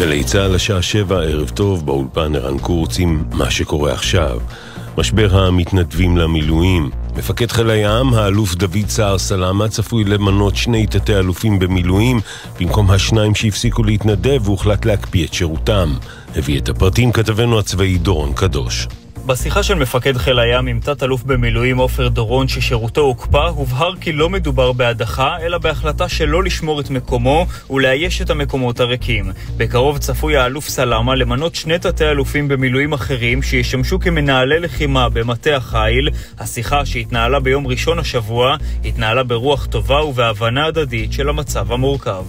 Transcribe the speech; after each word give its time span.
גלי 0.00 0.24
צה"ל 0.24 0.54
השעה 0.54 0.82
שבע, 0.82 1.22
ערב 1.22 1.48
טוב, 1.48 1.86
באולפן 1.86 2.36
ערן 2.36 2.58
קורץ 2.58 2.98
עם 2.98 3.24
מה 3.32 3.50
שקורה 3.50 3.92
עכשיו. 3.92 4.38
משבר 4.98 5.38
המתנדבים 5.38 6.16
למילואים. 6.16 6.90
מפקד 7.16 7.50
חיל 7.50 7.70
הים, 7.70 8.14
האלוף 8.14 8.54
דוד 8.54 8.88
סער 8.88 9.18
סלמה, 9.18 9.68
צפוי 9.68 10.04
למנות 10.04 10.56
שני 10.56 10.86
תתי 10.86 11.16
אלופים 11.16 11.58
במילואים 11.58 12.20
במקום 12.60 12.90
השניים 12.90 13.34
שהפסיקו 13.34 13.82
להתנדב 13.82 14.40
והוחלט 14.44 14.84
להקפיא 14.84 15.26
את 15.26 15.34
שירותם. 15.34 15.94
הביא 16.36 16.60
את 16.60 16.68
הפרטים 16.68 17.12
כתבנו 17.12 17.58
הצבאי 17.58 17.98
דורון 17.98 18.32
קדוש. 18.32 18.88
בשיחה 19.26 19.62
של 19.62 19.74
מפקד 19.74 20.16
חיל 20.16 20.38
הים 20.38 20.66
עם 20.66 20.80
תת-אלוף 20.80 21.22
במילואים 21.22 21.78
עופר 21.78 22.08
דורון 22.08 22.48
ששירותו 22.48 23.00
הוקפא, 23.00 23.48
הובהר 23.48 23.96
כי 24.00 24.12
לא 24.12 24.30
מדובר 24.30 24.72
בהדחה, 24.72 25.36
אלא 25.40 25.58
בהחלטה 25.58 26.08
שלא 26.08 26.42
לשמור 26.42 26.80
את 26.80 26.90
מקומו 26.90 27.46
ולאייש 27.70 28.22
את 28.22 28.30
המקומות 28.30 28.80
הריקים. 28.80 29.32
בקרוב 29.56 29.98
צפוי 29.98 30.36
האלוף 30.36 30.68
סלמה 30.68 31.14
למנות 31.14 31.54
שני 31.54 31.78
תתי-אלופים 31.78 32.48
במילואים 32.48 32.92
אחרים 32.92 33.42
שישמשו 33.42 34.00
כמנהלי 34.00 34.60
לחימה 34.60 35.08
במטה 35.08 35.56
החיל. 35.56 36.08
השיחה 36.38 36.86
שהתנהלה 36.86 37.40
ביום 37.40 37.66
ראשון 37.66 37.98
השבוע, 37.98 38.56
התנהלה 38.84 39.22
ברוח 39.22 39.66
טובה 39.66 40.04
ובהבנה 40.04 40.66
הדדית 40.66 41.12
של 41.12 41.28
המצב 41.28 41.72
המורכב. 41.72 42.24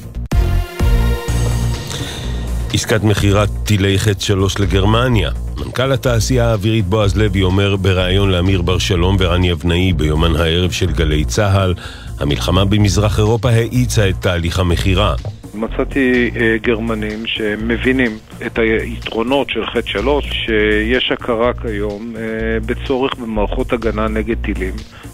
עסקת 2.73 3.03
מכירת 3.03 3.49
טילי 3.65 3.99
חץ 3.99 4.21
3 4.21 4.59
לגרמניה. 4.59 5.31
מנכ"ל 5.57 5.91
התעשייה 5.91 6.49
האווירית 6.49 6.85
בועז 6.85 7.17
לוי 7.17 7.43
אומר 7.43 7.75
בריאיון 7.75 8.31
לאמיר 8.31 8.61
בר 8.61 8.77
שלום 8.77 9.15
ורן 9.19 9.43
יבנאי 9.43 9.93
ביומן 9.93 10.35
הערב 10.35 10.71
של 10.71 10.91
גלי 10.91 11.25
צה"ל 11.25 11.73
המלחמה 12.19 12.65
במזרח 12.65 13.19
אירופה 13.19 13.49
האיצה 13.49 14.09
את 14.09 14.15
תהליך 14.21 14.59
המכירה. 14.59 15.15
מצאתי 15.53 16.31
אה, 16.35 16.55
גרמנים 16.61 17.25
שמבינים 17.25 18.17
את 18.45 18.59
היתרונות 18.59 19.49
של 19.49 19.65
חטא 19.65 19.87
שלוש, 19.87 20.25
שיש 20.45 21.11
הכרה 21.11 21.53
כיום 21.53 22.13
אה, 22.15 22.21
בצורך 22.65 23.15
במערכות 23.15 23.73
הגנה 23.73 24.07
נגד 24.07 24.35
טילים. 24.41 24.73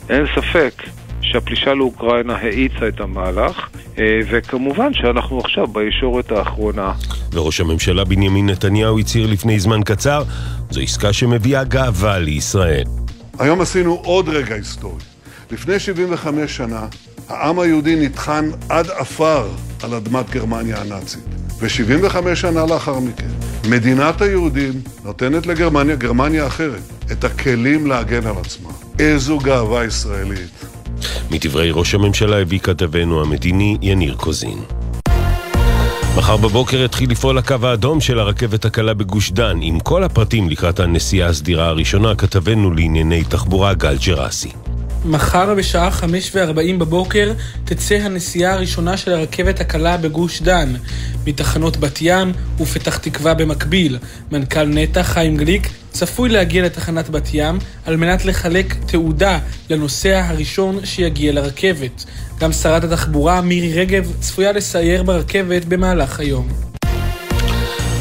אין 0.10 0.26
ספק 0.36 0.84
שהפלישה 1.32 1.74
לאוקראינה 1.74 2.36
האיצה 2.36 2.88
את 2.88 3.00
המהלך, 3.00 3.70
אה, 4.00 4.20
וכמובן 4.32 4.94
שאנחנו 4.94 5.40
עכשיו 5.40 5.68
בישורת 5.68 6.32
האחרונה. 6.32 6.92
וראש 7.34 7.62
הממשלה 7.62 8.04
בנימין 8.04 8.50
נתניהו 8.50 9.00
הצהיר 9.00 9.28
לפני 9.28 9.60
זמן 9.60 9.84
קצר, 9.84 10.24
זו 10.70 10.82
עסקה 10.82 11.14
שמביאה 11.14 11.64
גאווה 11.64 12.20
לישראל. 12.20 12.84
היום 13.40 13.62
עשינו 13.62 14.02
עוד 14.04 14.30
רגע 14.30 14.56
היסטורי. 14.56 15.02
לפני 15.52 15.80
75 15.80 16.58
שנה, 16.58 16.86
העם 17.30 17.60
היהודי 17.60 17.96
נטחן 17.96 18.50
עד 18.70 18.90
עפר 18.90 19.48
על 19.84 19.94
אדמת 19.94 20.30
גרמניה 20.30 20.82
הנאצית. 20.82 21.24
ו-75 21.60 22.36
שנה 22.36 22.66
לאחר 22.66 23.00
מכן, 23.00 23.30
מדינת 23.70 24.22
היהודים 24.22 24.74
נותנת 25.04 25.46
לגרמניה, 25.46 25.96
גרמניה 25.96 26.48
אחרת, 26.48 26.82
את 27.12 27.24
הכלים 27.24 27.88
להגן 27.88 28.28
על 28.28 28.36
עצמה. 28.42 28.70
איזו 29.00 29.38
גאווה 29.38 29.86
ישראלית. 29.86 30.50
מדברי 31.32 31.72
ראש 31.72 31.94
הממשלה 31.94 32.42
הביא 32.42 32.60
כתבנו 32.60 33.22
המדיני 33.22 33.78
יניר 33.82 34.16
קוזין. 34.16 34.60
מחר 36.18 36.38
בבוקר 36.38 36.84
יתחיל 36.84 37.12
לפעול 37.12 37.38
הקו 37.38 37.56
האדום 37.64 38.02
של 38.02 38.20
הרכבת 38.20 38.66
הקלה 38.66 38.94
בגוש 38.94 39.32
דן, 39.32 39.58
עם 39.62 39.80
כל 39.80 40.04
הפרטים 40.04 40.50
לקראת 40.50 40.80
הנסיעה 40.80 41.30
הסדירה 41.30 41.68
הראשונה, 41.68 42.16
כתבנו 42.16 42.72
לענייני 42.72 43.24
תחבורה 43.24 43.74
גל 43.74 43.96
ג'רסי. 44.06 44.50
מחר 45.08 45.56
בשעה 45.56 45.92
חמש 45.92 46.32
וארבעים 46.36 46.80
בבוקר 46.80 47.34
תצא 47.66 47.96
הנסיעה 47.96 48.54
הראשונה 48.54 48.98
של 48.98 49.12
הרכבת 49.12 49.60
הקלה 49.60 49.98
בגוש 49.98 50.42
דן, 50.42 50.74
מתחנות 51.28 51.78
בת 51.78 51.98
ים 52.02 52.32
ופתח 52.60 52.98
תקווה 52.98 53.34
במקביל. 53.34 53.98
מנכ"ל 54.32 54.66
נטע 54.66 55.04
חיים 55.04 55.38
גליק 55.38 55.70
צפוי 55.92 56.30
להגיע 56.30 56.66
לתחנת 56.66 57.10
בת 57.10 57.30
ים 57.34 57.60
על 57.86 57.96
מנת 57.96 58.26
לחלק 58.26 58.74
תעודה 58.86 59.40
לנוסע 59.70 60.26
הראשון 60.28 60.86
שיגיע 60.86 61.32
לרכבת. 61.32 62.06
גם 62.40 62.54
שרת 62.54 62.84
התחבורה 62.84 63.42
מירי 63.42 63.74
רגב 63.74 64.12
צפויה 64.20 64.52
לסייר 64.52 65.04
ברכבת 65.04 65.66
במהלך 65.66 66.20
היום. 66.20 66.67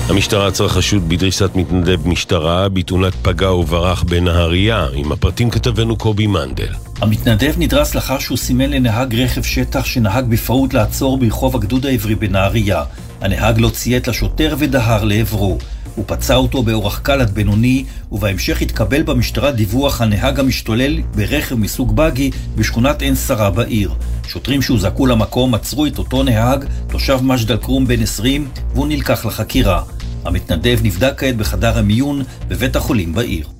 המשטרה 0.08 0.46
עצרה 0.46 0.68
חשוד 0.68 1.08
בדריסת 1.08 1.50
מתנדב 1.54 2.08
משטרה 2.08 2.68
בתאונת 2.68 3.14
פגע 3.22 3.52
וברח 3.52 4.02
בנהריה, 4.02 4.86
עם 4.92 5.12
הפרטים 5.12 5.50
כתבנו 5.50 5.96
קובי 5.96 6.26
מנדל. 6.26 6.72
המתנדב 7.00 7.54
נדרס 7.58 7.94
לאחר 7.94 8.18
שהוא 8.18 8.38
סימן 8.38 8.70
לנהג 8.70 9.14
רכב 9.14 9.42
שטח 9.42 9.84
שנהג 9.84 10.24
בפראות 10.28 10.74
לעצור 10.74 11.18
ברחוב 11.18 11.56
הגדוד 11.56 11.86
העברי 11.86 12.14
בנהריה. 12.14 12.82
הנהג 13.20 13.58
לא 13.58 13.68
ציית 13.68 14.08
לשוטר 14.08 14.54
ודהר 14.58 15.04
לעברו. 15.04 15.58
הוא 15.94 16.04
פצע 16.08 16.34
אותו 16.34 16.62
באורח 16.62 16.98
קל 16.98 17.20
עד 17.20 17.30
בינוני, 17.30 17.84
ובהמשך 18.12 18.62
התקבל 18.62 19.02
במשטרה 19.02 19.52
דיווח 19.52 20.00
על 20.00 20.08
נהג 20.08 20.40
המשתולל 20.40 21.00
ברכב 21.14 21.54
מסוג 21.54 21.96
בגי 21.96 22.30
בשכונת 22.56 23.02
עין 23.02 23.14
שרה 23.14 23.50
בעיר. 23.50 23.90
שוטרים 24.28 24.62
שהוזעקו 24.62 25.06
למקום 25.06 25.54
עצרו 25.54 25.86
את 25.86 25.98
אותו 25.98 26.22
נהג, 26.22 26.64
תושב 26.88 27.18
מג'ד 27.22 27.50
אל-כרום 27.50 27.86
בן 27.86 28.02
20, 28.02 28.48
והוא 28.74 28.86
נלקח 28.86 29.26
לחקירה. 29.26 29.82
המתנדב 30.26 30.78
נבדק 30.82 31.12
כעת 31.16 31.36
בחדר 31.36 31.78
המיון 31.78 32.22
בבית 32.48 32.76
החולים 32.76 33.14
בעיר. 33.14 33.55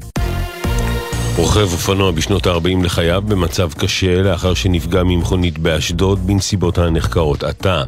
רוכב 1.37 1.73
אופנוע 1.73 2.11
בשנות 2.11 2.47
ה-40 2.47 2.85
לחייו 2.85 3.23
במצב 3.27 3.73
קשה 3.73 4.23
לאחר 4.23 4.55
שנפגע 4.55 5.03
ממכונית 5.03 5.59
באשדוד 5.59 6.27
בנסיבות 6.27 6.79
הנחקרות 6.79 7.45
עתה. 7.45 7.83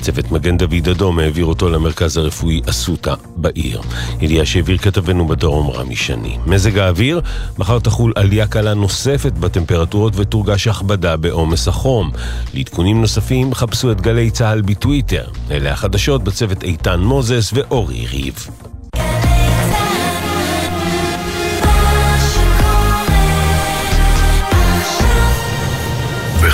צוות 0.00 0.30
מגן 0.30 0.56
דוד 0.56 0.88
אדום 0.90 1.18
העביר 1.18 1.44
אותו 1.44 1.68
למרכז 1.68 2.16
הרפואי 2.16 2.60
אסותא 2.70 3.14
בעיר. 3.36 3.80
ידיעה 4.20 4.46
שהעביר 4.46 4.78
כתבנו 4.78 5.26
בדרום 5.26 5.70
רמי 5.70 5.96
שני. 5.96 6.38
מזג 6.46 6.78
האוויר, 6.78 7.20
מחר 7.58 7.78
תחול 7.78 8.12
עלייה 8.16 8.46
קלה 8.46 8.74
נוספת 8.74 9.32
בטמפרטורות 9.32 10.12
ותורגש 10.16 10.68
הכבדה 10.68 11.16
בעומס 11.16 11.68
החום. 11.68 12.10
לעדכונים 12.54 13.00
נוספים 13.00 13.54
חפשו 13.54 13.92
את 13.92 14.00
גלי 14.00 14.30
צה"ל 14.30 14.60
בטוויטר. 14.60 15.24
אלה 15.50 15.72
החדשות 15.72 16.24
בצוות 16.24 16.62
איתן 16.62 17.00
מוזס 17.00 17.50
ואורי 17.54 18.06
ריב. 18.06 18.34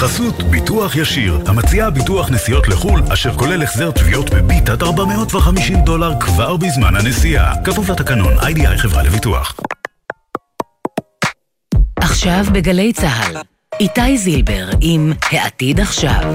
בחסות 0.00 0.43
ביטוח 0.43 0.97
ישיר, 0.97 1.38
המציעה 1.47 1.91
ביטוח 1.91 2.31
נסיעות 2.31 2.69
לחו"ל, 2.69 3.03
אשר 3.12 3.33
כולל 3.33 3.62
החזר 3.62 3.91
תביעות 3.91 4.31
בביט 4.31 4.69
עד 4.69 4.83
450 4.83 5.81
דולר 5.84 6.21
כבר 6.21 6.56
בזמן 6.56 6.97
הנסיעה. 6.97 7.65
כפוף 7.65 7.88
לתקנון, 7.88 8.39
איי-די-איי 8.39 8.78
חברה 8.78 9.03
לביטוח. 9.03 9.56
עכשיו 11.97 12.44
בגלי 12.53 12.93
צה"ל, 12.93 13.37
איתי 13.81 14.19
זילבר 14.19 14.69
עם 14.81 15.12
העתיד 15.22 15.81
עכשיו. 15.81 16.33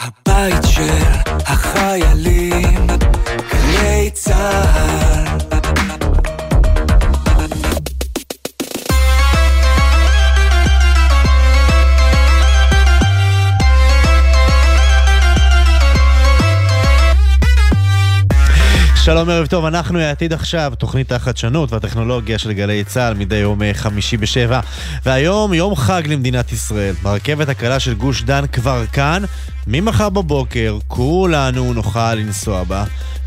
הבית 0.00 0.62
של 0.66 0.98
החיילים, 1.28 2.33
שלום 19.24 19.36
ערב 19.36 19.46
טוב, 19.46 19.64
אנחנו 19.64 19.98
העתיד 19.98 20.32
עכשיו, 20.32 20.72
תוכנית 20.78 21.12
החדשנות 21.12 21.72
והטכנולוגיה 21.72 22.38
של 22.38 22.52
גלי 22.52 22.84
צה"ל 22.84 23.14
מדי 23.14 23.36
יום 23.36 23.62
אה, 23.62 23.74
חמישי 23.74 24.16
בשבע. 24.16 24.60
והיום 25.04 25.54
יום 25.54 25.76
חג 25.76 26.02
למדינת 26.06 26.52
ישראל. 26.52 26.94
הרכבת 27.04 27.48
הקלה 27.48 27.80
של 27.80 27.94
גוש 27.94 28.22
דן 28.22 28.46
כבר 28.46 28.86
כאן, 28.86 29.22
ממחר 29.66 30.08
בבוקר 30.08 30.78
כולנו 30.88 31.72
נוכל 31.72 32.14
לנסוע 32.14 32.64
בה. 32.64 32.84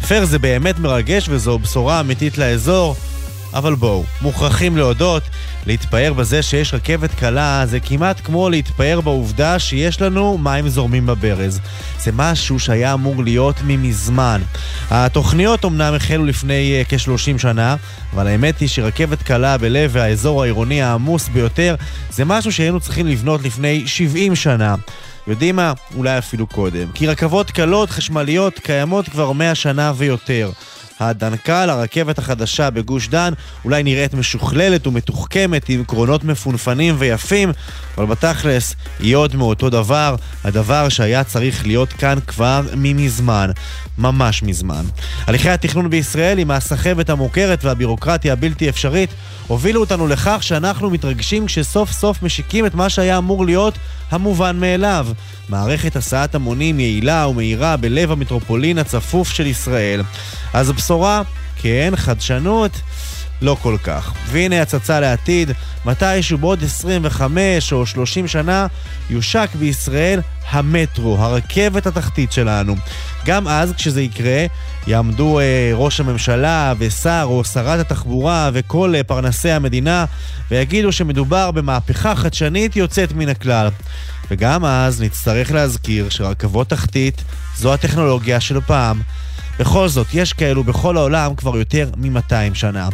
פר 0.07 0.25
זה 0.25 0.39
באמת 0.39 0.79
מרגש 0.79 1.29
וזו 1.29 1.59
בשורה 1.59 1.99
אמיתית 1.99 2.37
לאזור. 2.37 2.95
אבל 3.53 3.75
בואו, 3.75 4.03
מוכרחים 4.21 4.77
להודות, 4.77 5.23
להתפאר 5.65 6.13
בזה 6.13 6.41
שיש 6.41 6.73
רכבת 6.73 7.13
קלה 7.15 7.65
זה 7.65 7.79
כמעט 7.79 8.21
כמו 8.23 8.49
להתפאר 8.49 9.01
בעובדה 9.01 9.59
שיש 9.59 10.01
לנו 10.01 10.37
מים 10.37 10.69
זורמים 10.69 11.05
בברז. 11.05 11.59
זה 11.99 12.11
משהו 12.13 12.59
שהיה 12.59 12.93
אמור 12.93 13.23
להיות 13.23 13.55
ממזמן. 13.65 14.41
התוכניות 14.89 15.65
אמנם 15.65 15.93
החלו 15.93 16.25
לפני 16.25 16.83
uh, 16.83 16.89
כ-30 16.89 17.37
שנה, 17.37 17.75
אבל 18.13 18.27
האמת 18.27 18.59
היא 18.59 18.69
שרכבת 18.69 19.21
קלה 19.21 19.57
בלב 19.57 19.97
האזור 19.97 20.43
העירוני 20.43 20.81
העמוס 20.81 21.27
ביותר 21.27 21.75
זה 22.11 22.25
משהו 22.25 22.51
שהיינו 22.51 22.79
צריכים 22.79 23.07
לבנות 23.07 23.43
לפני 23.43 23.87
70 23.87 24.35
שנה. 24.35 24.75
יודעים 25.27 25.55
מה? 25.55 25.73
אולי 25.95 26.17
אפילו 26.17 26.47
קודם. 26.47 26.87
כי 26.93 27.07
רכבות 27.07 27.51
קלות, 27.51 27.89
חשמליות, 27.89 28.59
קיימות 28.59 29.09
כבר 29.09 29.31
100 29.31 29.55
שנה 29.55 29.93
ויותר. 29.95 30.51
הדנקל, 30.99 31.69
הרכבת 31.69 32.17
החדשה 32.17 32.69
בגוש 32.69 33.07
דן, 33.07 33.33
אולי 33.65 33.83
נראית 33.83 34.13
משוכללת 34.13 34.87
ומתוחכמת 34.87 35.69
עם 35.69 35.83
קרונות 35.83 36.23
מפונפנים 36.23 36.95
ויפים, 36.97 37.51
אבל 37.97 38.05
בתכלס 38.05 38.75
היא 38.99 39.15
עוד 39.15 39.35
מאותו 39.35 39.69
דבר, 39.69 40.15
הדבר 40.43 40.89
שהיה 40.89 41.23
צריך 41.23 41.65
להיות 41.65 41.93
כאן 41.93 42.17
כבר 42.27 42.61
ממזמן, 42.75 43.49
ממש 43.97 44.43
מזמן. 44.43 44.85
הליכי 45.25 45.49
התכנון 45.49 45.89
בישראל 45.89 46.39
עם 46.39 46.51
הסחבת 46.51 47.09
המוכרת 47.09 47.65
והבירוקרטיה 47.65 48.33
הבלתי 48.33 48.69
אפשרית 48.69 49.09
הובילו 49.47 49.81
אותנו 49.81 50.07
לכך 50.07 50.37
שאנחנו 50.41 50.89
מתרגשים 50.89 51.45
כשסוף 51.45 51.91
סוף 51.91 52.23
משיקים 52.23 52.65
את 52.65 52.75
מה 52.75 52.89
שהיה 52.89 53.17
אמור 53.17 53.45
להיות 53.45 53.77
המובן 54.11 54.59
מאליו. 54.59 55.07
מערכת 55.49 55.95
הסעת 55.95 56.35
המונים 56.35 56.79
יעילה 56.79 57.27
ומהירה 57.27 57.77
בלב 57.77 58.11
המטרופולין 58.11 58.77
הצפוף 58.77 59.29
של 59.29 59.47
ישראל. 59.47 60.01
אז 60.53 60.69
הבשורה, 60.69 61.21
כן, 61.55 61.93
חדשנות. 61.95 62.71
לא 63.41 63.57
כל 63.61 63.77
כך. 63.83 64.13
והנה 64.27 64.61
הצצה 64.61 64.99
לעתיד, 64.99 65.51
מתישהו 65.85 66.37
בעוד 66.37 66.63
25 66.63 67.73
או 67.73 67.85
30 67.85 68.27
שנה 68.27 68.67
יושק 69.09 69.49
בישראל 69.59 70.21
המטרו, 70.49 71.17
הרכבת 71.17 71.87
התחתית 71.87 72.31
שלנו. 72.31 72.75
גם 73.25 73.47
אז, 73.47 73.73
כשזה 73.73 74.01
יקרה, 74.01 74.45
יעמדו 74.87 75.39
אה, 75.39 75.71
ראש 75.73 75.99
הממשלה 75.99 76.73
ושר 76.77 77.25
או 77.29 77.43
שרת 77.43 77.79
התחבורה 77.79 78.49
וכל 78.53 78.95
אה, 78.95 79.03
פרנסי 79.03 79.51
המדינה 79.51 80.05
ויגידו 80.51 80.91
שמדובר 80.91 81.51
במהפכה 81.51 82.15
חדשנית 82.15 82.75
יוצאת 82.75 83.11
מן 83.13 83.29
הכלל. 83.29 83.69
וגם 84.31 84.65
אז 84.65 85.01
נצטרך 85.01 85.51
להזכיר 85.51 86.09
שרכבות 86.09 86.69
תחתית 86.69 87.23
זו 87.57 87.73
הטכנולוגיה 87.73 88.39
של 88.39 88.59
פעם. 88.61 89.01
בכל 89.59 89.87
זאת, 89.87 90.07
יש 90.13 90.33
כאלו 90.33 90.63
בכל 90.63 90.97
העולם 90.97 91.35
כבר 91.35 91.57
יותר 91.57 91.89
מ-200 91.97 92.53
שנה. 92.53 92.89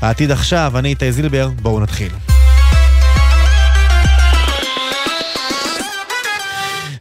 העתיד 0.00 0.30
עכשיו, 0.30 0.72
אני 0.78 0.88
איתי 0.88 1.12
זילבר, 1.12 1.48
בואו 1.62 1.80
נתחיל. 1.80 2.37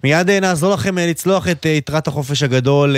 מיד 0.03 0.29
אה, 0.29 0.39
נעזור 0.39 0.73
לכם 0.73 0.97
אה, 0.97 1.07
לצלוח 1.07 1.47
את 1.47 1.65
אה, 1.65 1.71
יתרת 1.71 2.07
החופש 2.07 2.43
הגדול 2.43 2.95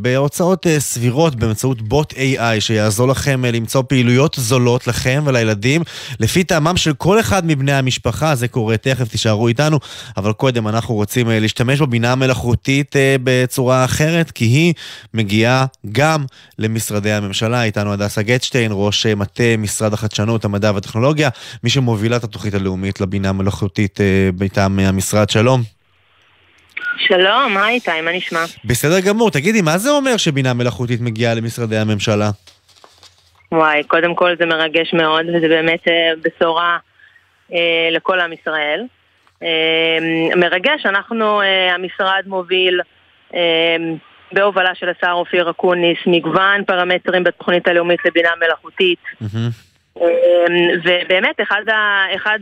בהוצאות 0.00 0.66
סבירות 0.78 1.36
באמצעות 1.36 1.82
בוט 1.82 2.12
AI 2.12 2.60
שיעזור 2.60 3.08
לכם 3.08 3.44
למצוא 3.44 3.82
פעילויות 3.88 4.36
זולות 4.38 4.86
לכם 4.86 5.22
ולילדים 5.26 5.82
לפי 6.20 6.44
טעמם 6.44 6.76
של 6.76 6.94
כל 6.94 7.20
אחד 7.20 7.46
מבני 7.46 7.72
המשפחה, 7.72 8.34
זה 8.34 8.48
קורה 8.48 8.76
תכף, 8.76 9.08
תישארו 9.08 9.48
איתנו, 9.48 9.78
אבל 10.16 10.32
קודם 10.32 10.68
אנחנו 10.68 10.94
רוצים 10.94 11.28
להשתמש 11.30 11.80
בבינה 11.80 12.12
המלאכותית 12.12 12.96
בצורה 13.24 13.84
אחרת, 13.84 14.30
כי 14.30 14.44
היא 14.44 14.74
מגיעה 15.14 15.66
גם 15.92 16.24
למשרדי 16.58 17.12
הממשלה. 17.12 17.64
איתנו 17.64 17.92
הדסה 17.92 18.22
גטשטיין, 18.22 18.70
ראש 18.74 19.06
מטה 19.06 19.56
משרד 19.58 19.92
החדשנות, 19.92 20.44
המדע 20.44 20.72
והטכנולוגיה, 20.74 21.28
מי 21.64 21.70
שמובילה 21.70 22.16
את 22.16 22.24
התוכנית 22.24 22.54
הלאומית 22.54 23.00
לבינה 23.00 23.28
המלאכותית 23.28 24.00
מטעם 24.40 24.78
המשרד. 24.78 25.30
שלום. 25.30 25.83
שלום, 26.98 27.56
היי 27.56 27.74
איתי, 27.74 28.00
מה 28.00 28.12
נשמע? 28.12 28.44
בסדר 28.64 29.00
גמור. 29.00 29.30
תגידי, 29.30 29.62
מה 29.62 29.78
זה 29.78 29.90
אומר 29.90 30.16
שבינה 30.16 30.54
מלאכותית 30.54 31.00
מגיעה 31.00 31.34
למשרדי 31.34 31.76
הממשלה? 31.76 32.30
וואי, 33.52 33.84
קודם 33.84 34.14
כל 34.14 34.36
זה 34.38 34.46
מרגש 34.46 34.94
מאוד, 34.94 35.26
וזה 35.28 35.48
באמת 35.48 35.88
אה, 35.88 36.12
בשורה 36.22 36.78
אה, 37.52 37.88
לכל 37.92 38.20
עם 38.20 38.32
ישראל. 38.32 38.86
אה, 39.42 39.98
מרגש, 40.36 40.86
אנחנו, 40.86 41.42
אה, 41.42 41.74
המשרד 41.74 42.22
מוביל 42.26 42.80
אה, 43.34 43.76
בהובלה 44.32 44.74
של 44.74 44.88
השר 44.88 45.12
אופיר 45.12 45.50
אקוניס 45.50 45.98
מגוון 46.06 46.64
פרמטרים 46.64 47.24
בתוכנית 47.24 47.68
הלאומית 47.68 48.00
לבינה 48.04 48.30
מלאכותית. 48.40 48.98
Mm-hmm. 49.22 49.73
אמ, 49.98 50.04
ובאמת 50.84 51.40
אחד, 51.42 51.62
ה, 51.68 52.04
אחד 52.16 52.38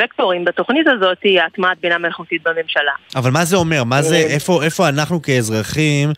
הוקטורים 0.00 0.44
בתוכנית 0.44 0.86
הזאת 0.88 1.18
היא 1.22 1.40
הטמעת 1.40 1.78
בינה 1.80 1.98
מלאכותית 1.98 2.42
בממשלה. 2.42 2.92
אבל 3.16 3.30
מה 3.30 3.44
זה 3.44 3.56
אומר? 3.56 3.84
מה 3.84 4.02
זה, 4.02 4.16
אמ, 4.16 4.28
איפה, 4.34 4.62
איפה 4.64 4.88
אנחנו 4.88 5.22
כאזרחים 5.22 6.08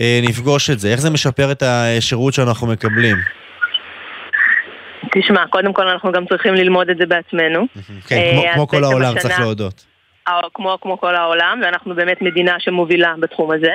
אה, 0.00 0.20
נפגוש 0.22 0.70
את 0.70 0.78
זה? 0.78 0.88
איך 0.88 1.00
זה 1.00 1.10
משפר 1.10 1.52
את 1.52 1.62
השירות 1.62 2.34
שאנחנו 2.34 2.66
מקבלים? 2.66 3.16
תשמע, 5.12 5.46
קודם 5.46 5.72
כל 5.72 5.88
אנחנו 5.88 6.12
גם 6.12 6.26
צריכים 6.26 6.54
ללמוד 6.54 6.90
את 6.90 6.96
זה 6.96 7.06
בעצמנו. 7.06 7.66
כן, 8.08 8.30
כמו, 8.32 8.42
אה, 8.44 8.54
כמו 8.54 8.68
כל 8.68 8.84
העולם, 8.84 9.08
השנה, 9.08 9.20
צריך 9.20 9.40
להודות. 9.40 9.84
אה, 10.28 10.40
כמו, 10.54 10.78
כמו 10.80 11.00
כל 11.00 11.14
העולם, 11.14 11.60
ואנחנו 11.64 11.94
באמת 11.94 12.22
מדינה 12.22 12.54
שמובילה 12.58 13.14
בתחום 13.20 13.50
הזה. 13.50 13.72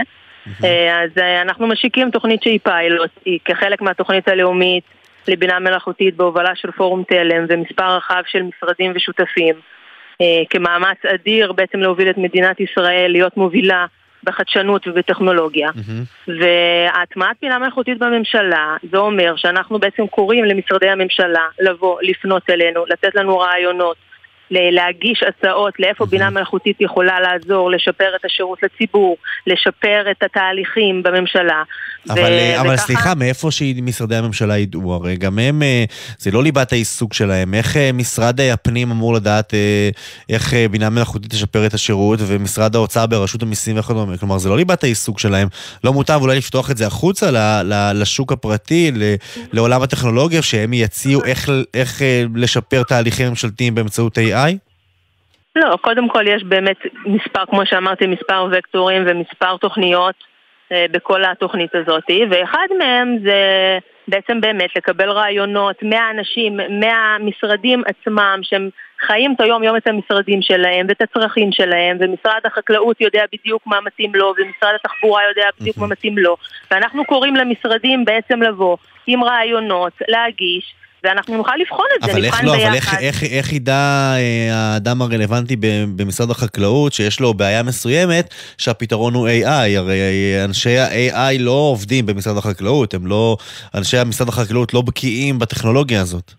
אז 0.92 1.10
אנחנו 1.42 1.68
משיקים 1.68 2.12
תוכנית 2.12 2.44
שהיא 2.44 2.60
פיילוט, 2.64 3.10
היא 3.26 3.40
כחלק 3.46 3.82
מהתוכנית 3.82 4.28
הלאומית 4.28 4.84
לבינה 5.28 5.60
מלאכותית 5.60 6.16
בהובלה 6.16 6.56
של 6.56 6.72
פורום 6.72 7.04
תלם 7.04 7.46
ומספר 7.50 7.96
רחב 7.98 8.22
של 8.28 8.42
משרדים 8.44 8.92
ושותפים 8.96 9.56
אה, 10.22 10.44
כמאמץ 10.50 10.98
אדיר 11.14 11.52
בעצם 11.52 11.80
להוביל 11.80 12.10
את 12.10 12.18
מדינת 12.18 12.60
ישראל 12.60 13.12
להיות 13.12 13.38
מובילה 13.38 13.86
בחדשנות 14.24 14.88
ובטכנולוגיה. 14.88 15.70
Mm-hmm. 15.70 16.32
והטמעת 16.42 17.38
בינה 17.42 17.60
מלאכותית 17.60 17.98
בממשלה, 17.98 18.76
זה 18.92 18.98
אומר 18.98 19.36
שאנחנו 19.36 19.80
בעצם 19.80 20.08
קוראים 20.08 20.46
למשרדי 20.46 20.90
הממשלה 20.90 21.46
לבוא, 21.60 22.00
לפנות 22.02 22.50
אלינו, 22.50 22.86
לתת 22.88 23.16
לנו 23.16 23.40
רעיונות, 23.40 23.98
להגיש 24.52 25.24
הצעות 25.24 25.74
לאיפה 25.80 26.06
בינה 26.06 26.30
מלאכותית 26.30 26.78
יכולה 26.80 27.20
לעזור, 27.20 27.72
לשפר 27.72 28.16
את 28.16 28.26
השירות 28.26 28.60
לציבור, 28.64 29.18
לשפר 29.48 30.12
את 30.12 30.24
התהליכים 30.24 31.04
בממשלה. 31.04 31.64
אבל, 32.10 32.22
ו- 32.22 32.26
אה, 32.26 32.62
אבל 32.62 32.74
וככה... 32.74 32.86
סליחה, 32.86 33.16
מאיפה 33.16 33.52
שמשרדי 33.52 34.16
הממשלה 34.16 34.58
ידעו? 34.58 34.94
הרי 34.94 35.16
גם 35.16 35.40
הם, 35.40 35.64
אה, 35.64 35.84
זה 36.18 36.32
לא 36.32 36.44
ליבת 36.44 36.72
העיסוק 36.72 37.14
שלהם. 37.14 37.54
איך 37.54 37.78
אה, 37.78 37.92
משרד 37.94 38.42
הפנים 38.42 38.92
אמור 38.92 39.14
לדעת 39.14 39.54
איך 40.30 40.54
בינה 40.72 40.90
מלאכותית 40.90 41.32
תשפר 41.32 41.66
את 41.66 41.74
השירות, 41.74 42.20
ומשרד 42.28 42.76
האוצר 42.76 43.06
ברשות 43.06 43.44
המיסים 43.44 43.80
וכדומה? 43.80 44.18
כלומר, 44.18 44.38
זה 44.38 44.50
לא 44.50 44.58
ליבת 44.58 44.84
העיסוק 44.84 45.20
שלהם. 45.20 45.48
לא 45.84 45.94
מוטב 45.94 46.20
אולי 46.22 46.38
לפתוח 46.38 46.72
את 46.72 46.78
זה 46.78 46.88
החוצה 46.88 47.62
לשוק 47.94 48.32
הפרטי, 48.32 48.92
לעולם 49.54 49.82
הטכנולוגיה, 49.82 50.42
שהם 50.42 50.74
יציעו 50.74 51.24
איך, 51.24 51.50
איך 51.74 52.02
לשפר 52.36 52.84
תהליכים 52.84 53.30
ממשלתיים 53.30 53.76
באמצעות 53.76 54.18
AI? 54.18 54.41
AI? 54.48 54.72
לא, 55.56 55.78
קודם 55.82 56.10
כל 56.10 56.28
יש 56.28 56.44
באמת 56.44 56.78
מספר, 57.06 57.46
כמו 57.46 57.66
שאמרתי, 57.66 58.08
מספר 58.08 58.48
וקטורים 58.52 59.04
ומספר 59.08 59.58
תוכניות 59.58 60.16
אה, 60.72 60.86
בכל 60.92 61.24
התוכנית 61.26 61.76
הזאת, 61.76 62.04
ואחד 62.30 62.68
מהם 62.78 63.18
זה 63.24 63.40
בעצם 64.08 64.42
באמת 64.42 64.70
לקבל 64.76 65.10
רעיונות 65.10 65.84
מהאנשים, 65.84 66.58
מהמשרדים 66.58 67.84
עצמם, 67.86 68.40
שהם 68.42 68.70
חיים 69.02 69.34
את 69.36 69.42
היום-יום 69.42 69.78
את 69.78 69.88
המשרדים 69.88 70.42
שלהם 70.42 70.86
ואת 70.90 71.02
הצרכים 71.02 71.52
שלהם, 71.52 71.98
ומשרד 72.00 72.42
החקלאות 72.46 73.02
יודע 73.02 73.24
בדיוק 73.34 73.62
מה 73.66 73.82
מתאים 73.82 74.16
לו, 74.16 74.34
ומשרד 74.38 74.74
התחבורה 74.76 75.22
יודע 75.30 75.48
בדיוק 75.60 75.78
מה 75.78 75.88
מתאים 75.88 76.18
לו, 76.18 76.36
ואנחנו 76.72 77.06
קוראים 77.06 77.36
למשרדים 77.36 78.06
בעצם 78.06 78.42
לבוא 78.42 78.78
עם 79.08 79.24
רעיונות, 79.24 79.94
להגיש, 80.08 80.74
ואנחנו 81.04 81.38
נוכל 81.38 81.52
לבחון 81.62 81.86
את 81.98 82.04
זה, 82.04 82.20
נבחן 82.20 82.46
לא, 82.46 82.52
ביחד. 82.52 82.68
אבל 82.68 82.76
איך, 82.76 82.94
איך, 83.00 83.24
איך 83.24 83.54
ידע 83.54 84.14
אה, 84.18 84.50
האדם 84.54 85.02
הרלוונטי 85.02 85.56
במשרד 85.96 86.30
החקלאות 86.30 86.94
שיש 86.94 87.20
לו 87.20 87.34
בעיה 87.34 87.64
מסוימת 87.64 88.34
שהפתרון 88.58 89.14
הוא 89.14 89.28
AI? 89.28 89.78
הרי 89.78 90.00
אנשי 90.46 90.78
ה-AI 90.78 91.40
לא 91.40 91.52
עובדים 91.52 92.06
במשרד 92.06 92.38
החקלאות, 92.38 92.94
הם 92.94 93.08
לא, 93.08 93.38
אנשי 93.76 93.98
המשרד 93.98 94.30
החקלאות 94.30 94.74
לא 94.74 94.82
בקיאים 94.82 95.40
בטכנולוגיה 95.40 96.02
הזאת. 96.02 96.32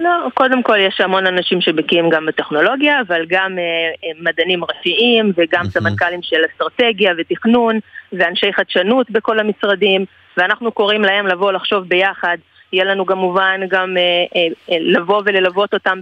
לא, 0.00 0.10
קודם 0.34 0.62
כל 0.62 0.78
יש 0.78 1.00
המון 1.00 1.26
אנשים 1.26 1.60
שבקיאים 1.60 2.10
גם 2.10 2.26
בטכנולוגיה, 2.26 3.00
אבל 3.08 3.26
גם 3.28 3.58
אה, 3.58 3.64
אה 4.04 4.20
מדענים 4.20 4.60
ראשיים 4.64 5.32
וגם 5.36 5.64
סמנכ"לים 5.64 6.20
של 6.22 6.36
אסטרטגיה 6.52 7.12
ותכנון 7.18 7.78
ואנשי 8.12 8.52
חדשנות 8.52 9.10
בכל 9.10 9.38
המשרדים, 9.38 10.04
ואנחנו 10.36 10.72
קוראים 10.72 11.02
להם 11.02 11.26
לבוא 11.26 11.52
לחשוב 11.52 11.88
ביחד 11.88 12.36
יהיה 12.72 12.84
לנו 12.84 13.06
כמובן 13.06 13.60
גם 13.68 13.96
אה, 13.96 14.02
אה, 14.36 14.46
אה, 14.70 14.76
לבוא 14.80 15.22
וללוות 15.24 15.74
אותם 15.74 15.98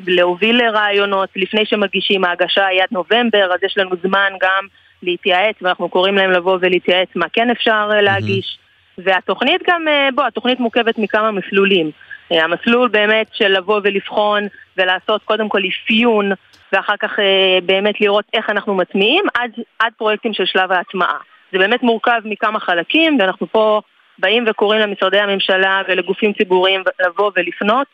ולהוביל 0.00 0.62
רעיונות 0.68 1.28
לפני 1.36 1.66
שמגישים 1.66 2.24
ההגשה 2.24 2.66
היא 2.66 2.82
עד 2.82 2.88
נובמבר, 2.90 3.52
אז 3.54 3.60
יש 3.62 3.78
לנו 3.78 3.90
זמן 4.02 4.32
גם 4.40 4.66
להתייעץ 5.02 5.56
ואנחנו 5.62 5.88
קוראים 5.88 6.14
להם 6.16 6.30
לבוא 6.30 6.58
ולהתייעץ 6.60 7.08
מה 7.14 7.26
כן 7.32 7.50
אפשר 7.50 7.88
להגיש. 7.88 8.58
והתוכנית 8.98 9.62
גם, 9.68 9.86
בוא, 10.14 10.24
התוכנית 10.24 10.60
מורכבת 10.60 10.98
מכמה 10.98 11.30
מסלולים. 11.30 11.90
המסלול 12.30 12.88
באמת 12.88 13.26
של 13.32 13.48
לבוא 13.48 13.80
ולבחון 13.84 14.46
ולעשות 14.76 15.22
קודם 15.24 15.48
כל 15.48 15.60
אפיון 15.68 16.32
ואחר 16.72 16.96
כך 17.00 17.18
באמת 17.66 18.00
לראות 18.00 18.24
איך 18.34 18.50
אנחנו 18.50 18.74
מטמיעים 18.74 19.24
עד, 19.34 19.50
עד 19.78 19.92
פרויקטים 19.98 20.32
של 20.32 20.44
שלב 20.46 20.72
ההטמעה. 20.72 21.18
זה 21.52 21.58
באמת 21.58 21.82
מורכב 21.82 22.20
מכמה 22.24 22.60
חלקים 22.60 23.18
ואנחנו 23.20 23.46
פה 23.46 23.80
באים 24.22 24.44
וקוראים 24.50 24.80
למשרדי 24.80 25.18
הממשלה 25.18 25.82
ולגופים 25.88 26.32
ציבוריים 26.32 26.82
לבוא 27.06 27.30
ולפנות 27.36 27.86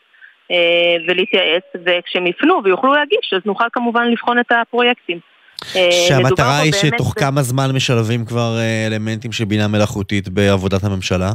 אה, 0.51 0.55
ולהתייעץ, 1.07 1.63
וכשהם 1.85 2.27
יפנו 2.27 2.61
ויוכלו 2.63 2.93
להגיש, 2.93 3.33
אז 3.35 3.41
נוכל 3.45 3.65
כמובן 3.73 4.07
לבחון 4.11 4.39
את 4.39 4.51
הפרויקטים. 4.51 5.19
שהמטרה 6.07 6.59
היא 6.59 6.73
שתוך 6.73 7.13
כמה 7.17 7.41
זמן 7.41 7.71
משלבים 7.75 8.25
כבר 8.25 8.57
אלמנטים 8.87 9.31
של 9.31 9.45
בינה 9.45 9.67
מלאכותית 9.67 10.29
בעבודת 10.29 10.83
הממשלה? 10.83 11.29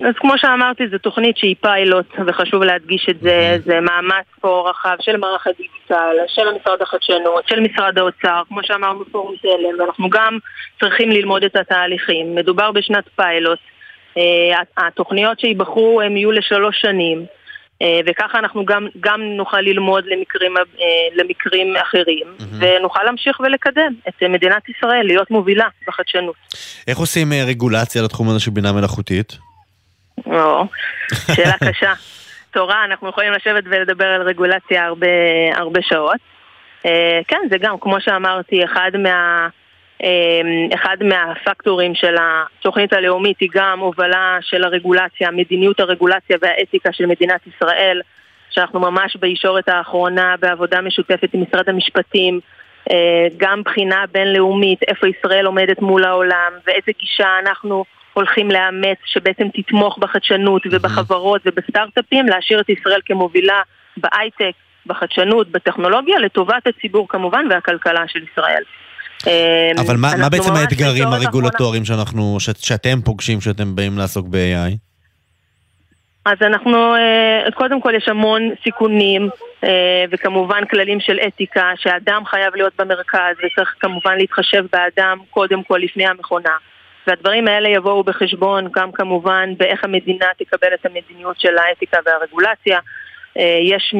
אז 0.00 0.14
כמו 0.16 0.32
שאמרתי, 0.36 0.88
זו 0.88 0.98
תוכנית 0.98 1.36
שהיא 1.36 1.56
פיילוט, 1.60 2.06
וחשוב 2.26 2.62
להדגיש 2.62 3.06
את 3.10 3.20
זה, 3.20 3.56
זה 3.64 3.80
מאמץ 3.80 4.26
פה 4.40 4.70
רחב 4.70 4.96
של 5.00 5.16
מערך 5.16 5.46
הדיגיטל, 5.46 6.16
של 6.28 6.48
המשרד 6.48 6.82
החדשנות, 6.82 7.48
של 7.48 7.60
משרד 7.60 7.98
האוצר, 7.98 8.42
כמו 8.48 8.60
שאמרנו 8.62 9.04
פורום 9.12 9.34
תלם, 9.42 9.80
ואנחנו 9.80 10.10
גם 10.10 10.38
צריכים 10.80 11.10
ללמוד 11.10 11.44
את 11.44 11.56
התהליכים. 11.56 12.34
מדובר 12.34 12.72
בשנת 12.72 13.04
פיילוט, 13.16 13.58
אה, 14.18 14.60
התוכניות 14.76 15.40
שייבחרו 15.40 16.00
הן 16.00 16.16
יהיו 16.16 16.32
לשלוש 16.32 16.80
שנים, 16.80 17.26
אה, 17.82 18.00
וככה 18.06 18.38
אנחנו 18.38 18.64
גם, 18.64 18.86
גם 19.00 19.20
נוכל 19.22 19.60
ללמוד 19.60 20.04
למקרים, 20.06 20.56
אה, 20.56 20.62
למקרים 21.14 21.76
אחרים, 21.76 22.26
mm-hmm. 22.38 22.44
ונוכל 22.58 23.02
להמשיך 23.04 23.40
ולקדם 23.40 23.94
את 24.08 24.22
מדינת 24.22 24.68
ישראל, 24.68 25.06
להיות 25.06 25.30
מובילה 25.30 25.68
בחדשנות. 25.88 26.36
איך 26.88 26.98
עושים 26.98 27.32
רגולציה 27.46 28.02
לתחום 28.02 28.28
הזה 28.28 28.40
של 28.40 28.50
בינה 28.50 28.72
מלאכותית? 28.72 29.53
שאלה 31.34 31.54
קשה. 31.68 31.92
תורה, 32.50 32.84
אנחנו 32.84 33.08
יכולים 33.08 33.32
לשבת 33.32 33.64
ולדבר 33.66 34.06
על 34.06 34.22
רגולציה 34.22 34.84
הרבה, 34.84 35.06
הרבה 35.54 35.80
שעות. 35.82 36.20
אה, 36.86 37.20
כן, 37.28 37.40
זה 37.50 37.58
גם, 37.58 37.78
כמו 37.80 38.00
שאמרתי, 38.00 38.64
אחד, 38.64 38.90
מה, 38.98 39.48
אה, 40.02 40.40
אחד 40.74 40.96
מהפקטורים 41.00 41.94
של 41.94 42.14
התוכנית 42.20 42.92
הלאומית 42.92 43.40
היא 43.40 43.48
גם 43.54 43.78
הובלה 43.78 44.38
של 44.40 44.64
הרגולציה, 44.64 45.30
מדיניות 45.30 45.80
הרגולציה 45.80 46.36
והאתיקה 46.42 46.92
של 46.92 47.06
מדינת 47.06 47.40
ישראל, 47.46 48.00
שאנחנו 48.50 48.80
ממש 48.80 49.16
בישורת 49.16 49.68
האחרונה 49.68 50.34
בעבודה 50.40 50.80
משותפת 50.80 51.34
עם 51.34 51.42
משרד 51.42 51.68
המשפטים, 51.68 52.40
אה, 52.90 53.26
גם 53.36 53.62
בחינה 53.62 54.04
בינלאומית, 54.12 54.82
איפה 54.82 55.08
ישראל 55.08 55.46
עומדת 55.46 55.82
מול 55.82 56.04
העולם 56.04 56.52
ואיזה 56.66 56.92
גישה 57.00 57.28
אנחנו 57.42 57.84
הולכים 58.14 58.50
לאמץ, 58.50 58.98
שבעצם 59.04 59.48
תתמוך 59.54 59.98
בחדשנות 59.98 60.62
ובחברות 60.70 61.42
ובסטארט-אפים, 61.46 62.26
להשאיר 62.26 62.60
את 62.60 62.68
ישראל 62.68 63.00
כמובילה 63.04 63.60
בהייטק, 63.96 64.52
בחדשנות, 64.86 65.50
בטכנולוגיה, 65.50 66.18
לטובת 66.18 66.66
הציבור 66.66 67.08
כמובן 67.08 67.46
והכלכלה 67.50 68.02
של 68.08 68.20
ישראל. 68.32 68.62
אבל 69.80 69.96
מה, 69.96 70.08
מה 70.20 70.28
בעצם 70.28 70.52
האתגרים 70.54 71.08
הרגולטוריים 71.08 71.84
שאנחנו, 71.84 72.36
ש, 72.40 72.50
שאתם 72.58 73.00
פוגשים 73.04 73.38
כשאתם 73.38 73.76
באים 73.76 73.98
לעסוק 73.98 74.26
ב-AI? 74.28 74.76
אז 76.24 76.36
אנחנו, 76.42 76.94
אה, 76.94 77.50
קודם 77.54 77.80
כל 77.80 77.92
יש 77.96 78.08
המון 78.08 78.50
סיכונים 78.64 79.28
אה, 79.64 80.04
וכמובן 80.10 80.64
כללים 80.70 81.00
של 81.00 81.18
אתיקה 81.26 81.72
שאדם 81.76 82.22
חייב 82.26 82.54
להיות 82.54 82.72
במרכז 82.78 83.36
וצריך 83.38 83.74
כמובן 83.80 84.16
להתחשב 84.16 84.64
באדם 84.72 85.18
קודם 85.30 85.62
כל 85.62 85.80
לפני 85.82 86.06
המכונה. 86.06 86.56
והדברים 87.06 87.48
האלה 87.48 87.68
יבואו 87.68 88.04
בחשבון 88.04 88.68
גם 88.76 88.92
כמובן 88.92 89.54
באיך 89.56 89.84
המדינה 89.84 90.26
תקבל 90.38 90.68
את 90.74 90.86
המדיניות 90.86 91.40
של 91.40 91.58
האתיקה 91.58 91.98
והרגולציה. 92.06 92.78
אה, 93.38 93.58
יש 93.62 93.94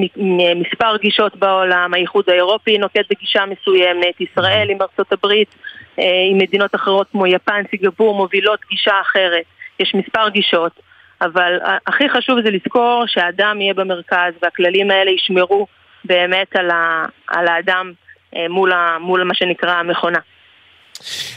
מספר 0.56 0.96
גישות 0.96 1.37
בעולם, 1.37 1.94
האיחוד 1.94 2.25
האירופי 2.28 2.78
נוקט 2.78 3.04
בגישה 3.11 3.44
מסוימת, 3.46 4.20
ישראל 4.20 4.70
עם 4.70 4.82
ארצות 4.82 5.12
הברית, 5.12 5.54
אה, 5.99 6.04
עם 6.30 6.38
מדינות 6.38 6.75
אחרות 6.75 7.06
כמו 7.12 7.26
יפן, 7.26 7.62
סיגפור, 7.70 8.14
מובילות 8.14 8.61
גישה 8.70 9.00
אחרת. 9.00 9.44
יש 9.80 9.94
מספר 9.94 10.28
גישות, 10.28 10.73
אבל 11.20 11.58
הכי 11.87 12.08
חשוב 12.08 12.40
זה 12.44 12.50
לזכור 12.50 13.04
שהאדם 13.06 13.61
יהיה 13.61 13.75
במרכז 13.75 14.32
והכללים 14.42 14.90
האלה 14.90 15.11
ישמרו 15.11 15.66
באמת 16.04 16.56
על, 16.56 16.70
ה, 16.70 17.04
על 17.28 17.49
האדם 17.49 17.92
אה, 18.37 18.49
מול, 18.49 18.73
ה, 18.73 18.99
מול 19.00 19.25
מה 19.25 19.34
שנקרא 19.34 19.73
המכונה. 19.73 20.18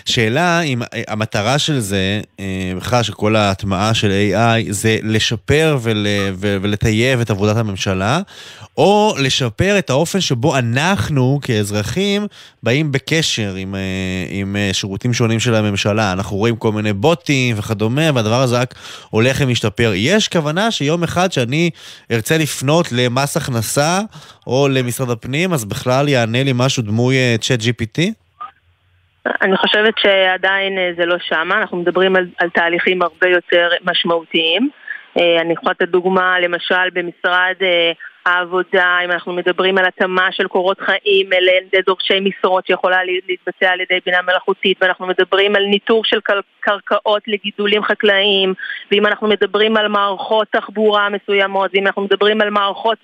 שאלה 0.05 0.61
אם 0.61 0.81
אה, 0.81 0.87
המטרה 1.07 1.59
של 1.59 1.79
זה, 1.79 2.21
אה, 2.39 2.73
בכלל 2.77 3.03
של 3.03 3.13
כל 3.13 3.35
ההטמעה 3.35 3.93
של 3.93 4.11
AI, 4.11 4.65
זה 4.69 4.97
לשפר 5.03 5.77
ול, 5.81 6.07
ולטייב 6.39 7.19
את 7.19 7.29
עבודת 7.29 7.57
הממשלה, 7.57 8.21
או 8.77 9.15
לשפר 9.19 9.79
את 9.79 9.89
האופן 9.89 10.21
שבו 10.21 10.57
אנחנו 10.57 11.39
כאזרחים 11.41 12.27
באים 12.63 12.91
בקשר 12.91 13.55
עם, 13.55 13.75
אה, 13.75 13.79
עם 14.29 14.55
שירותים 14.73 15.13
שונים 15.13 15.39
של 15.39 15.55
הממשלה. 15.55 16.11
אנחנו 16.11 16.37
רואים 16.37 16.55
כל 16.55 16.71
מיני 16.71 16.93
בוטים 16.93 17.55
וכדומה, 17.59 18.09
והדבר 18.15 18.41
הזה 18.41 18.59
רק 18.59 18.75
הולך 19.09 19.37
ומשתפר. 19.41 19.91
יש 19.95 20.27
כוונה 20.27 20.71
שיום 20.71 21.03
אחד 21.03 21.31
שאני 21.31 21.69
ארצה 22.11 22.37
לפנות 22.37 22.91
למס 22.91 23.37
הכנסה 23.37 24.01
או 24.47 24.67
למשרד 24.67 25.09
הפנים, 25.09 25.53
אז 25.53 25.65
בכלל 25.65 26.09
יענה 26.09 26.43
לי 26.43 26.51
משהו 26.55 26.83
דמוי 26.83 27.15
צ'אט 27.41 27.59
GPT? 27.61 28.26
אני 29.41 29.57
חושבת 29.57 29.93
שעדיין 29.97 30.77
אה, 30.77 30.91
זה 30.97 31.05
לא 31.05 31.15
שמה, 31.19 31.57
אנחנו 31.57 31.77
מדברים 31.77 32.15
על, 32.15 32.25
על 32.37 32.49
תהליכים 32.49 33.01
הרבה 33.01 33.27
יותר 33.27 33.69
משמעותיים. 33.83 34.69
אה, 35.19 35.41
אני 35.41 35.53
יכולה 35.53 35.71
לתת 35.71 35.89
דוגמה, 35.89 36.39
למשל 36.39 36.89
במשרד 36.93 37.55
אה, 37.61 37.91
העבודה, 38.25 38.99
אם 39.05 39.11
אנחנו 39.11 39.33
מדברים 39.33 39.77
על 39.77 39.85
התאמה 39.85 40.31
של 40.31 40.47
קורות 40.47 40.79
חיים 40.81 41.33
אלה 41.33 41.51
דורשי 41.85 42.19
משרות 42.19 42.67
שיכולה 42.67 42.97
להתבצע 43.03 43.69
על 43.69 43.79
ידי 43.81 43.99
בינה 44.05 44.21
מלאכותית, 44.21 44.77
ואנחנו 44.81 45.07
מדברים 45.07 45.55
על 45.55 45.63
ניטור 45.63 46.05
של 46.05 46.19
קרקעות 46.59 47.21
לגידולים 47.27 47.83
חקלאיים, 47.83 48.53
ואם 48.91 49.05
אנחנו 49.05 49.27
מדברים 49.27 49.77
על 49.77 49.87
מערכות 49.87 50.47
תחבורה 50.51 51.09
מסוימות, 51.09 51.71
ואם 51.73 51.87
אנחנו 51.87 52.01
מדברים 52.01 52.41
על 52.41 52.49
מערכות. 52.49 52.97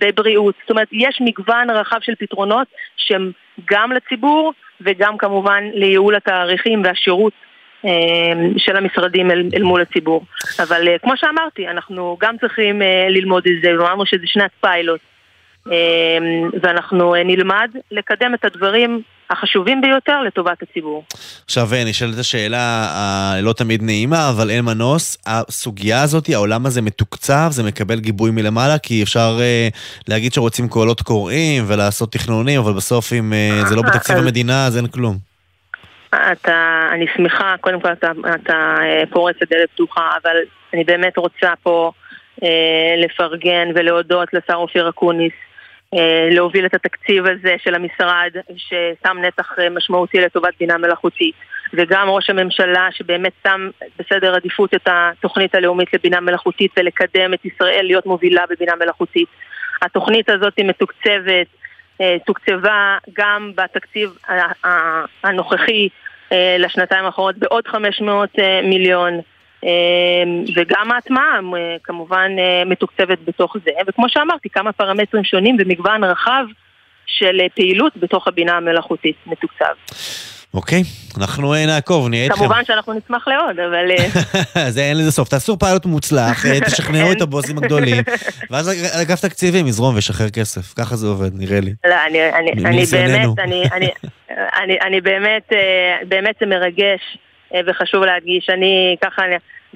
בבריאות. 0.00 0.54
זאת 0.60 0.70
אומרת, 0.70 0.88
יש 0.92 1.18
מגוון 1.20 1.70
רחב 1.70 1.98
של 2.02 2.14
פתרונות 2.18 2.66
שהם 2.96 3.32
גם 3.64 3.92
לציבור 3.92 4.52
וגם 4.80 5.18
כמובן 5.18 5.64
לייעול 5.72 6.14
התאריכים 6.14 6.82
והשירות 6.84 7.32
אה, 7.84 7.90
של 8.56 8.76
המשרדים 8.76 9.30
אל, 9.30 9.48
אל 9.54 9.62
מול 9.62 9.80
הציבור. 9.80 10.24
אבל 10.62 10.88
אה, 10.88 10.98
כמו 10.98 11.12
שאמרתי, 11.16 11.68
אנחנו 11.68 12.16
גם 12.20 12.38
צריכים 12.38 12.82
אה, 12.82 13.06
ללמוד 13.08 13.46
את 13.46 13.62
זה, 13.62 13.78
ואמרנו 13.78 14.06
שזה 14.06 14.26
שנת 14.26 14.50
פיילוט. 14.60 15.00
ואנחנו 16.62 17.14
נלמד 17.24 17.70
לקדם 17.90 18.34
את 18.34 18.44
הדברים 18.44 19.02
החשובים 19.30 19.80
ביותר 19.80 20.22
לטובת 20.22 20.62
הציבור. 20.62 21.04
עכשיו 21.44 21.68
נשאלת 21.86 22.18
השאלה 22.18 22.88
הלא 22.90 23.52
תמיד 23.52 23.82
נעימה, 23.82 24.30
אבל 24.30 24.50
אין 24.50 24.64
מנוס. 24.64 25.18
הסוגיה 25.26 26.02
הזאת, 26.02 26.28
העולם 26.28 26.66
הזה 26.66 26.82
מתוקצב, 26.82 27.48
זה 27.50 27.62
מקבל 27.62 28.00
גיבוי 28.00 28.30
מלמעלה, 28.30 28.78
כי 28.78 29.02
אפשר 29.02 29.38
uh, 29.38 29.76
להגיד 30.08 30.32
שרוצים 30.32 30.68
קולות 30.68 31.00
קוראים 31.00 31.64
ולעשות 31.66 32.12
תכנונים, 32.12 32.60
אבל 32.60 32.72
בסוף 32.72 33.12
אם 33.12 33.32
uh, 33.32 33.66
זה 33.66 33.76
לא 33.76 33.82
בתקציב 33.82 34.16
המדינה, 34.16 34.66
אז 34.66 34.76
אין 34.76 34.86
כלום. 34.86 35.16
אתה, 36.08 36.88
אני 36.92 37.06
שמחה, 37.16 37.54
קודם 37.60 37.80
כל 37.80 37.92
אתה, 37.92 38.10
אתה 38.34 38.76
פורץ 39.10 39.36
את 39.42 39.48
דלת 39.50 39.70
פתוחה, 39.74 40.10
אבל 40.22 40.36
אני 40.74 40.84
באמת 40.84 41.18
רוצה 41.18 41.52
פה 41.62 41.92
אה, 42.42 42.94
לפרגן 43.04 43.68
ולהודות 43.74 44.28
לשר 44.32 44.54
אופיר 44.54 44.88
אקוניס 44.88 45.32
אה, 45.32 45.45
להוביל 46.30 46.66
את 46.66 46.74
התקציב 46.74 47.24
הזה 47.26 47.54
של 47.58 47.74
המשרד 47.74 48.30
ששם 48.56 49.16
נתח 49.22 49.52
אה, 49.58 49.70
משמעותי 49.70 50.20
לטובת 50.20 50.52
בינה 50.60 50.78
מלאכותית 50.78 51.34
וגם 51.72 52.08
ראש 52.08 52.30
הממשלה 52.30 52.88
שבאמת 52.90 53.32
שם 53.42 53.70
בסדר 53.98 54.34
עדיפות 54.34 54.74
את 54.74 54.88
התוכנית 54.90 55.54
הלאומית 55.54 55.94
לבינה 55.94 56.20
מלאכותית 56.20 56.70
ולקדם 56.76 57.34
את 57.34 57.44
ישראל 57.44 57.84
להיות 57.84 58.06
מובילה 58.06 58.44
בבינה 58.50 58.72
מלאכותית. 58.80 59.28
התוכנית 59.82 60.30
הזאת 60.30 60.60
מתוקצבת, 60.64 61.46
אה, 62.00 62.16
תוקצבה 62.26 62.98
גם 63.12 63.52
בתקציב 63.54 64.10
הנוכחי 65.24 65.88
לשנתיים 66.58 67.04
האחרונות 67.04 67.36
בעוד 67.36 67.68
500 67.68 68.30
מיליון 68.62 69.20
וגם 70.56 70.92
ההטמעה 70.92 71.38
אה, 71.56 71.76
כמובן 71.84 72.30
אה, 72.38 72.64
מתוקצבת 72.64 73.18
בתוך 73.24 73.56
זה, 73.64 73.70
וכמו 73.88 74.08
שאמרתי, 74.08 74.48
כמה 74.48 74.72
פרמטרים 74.72 75.24
שונים 75.24 75.56
ומגוון 75.60 76.04
רחב 76.04 76.44
של 77.06 77.40
אה, 77.40 77.46
פעילות 77.54 77.96
בתוך 77.96 78.28
הבינה 78.28 78.56
המלאכותית 78.56 79.16
מתוקצב. 79.26 79.74
אוקיי, 80.54 80.82
אנחנו 81.18 81.54
נעקוב, 81.66 82.08
נהיה 82.08 82.24
איתכם. 82.24 82.38
כמובן 82.38 82.64
שאנחנו 82.64 82.92
נשמח 82.92 83.28
לעוד, 83.28 83.60
אבל... 83.60 83.84
זה 84.74 84.80
אין 84.80 84.98
לזה 84.98 85.12
סוף. 85.12 85.28
תעשו 85.28 85.58
פיילוט 85.58 85.86
מוצלח, 85.86 86.46
תשכנעו 86.66 87.12
את 87.12 87.20
הבוסים 87.20 87.58
הגדולים, 87.58 87.96
ואז 88.50 88.70
אגף 89.02 89.20
תקציבים 89.20 89.66
יזרום 89.66 89.94
וישחרר 89.94 90.30
כסף. 90.30 90.74
ככה 90.74 90.96
זה 90.96 91.06
עובד, 91.06 91.30
נראה 91.34 91.60
לי. 91.60 91.74
לא, 91.84 91.94
אני 92.06 92.60
באמת, 92.62 92.92
אני 94.86 95.00
באמת, 95.00 95.52
באמת 96.08 96.34
זה 96.40 96.46
מרגש, 96.46 97.18
וחשוב 97.66 98.04
להדגיש. 98.04 98.50
אני 98.50 98.96
ככה... 99.00 99.22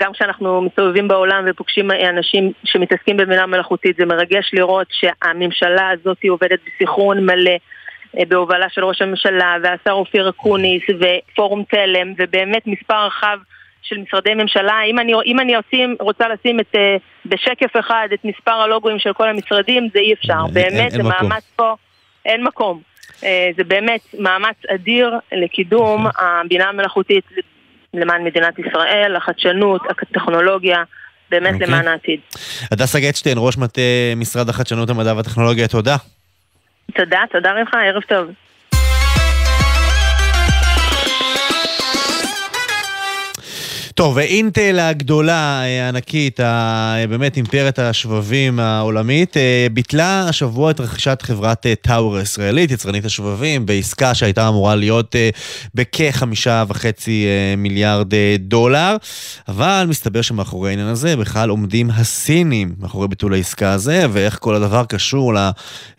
גם 0.00 0.12
כשאנחנו 0.12 0.60
מסתובבים 0.62 1.08
בעולם 1.08 1.44
ופוגשים 1.46 1.90
אנשים 1.90 2.52
שמתעסקים 2.64 3.16
במילה 3.16 3.46
מלאכותית, 3.46 3.96
זה 3.96 4.06
מרגש 4.06 4.50
לראות 4.52 4.86
שהממשלה 4.90 5.90
הזאת 5.90 6.18
עובדת 6.28 6.58
בסינכרון 6.66 7.26
מלא. 7.26 7.56
אה, 8.18 8.24
בהובלה 8.28 8.66
של 8.68 8.84
ראש 8.84 9.02
הממשלה 9.02 9.56
והשר 9.62 9.90
אופיר 9.90 10.28
אקוניס 10.28 10.82
ופורום 11.00 11.64
תלם 11.70 12.12
ובאמת 12.18 12.66
מספר 12.66 13.06
רחב 13.06 13.38
של 13.82 13.98
משרדי 13.98 14.34
ממשלה. 14.34 14.82
אם 14.86 14.98
אני, 14.98 15.12
אם 15.26 15.40
אני 15.40 15.54
עושים, 15.54 15.96
רוצה 16.00 16.28
לשים 16.28 16.60
את, 16.60 16.74
אה, 16.74 16.96
בשקף 17.26 17.76
אחד 17.80 18.08
את 18.14 18.24
מספר 18.24 18.52
הלוגוים 18.52 18.98
של 18.98 19.12
כל 19.12 19.28
המשרדים, 19.28 19.88
זה 19.92 19.98
אי 19.98 20.12
אפשר. 20.12 20.46
באמת, 20.52 20.90
זה 20.90 21.02
מאמץ 21.02 21.52
פה, 21.56 21.74
אין 22.24 22.44
מקום. 22.44 22.80
אה, 23.24 23.50
זה 23.56 23.64
באמת 23.64 24.00
מאמץ 24.18 24.56
אדיר 24.74 25.18
לקידום 25.32 26.06
הבינה 26.18 26.68
המלאכותית 26.68 27.24
למען 27.94 28.24
מדינת 28.24 28.58
ישראל, 28.58 29.16
החדשנות, 29.16 29.80
הטכנולוגיה. 29.90 30.82
באמת 31.30 31.50
okay. 31.50 31.54
אוקיי. 31.54 31.66
למען 31.66 31.88
העתיד. 31.88 32.20
הדסה 32.72 33.00
גטשטיין, 33.00 33.38
ראש 33.40 33.58
מטה 33.58 33.80
משרד 34.16 34.48
החדשנות, 34.48 34.90
המדע 34.90 35.14
והטכנולוגיה, 35.14 35.68
תודה. 35.68 35.96
תודה, 36.96 37.20
תודה 37.32 37.52
רבך, 37.52 37.74
ערב 37.74 38.02
טוב. 38.02 38.26
טוב, 44.00 44.16
ואינטל 44.16 44.78
הגדולה, 44.78 45.62
אה, 45.62 45.86
הענקית, 45.86 46.40
אה, 46.40 47.04
באמת 47.08 47.36
אימפריית 47.36 47.78
השבבים 47.78 48.60
העולמית, 48.60 49.36
אה, 49.36 49.66
ביטלה 49.72 50.28
השבוע 50.28 50.70
את 50.70 50.80
רכישת 50.80 51.22
חברת 51.22 51.66
טאור 51.82 52.16
הישראלית, 52.16 52.70
יצרנית 52.70 53.04
השבבים, 53.04 53.66
בעסקה 53.66 54.14
שהייתה 54.14 54.48
אמורה 54.48 54.74
להיות 54.74 55.16
בכחמישה 55.74 56.64
וחצי 56.68 57.26
מיליארד 57.56 58.14
דולר, 58.38 58.96
אבל 59.48 59.86
מסתבר 59.88 60.22
שמאחורי 60.22 60.70
העניין 60.70 60.88
הזה 60.88 61.16
בכלל 61.16 61.50
עומדים 61.50 61.90
הסינים 61.90 62.74
מאחורי 62.78 63.08
ביטול 63.08 63.34
העסקה 63.34 63.72
הזה, 63.72 64.06
ואיך 64.12 64.38
כל 64.40 64.54
הדבר 64.54 64.84
קשור 64.84 65.34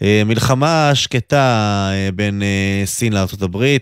למלחמה 0.01 0.89
השקטה 0.89 1.89
בין 2.15 2.43
סין 2.85 3.13
לארה"ב. 3.13 3.77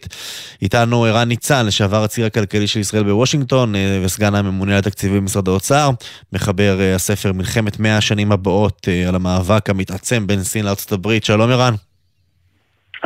איתנו 0.61 1.05
ערן 1.05 1.27
ניצן, 1.27 1.65
לשעבר 1.65 2.03
הציר 2.03 2.25
הכלכלי 2.25 2.67
של 2.67 2.79
ישראל 2.79 3.03
בוושינגטון, 3.03 3.75
וסגן 4.09 4.35
הממונה 4.35 4.71
על 4.71 4.79
התקציבים 4.79 5.21
במשרד 5.21 5.47
האוצר, 5.47 5.89
מחבר 6.33 6.79
אה, 6.79 6.95
הספר 6.95 7.33
מלחמת 7.33 7.79
100 7.79 7.97
השנים 7.97 8.31
הבאות 8.31 8.87
אה, 8.87 9.09
על 9.09 9.15
המאבק 9.15 9.69
המתעצם 9.69 10.27
בין 10.27 10.39
סין 10.39 10.65
לארצות 10.65 10.91
הברית. 10.91 11.23
שלום 11.23 11.49
ערן. 11.51 11.73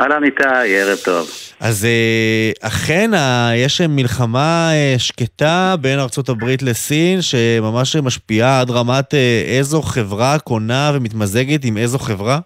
אהלן 0.00 0.24
איתי, 0.24 0.44
ערב 0.68 0.98
טוב. 1.04 1.26
אז 1.60 1.84
אה, 1.84 2.68
אכן 2.68 3.10
יש 3.56 3.80
מלחמה 3.80 4.70
שקטה 4.98 5.74
בין 5.80 5.98
ארצות 5.98 6.28
הברית 6.28 6.62
לסין, 6.62 7.22
שממש 7.22 7.96
משפיעה 7.96 8.60
עד 8.60 8.70
רמת 8.70 9.14
איזו 9.58 9.82
חברה 9.82 10.38
קונה 10.38 10.90
ומתמזגת 10.94 11.64
עם 11.64 11.76
איזו 11.76 11.98
חברה? 11.98 12.38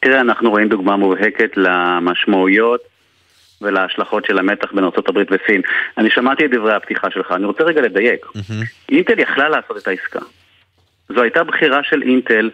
תראה, 0.00 0.20
אנחנו 0.20 0.50
רואים 0.50 0.68
דוגמה 0.68 0.96
מובהקת 0.96 1.50
למשמעויות 1.56 2.95
ולהשלכות 3.62 4.24
של 4.24 4.38
המתח 4.38 4.72
בין 4.72 4.84
ארה"ב 4.84 5.18
וסין. 5.30 5.60
אני 5.98 6.10
שמעתי 6.10 6.44
את 6.44 6.50
דברי 6.50 6.74
הפתיחה 6.74 7.10
שלך, 7.10 7.32
אני 7.32 7.46
רוצה 7.46 7.64
רגע 7.64 7.80
לדייק. 7.80 8.26
Mm-hmm. 8.26 8.66
אינטל 8.88 9.18
יכלה 9.18 9.48
לעשות 9.48 9.76
את 9.76 9.88
העסקה. 9.88 10.20
זו 11.08 11.22
הייתה 11.22 11.44
בחירה 11.44 11.80
של 11.82 12.02
אינטל 12.02 12.50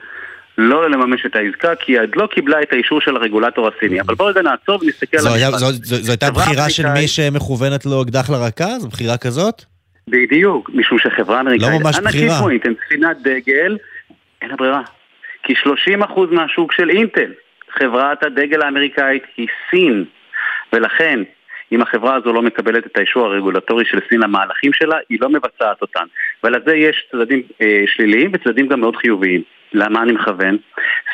לא 0.59 0.91
לממש 0.91 1.27
את 1.27 1.37
העסקה, 1.37 1.75
כי 1.75 1.93
היא 1.93 2.01
עוד 2.01 2.11
לא 2.17 2.27
קיבלה 2.27 2.63
את 2.63 2.73
האישור 2.73 3.01
של 3.01 3.17
הרגולטור 3.17 3.69
הסיני. 3.69 4.01
אבל 4.01 4.15
בואו 4.15 4.29
רגע 4.29 4.43
נעצור 4.43 4.79
ונסתכל 4.83 5.17
על 5.17 5.27
המשפט. 5.27 5.59
זו, 5.83 6.13
הייתה 6.13 6.31
בחירה 6.31 6.71
של 6.71 6.89
מי 6.89 7.09
שמכוונת 7.09 7.87
לו 7.87 8.03
אקדח 8.03 8.31
לרקה? 8.31 8.79
זו 8.79 8.89
בחירה 8.89 9.19
כזאת? 9.19 9.63
בדיוק, 10.09 10.71
משום 10.75 10.99
שחברה 10.99 11.41
אמריקאית, 11.41 11.73
לא 11.73 11.79
ממש 11.79 11.99
בחירה. 11.99 12.39
ענקית 12.39 12.67
אינטל, 12.67 12.85
ספינת 12.87 13.17
דגל, 13.23 13.77
אין 14.43 14.51
לה 14.51 14.57
ברירה. 14.57 14.83
כי 15.43 15.53
30% 15.53 16.21
מהשוק 16.31 16.73
של 16.73 16.91
אינטל, 16.91 17.33
חברת 17.79 18.23
הדגל 18.23 18.63
האמריקאית, 18.63 19.23
היא 19.37 19.47
סין. 19.71 20.05
ולכן, 20.73 21.21
אם 21.73 21.83
החברה 21.83 22.15
הזו 22.15 22.33
לא 22.33 22.43
מקבלת 22.43 22.87
את 22.87 22.97
האישור 22.97 23.27
הרגולטורי 23.27 23.85
של 23.85 23.99
סין 24.09 24.21
למהלכים 24.21 24.73
שלה, 24.73 24.97
היא 25.09 25.19
לא 25.21 25.29
מבצעת 25.29 25.83
אותן. 25.83 26.05
ולזה 26.45 26.77
יש 26.77 27.07
צדדים 27.13 27.43
אה, 27.63 27.83
שליליים 27.87 28.31
וצדדים 28.35 28.69
גם 28.69 28.81
מאוד 28.81 28.97
חיוביים. 28.97 29.43
למה 29.73 30.03
אני 30.03 30.13
מכוון? 30.13 30.57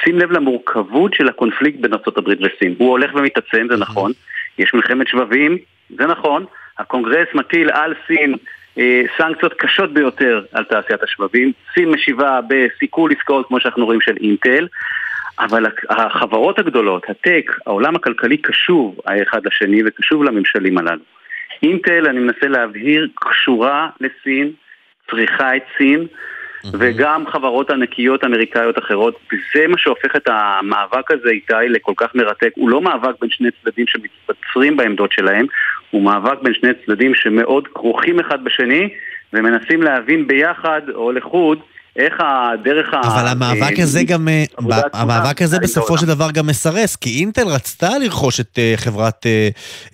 שים 0.05 0.19
לב 0.19 0.33
למורכבות 0.33 1.15
של 1.15 1.29
הקונפליקט 1.29 1.81
בין 1.81 1.93
ארה"ב 1.93 2.29
וסין. 2.29 2.75
הוא 2.79 2.91
הולך 2.91 3.11
ומתעצם, 3.15 3.67
זה 3.71 3.77
נכון. 3.77 4.12
יש 4.59 4.75
מלחמת 4.75 5.09
שבבים, 5.09 5.59
זה 5.91 6.07
נכון. 6.07 6.45
הקונגרס 6.79 7.29
מטיל 7.35 7.71
על 7.71 7.95
סין 8.07 8.35
אה, 8.79 9.03
סנקציות 9.19 9.55
קשות 9.55 9.93
ביותר 9.93 10.45
על 10.53 10.65
תעשיית 10.65 11.03
השבבים. 11.03 11.53
סין 11.75 11.88
משיבה 11.88 12.41
בסיכול 12.49 13.12
עסקאות, 13.12 13.49
כמו 13.49 13.61
שאנחנו 13.61 13.85
רואים, 13.85 14.00
של 14.00 14.17
אינטל. 14.21 14.67
אבל 15.38 15.66
החברות 15.88 16.59
הגדולות, 16.59 17.11
הטק, 17.11 17.53
העולם 17.66 17.96
הכלכלי 17.96 18.37
קשוב 18.37 18.96
האחד 19.07 19.46
לשני 19.46 19.83
וקשוב 19.87 20.24
לממשלים 20.24 20.79
הללו. 20.79 21.03
אינטל, 21.62 22.07
אני 22.07 22.18
מנסה 22.18 22.48
להבהיר, 22.48 23.09
קשורה 23.14 23.88
לסין, 24.01 24.53
צריכה 25.11 25.57
את 25.57 25.62
סין, 25.79 26.07
וגם 26.79 27.27
חברות 27.27 27.70
ענקיות 27.70 28.24
אמריקאיות 28.24 28.79
אחרות, 28.79 29.18
וזה 29.33 29.66
מה 29.68 29.79
שהופך 29.79 30.16
את 30.16 30.29
המאבק 30.29 31.11
הזה 31.11 31.31
איתי 31.31 31.68
לכל 31.68 31.92
כך 31.96 32.14
מרתק. 32.14 32.51
הוא 32.55 32.70
לא 32.70 32.81
מאבק 32.81 33.20
בין 33.20 33.31
שני 33.31 33.48
צדדים 33.62 33.87
שמתבצרים 33.87 34.77
בעמדות 34.77 35.12
שלהם, 35.12 35.46
הוא 35.90 36.03
מאבק 36.03 36.42
בין 36.42 36.55
שני 36.55 36.70
צדדים 36.87 37.14
שמאוד 37.14 37.68
כרוכים 37.68 38.20
אחד 38.20 38.44
בשני, 38.44 38.88
ומנסים 39.33 39.83
להבין 39.83 40.27
ביחד 40.27 40.81
או 40.94 41.12
לחוד 41.12 41.59
איך 41.98 42.14
הדרך 42.20 42.94
ה... 42.94 43.00
אבל 43.00 43.28
המאבק 43.28 43.78
הזה 43.82 44.00
גם, 44.08 44.28
אה, 44.28 44.44
המאבק 44.92 45.42
הזה 45.42 45.56
בסופו 45.62 45.98
של 45.98 46.06
דבר 46.06 46.30
גם 46.34 46.46
מסרס, 46.46 46.96
כי 46.96 47.20
אינטל 47.20 47.48
רצתה 47.54 47.88
לרכוש 48.02 48.40
את 48.40 48.58
אה, 48.58 48.72
חברת 48.76 49.26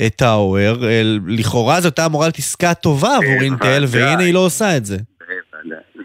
אה, 0.01 0.09
טאוור, 0.17 0.77
לכאורה 1.27 1.81
זו 1.81 1.89
הייתה 1.89 2.07
אמורה 2.07 2.27
להיות 2.27 2.39
עסקה 2.39 2.75
טובה 2.75 3.17
עבור 3.17 3.43
אינטל, 3.43 3.85
והנה 3.89 4.23
היא 4.23 4.35
לא 4.35 4.39
עושה 4.39 4.77
את 4.77 4.85
זה. 4.85 4.97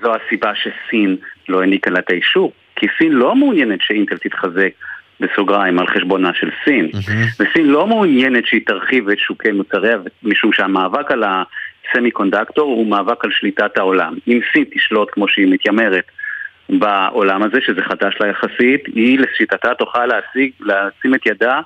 זו 0.01 0.12
הסיבה 0.15 0.51
שסין 0.55 1.17
לא 1.49 1.62
העניקה 1.62 1.91
לה 1.91 1.99
את 1.99 2.09
האישור, 2.09 2.51
כי 2.75 2.88
סין 2.97 3.12
לא 3.12 3.35
מעוניינת 3.35 3.79
שאינטל 3.81 4.17
תתחזק. 4.17 4.69
בסוגריים 5.21 5.79
על 5.79 5.88
חשבונה 5.88 6.31
של 6.33 6.49
סין. 6.65 6.89
Mm-hmm. 6.93 7.43
וסין 7.43 7.65
לא 7.67 7.88
מעוניינת 7.88 8.45
שהיא 8.45 8.62
תרחיב 8.65 9.09
את 9.09 9.19
שוקי 9.19 9.51
מוצריה, 9.51 9.97
משום 10.23 10.53
שהמאבק 10.53 11.12
על 11.12 11.23
סמי 11.93 12.12
קונדקטור 12.12 12.65
הוא 12.65 12.88
מאבק 12.88 13.25
על 13.25 13.32
שליטת 13.32 13.78
העולם. 13.78 14.13
אם 14.28 14.39
סין 14.54 14.63
תשלוט 14.73 15.10
כמו 15.12 15.28
שהיא 15.28 15.47
מתיימרת 15.47 16.06
בעולם 16.69 17.43
הזה, 17.43 17.58
שזה 17.65 17.82
חדש 17.82 18.17
לה 18.19 18.28
יחסית, 18.28 18.86
היא 18.86 19.19
לשיטתה 19.19 19.73
תוכל 19.73 20.06
להשיג, 20.06 20.52
לשים 20.60 21.15
את 21.15 21.25
ידה 21.25 21.62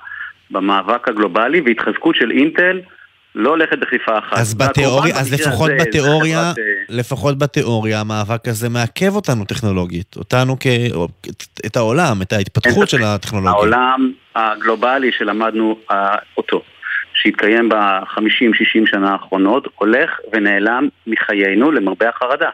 במאבק 0.50 1.08
הגלובלי 1.08 1.60
והתחזקות 1.60 2.16
של 2.16 2.30
אינטל 2.30 2.80
לא 3.34 3.50
הולכת 3.50 3.78
בכפיפה 3.78 4.18
אחת. 4.18 4.38
אז 4.38 4.54
בתיאוריה, 4.54 5.14
אז 5.16 5.32
לפחות 5.32 5.70
זה, 5.70 5.76
בתיאוריה, 5.80 6.40
חברת... 6.40 6.58
אה, 6.58 6.64
לפחות 6.88 7.38
בתיאוריה 7.38 8.00
המאבק 8.00 8.48
הזה 8.48 8.68
מעכב 8.68 9.16
אותנו 9.16 9.44
טכנולוגית, 9.44 10.16
אותנו 10.16 10.56
כ... 10.60 10.66
את 11.66 11.76
העולם, 11.76 12.22
את 12.22 12.32
ההתפתחות 12.32 12.88
של 12.88 13.02
הטכנולוגיה. 13.04 13.52
העולם 13.52 14.12
הגלובלי 14.34 15.12
שלמדנו 15.12 15.76
אה, 15.90 16.16
אותו. 16.36 16.62
שהתקיים 17.14 17.68
ב-50-60 17.68 18.86
שנה 18.86 19.12
האחרונות 19.12 19.68
הולך 19.74 20.18
ונעלם 20.32 20.88
מחיינו 21.06 21.72
למרבה 21.72 22.08
החרדה. 22.08 22.50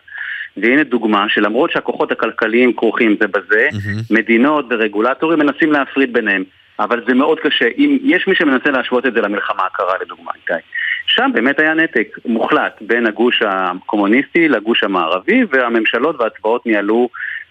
והנה 0.57 0.85
דוגמה 0.85 1.29
שלמרות 1.29 1.71
שהכוחות 1.71 2.13
הכלכליים 2.13 2.73
כרוכים 2.73 3.17
זה 3.21 3.29
בזה, 3.29 3.69
mm-hmm. 3.73 4.15
מדינות 4.15 4.67
ורגולטורים 4.71 5.39
מנסים 5.39 5.73
להפריד 5.73 6.13
ביניהם. 6.13 6.45
אבל 6.81 7.03
זה 7.09 7.15
מאוד 7.15 7.41
קשה. 7.41 7.65
אם 7.79 7.99
יש 8.03 8.27
מי 8.29 8.35
שמנסה 8.35 8.71
להשוות 8.71 9.07
את 9.07 9.13
זה 9.15 9.21
למלחמה 9.21 9.63
הקרה 9.67 9.95
לדוגמה, 10.03 10.31
איתי. 10.35 10.67
שם 11.07 11.31
באמת 11.35 11.61
היה 11.61 11.75
נתק 11.75 12.19
מוחלט 12.25 12.79
בין 12.81 13.07
הגוש 13.07 13.43
הקומוניסטי 13.47 14.49
לגוש 14.49 14.85
המערבי, 14.85 15.45
והממשלות 15.51 16.21
והצבאות 16.21 16.67
ניהלו 16.67 17.09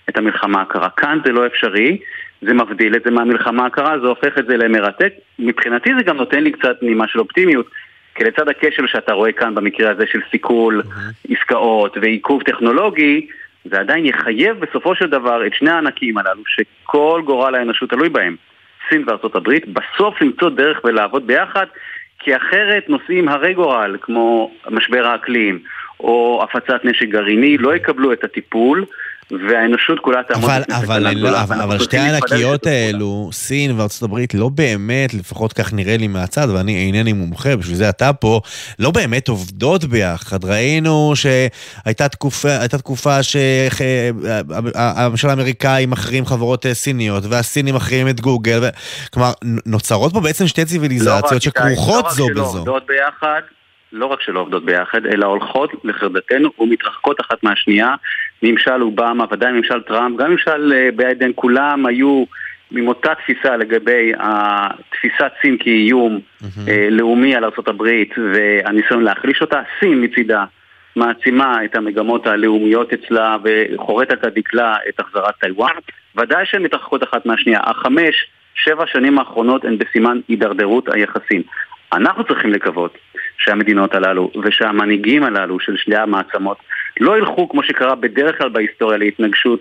את 0.09 0.17
המלחמה 0.17 0.61
הקרה. 0.61 0.89
כאן 0.89 1.19
זה 1.25 1.31
לא 1.31 1.45
אפשרי, 1.45 1.97
זה 2.41 2.53
מבדיל 2.53 2.95
את 2.95 3.03
זה 3.03 3.11
מהמלחמה 3.11 3.65
הקרה, 3.65 3.99
זה 3.99 4.07
הופך 4.07 4.37
את 4.37 4.45
זה 4.45 4.57
למרתק. 4.57 5.13
מבחינתי 5.39 5.89
זה 5.97 6.03
גם 6.03 6.17
נותן 6.17 6.43
לי 6.43 6.51
קצת 6.51 6.83
נימה 6.83 7.07
של 7.07 7.19
אופטימיות. 7.19 7.69
כי 8.15 8.23
לצד 8.23 8.49
הכשל 8.49 8.87
שאתה 8.87 9.13
רואה 9.13 9.31
כאן 9.31 9.55
במקרה 9.55 9.91
הזה 9.91 10.03
של 10.11 10.19
סיכול 10.31 10.81
mm-hmm. 10.81 11.35
עסקאות 11.35 11.97
ועיכוב 12.01 12.43
טכנולוגי, 12.43 13.27
זה 13.65 13.79
עדיין 13.79 14.05
יחייב 14.05 14.59
בסופו 14.59 14.95
של 14.95 15.09
דבר 15.09 15.47
את 15.47 15.53
שני 15.53 15.69
הענקים 15.69 16.17
הללו, 16.17 16.41
שכל 16.47 17.21
גורל 17.25 17.55
האנושות 17.55 17.89
תלוי 17.89 18.09
בהם, 18.09 18.35
סין 18.89 19.03
וארצות 19.07 19.35
הברית, 19.35 19.65
בסוף 19.67 20.21
למצוא 20.21 20.49
דרך 20.49 20.81
ולעבוד 20.83 21.27
ביחד, 21.27 21.65
כי 22.19 22.35
אחרת 22.35 22.89
נושאים 22.89 23.29
הרי 23.29 23.53
גורל, 23.53 23.97
כמו 24.01 24.51
משבר 24.69 25.07
האקלים, 25.07 25.59
או 25.99 26.43
הפצת 26.43 26.85
נשק 26.85 27.07
גרעיני, 27.07 27.57
לא 27.57 27.75
יקבלו 27.75 28.13
את 28.13 28.23
הטיפול 28.23 28.85
והאנושות 29.31 29.99
כולה 29.99 30.23
תעמוד 30.23 30.49
אבל, 30.49 30.63
אבל, 30.69 31.13
לא, 31.15 31.41
אבל, 31.41 31.61
אבל 31.61 31.79
שתי 31.79 31.97
הענקיות 31.97 32.67
האלו, 32.67 33.29
סין 33.31 33.79
וארצות 33.79 34.03
הברית, 34.03 34.33
לא 34.33 34.49
באמת, 34.49 35.13
לפחות 35.13 35.53
כך 35.53 35.73
נראה 35.73 35.97
לי 35.97 36.07
מהצד, 36.07 36.47
ואני 36.53 36.85
אינני 36.85 37.13
מומחה, 37.13 37.55
בשביל 37.55 37.75
זה 37.75 37.89
אתה 37.89 38.13
פה, 38.13 38.41
לא 38.79 38.91
באמת 38.91 39.27
עובדות 39.27 39.85
ביחד. 39.85 40.45
ראינו 40.45 41.13
שהייתה 41.15 42.09
תקופה, 42.09 42.67
תקופה 42.67 43.23
שהממשל 43.23 45.29
האמריקאי 45.29 45.85
מחרים 45.85 46.25
חברות 46.25 46.65
אה, 46.65 46.73
סיניות, 46.73 47.23
והסינים 47.29 47.75
מחרים 47.75 48.07
את 48.07 48.21
גוגל, 48.21 48.59
ו... 48.61 48.67
כלומר, 49.13 49.31
נוצרות 49.65 50.13
פה 50.13 50.19
בעצם 50.19 50.47
שתי 50.47 50.65
ציוויליזציות 50.65 51.31
לא 51.31 51.39
שכרוכות 51.39 52.05
לא 52.05 52.11
זו 52.11 52.27
בזו. 52.27 52.35
לא 52.35 52.45
רק 52.45 52.51
שלא 52.51 52.59
עובדות 52.59 52.83
ביחד, 52.87 53.41
לא 53.93 54.05
רק 54.05 54.21
שלא 54.21 54.39
עובדות 54.39 54.65
ביחד, 54.65 55.05
אלא 55.05 55.25
הולכות 55.25 55.71
לחרדתנו 55.83 56.49
ומתרחקות 56.59 57.21
אחת 57.21 57.43
מהשנייה. 57.43 57.95
ממשל 58.43 58.81
אובמה, 58.81 59.25
ודאי 59.31 59.51
ממשל 59.51 59.81
טראמפ, 59.81 60.17
גם 60.17 60.31
ממשל 60.31 60.73
אה, 60.75 60.89
ביידן, 60.95 61.31
כולם 61.35 61.85
היו 61.85 62.23
עם 62.71 62.87
אותה 62.87 63.15
תפיסה 63.15 63.57
לגבי 63.57 64.11
תפיסת 64.89 65.31
סין 65.41 65.57
כאיום 65.59 66.19
mm-hmm. 66.19 66.69
לאומי 66.91 67.35
על 67.35 67.43
ארה"ב 67.43 67.83
והניסיון 68.33 69.03
להחליש 69.03 69.41
אותה, 69.41 69.61
סין 69.79 70.03
מצידה 70.03 70.45
מעצימה 70.95 71.65
את 71.65 71.75
המגמות 71.75 72.27
הלאומיות 72.27 72.93
אצלה 72.93 73.37
וחורטת 73.43 74.23
על 74.23 74.29
דגלה 74.35 74.75
את 74.89 74.99
החזרת 74.99 75.35
טיוואן. 75.39 75.73
ודאי 76.15 76.45
שהן 76.45 76.63
מתרחקות 76.63 77.03
אחת 77.03 77.25
מהשנייה. 77.25 77.59
החמש, 77.63 78.15
שבע 78.55 78.83
שנים 78.87 79.19
האחרונות 79.19 79.65
הן 79.65 79.77
בסימן 79.77 80.19
הידרדרות 80.27 80.89
היחסים. 80.93 81.41
אנחנו 81.93 82.23
צריכים 82.23 82.51
לקוות 82.51 82.97
שהמדינות 83.37 83.95
הללו 83.95 84.31
ושהמנהיגים 84.43 85.23
הללו 85.23 85.59
של 85.59 85.77
שני 85.77 85.95
המעצמות 85.97 86.57
לא 86.99 87.17
ילכו 87.17 87.49
כמו 87.49 87.63
שקרה 87.63 87.95
בדרך 87.95 88.37
כלל 88.37 88.49
בהיסטוריה 88.49 88.97
להתנגשות 88.97 89.59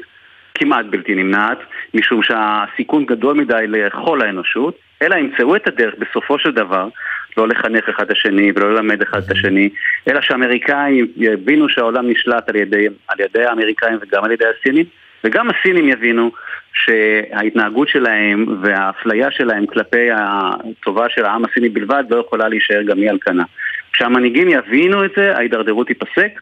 כמעט 0.54 0.86
בלתי 0.90 1.14
נמנעת, 1.14 1.58
משום 1.94 2.22
שהסיכון 2.22 3.06
גדול 3.06 3.36
מדי 3.36 3.64
לכל 3.68 4.22
האנושות, 4.22 4.78
אלא 5.02 5.16
ימצאו 5.16 5.56
את 5.56 5.68
הדרך 5.68 5.94
בסופו 5.98 6.38
של 6.38 6.50
דבר 6.50 6.88
לא 7.36 7.48
לחנך 7.48 7.88
אחד 7.88 8.04
את 8.04 8.10
השני 8.10 8.52
ולא 8.54 8.74
ללמד 8.74 9.02
אחד 9.02 9.22
את 9.22 9.30
השני, 9.30 9.68
אלא 10.08 10.20
שהאמריקאים 10.20 11.06
יבינו 11.16 11.68
שהעולם 11.68 12.10
נשלט 12.10 12.48
על 12.48 12.56
ידי, 12.56 12.86
על 13.08 13.20
ידי 13.20 13.44
האמריקאים 13.44 13.98
וגם 14.00 14.24
על 14.24 14.30
ידי 14.30 14.44
הסינים, 14.46 14.84
וגם 15.24 15.48
הסינים 15.50 15.88
יבינו 15.88 16.30
שההתנהגות 16.72 17.88
שלהם 17.88 18.46
והאפליה 18.62 19.30
שלהם 19.30 19.66
כלפי 19.66 20.08
הטובה 20.12 21.08
של 21.08 21.24
העם 21.24 21.44
הסיני 21.44 21.68
בלבד 21.68 22.04
לא 22.10 22.16
יכולה 22.26 22.48
להישאר 22.48 22.82
גם 22.82 22.98
היא 22.98 23.10
על 23.10 23.18
כנה. 23.18 23.44
כשהמנהיגים 23.92 24.48
יבינו 24.48 25.04
את 25.04 25.10
זה, 25.16 25.36
ההידרדרות 25.36 25.86
תיפסק. 25.86 26.40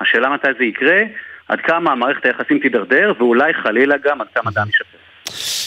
השאלה 0.00 0.30
מתי 0.30 0.48
זה 0.58 0.64
יקרה, 0.64 1.02
עד 1.48 1.60
כמה 1.60 1.94
מערכת 1.94 2.26
היחסים 2.26 2.58
תידרדר, 2.58 3.12
ואולי 3.18 3.54
חלילה 3.54 3.96
גם 4.04 4.20
עד 4.20 4.26
כמה 4.34 4.50
דם 4.50 4.66
יישפר. 4.66 4.93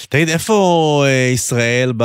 תגיד, 0.10 0.30
איפה 0.30 1.04
אה, 1.08 1.32
ישראל 1.34 1.94
ב, 1.98 2.04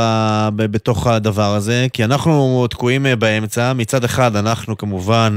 ב, 0.57 0.67
בתוך 0.67 1.07
הדבר 1.07 1.55
הזה? 1.55 1.87
כי 1.93 2.05
אנחנו 2.05 2.67
תקועים 2.71 3.07
אה, 3.07 3.17
באמצע. 3.17 3.73
מצד 3.73 4.05
אחד, 4.05 4.37
אנחנו 4.37 4.79
כמובן, 4.79 5.37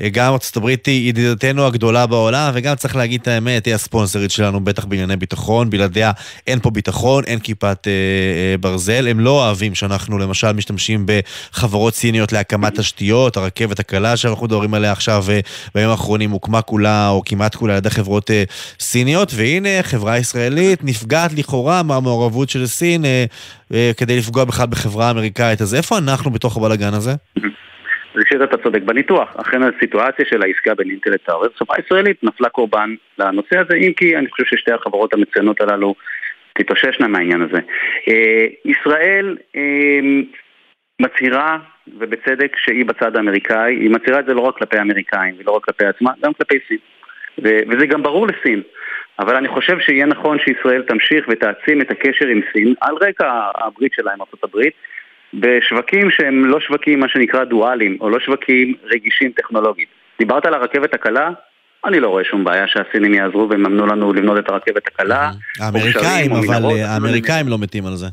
אה, 0.00 0.08
גם 0.08 0.32
ארצות 0.32 0.56
הברית 0.56 0.86
היא 0.86 1.08
ידידתנו 1.08 1.66
הגדולה 1.66 2.06
בעולם, 2.06 2.50
וגם 2.54 2.76
צריך 2.76 2.96
להגיד 2.96 3.20
את 3.20 3.28
האמת, 3.28 3.66
היא 3.66 3.74
הספונסרית 3.74 4.30
שלנו, 4.30 4.64
בטח 4.64 4.84
בענייני 4.84 5.16
ביטחון. 5.16 5.70
בלעדיה 5.70 6.12
אין 6.46 6.60
פה 6.60 6.70
ביטחון, 6.70 7.24
אין 7.24 7.38
כיפת 7.38 7.86
ברזל. 8.60 9.08
הם 9.08 9.20
לא 9.20 9.30
אוהבים 9.30 9.74
שאנחנו 9.74 10.18
למשל 10.18 10.52
משתמשים 10.52 11.06
בחברות 11.06 11.94
סיניות 11.94 12.32
להקמת 12.32 12.78
תשתיות, 12.78 13.36
הרכבת 13.36 13.78
הקלה 13.78 14.16
שאנחנו 14.16 14.46
מדברים 14.46 14.74
עליה 14.74 14.92
עכשיו, 14.92 15.24
בימים 15.74 15.90
האחרונים 15.90 16.30
הוקמה 16.30 16.62
כולה, 16.62 17.08
או 17.08 17.22
כמעט 17.24 17.54
כולה, 17.54 17.72
על 17.72 17.78
ידי 17.78 17.90
חברות 17.90 18.30
סיניות, 18.80 19.32
והנה, 19.34 19.82
חברה 19.82 20.18
ישראלית 20.18 20.84
נפגעת 20.84 21.32
לכאורה 21.32 21.82
מהמעורבות 21.94 22.48
של 22.48 22.66
סין 22.66 23.04
אה, 23.04 23.24
אה, 23.74 23.90
כדי 23.98 24.16
לפגוע 24.18 24.44
בכלל 24.44 24.66
בחברה 24.66 25.08
האמריקאית. 25.08 25.60
אז 25.60 25.74
איפה 25.74 25.98
אנחנו 25.98 26.30
בתוך 26.30 26.56
הבלאגן 26.56 26.94
הזה? 26.94 27.10
ראשית 28.16 28.42
אתה 28.42 28.56
צודק 28.56 28.82
בניתוח, 28.82 29.36
אכן 29.36 29.62
הסיטואציה 29.62 30.24
של 30.30 30.42
העסקה 30.42 30.74
בין 30.74 30.90
אינטל 30.90 31.10
לטאורס, 31.10 31.48
חברה 31.56 31.76
ישראלית 31.86 32.24
נפלה 32.24 32.48
קורבן 32.48 32.94
לנושא 33.18 33.58
הזה, 33.58 33.74
אם 33.74 33.92
כי 33.96 34.16
אני 34.16 34.30
חושב 34.30 34.44
ששתי 34.44 34.72
החברות 34.72 35.14
המצוינות 35.14 35.60
הללו 35.60 35.94
תתאוששנה 36.58 37.08
מהעניין 37.08 37.42
הזה. 37.42 37.58
אה, 38.08 38.46
ישראל 38.64 39.36
אה, 39.56 40.00
מצהירה, 41.00 41.58
ובצדק, 41.98 42.56
שהיא 42.56 42.84
בצד 42.84 43.16
האמריקאי, 43.16 43.74
היא 43.74 43.90
מצהירה 43.90 44.20
את 44.20 44.26
זה 44.26 44.34
לא 44.34 44.40
רק 44.40 44.58
כלפי 44.58 44.78
האמריקאים 44.78 45.34
ולא 45.38 45.50
רק 45.52 45.64
כלפי 45.64 45.84
עצמה, 45.84 46.10
גם 46.24 46.32
כלפי 46.32 46.58
סין. 46.68 46.78
וזה 47.38 47.86
גם 47.86 48.02
ברור 48.02 48.26
לסין. 48.26 48.62
אבל 49.18 49.36
אני 49.36 49.48
חושב 49.48 49.80
שיהיה 49.80 50.06
נכון 50.06 50.38
שישראל 50.38 50.82
תמשיך 50.82 51.26
ותעצים 51.28 51.80
את 51.80 51.90
הקשר 51.90 52.26
עם 52.26 52.40
סין 52.52 52.74
על 52.80 52.94
רקע 53.00 53.50
הברית 53.54 53.92
שלה 53.92 54.12
עם 54.12 54.18
הברית 54.42 54.72
בשווקים 55.34 56.10
שהם 56.10 56.44
לא 56.44 56.60
שווקים 56.60 57.00
מה 57.00 57.08
שנקרא 57.08 57.44
דואליים 57.44 57.96
או 58.00 58.10
לא 58.10 58.20
שווקים 58.20 58.74
רגישים 58.84 59.32
טכנולוגית. 59.32 59.88
דיברת 60.18 60.46
על 60.46 60.54
הרכבת 60.54 60.94
הקלה? 60.94 61.30
אני 61.84 62.00
לא 62.00 62.08
רואה 62.08 62.24
שום 62.24 62.44
בעיה 62.44 62.64
שהסינים 62.66 63.14
יעזרו 63.14 63.50
ויממנו 63.50 63.86
לנו 63.86 64.12
לבנות 64.12 64.38
את 64.38 64.50
הרכבת 64.50 64.86
הקלה. 64.86 65.30
האמריקאים, 65.60 66.32
אבל 66.32 66.62
האמריקאים 66.84 67.48
לא 67.48 67.58
מתים 67.58 67.86
על 67.86 67.94
זה. 67.94 68.06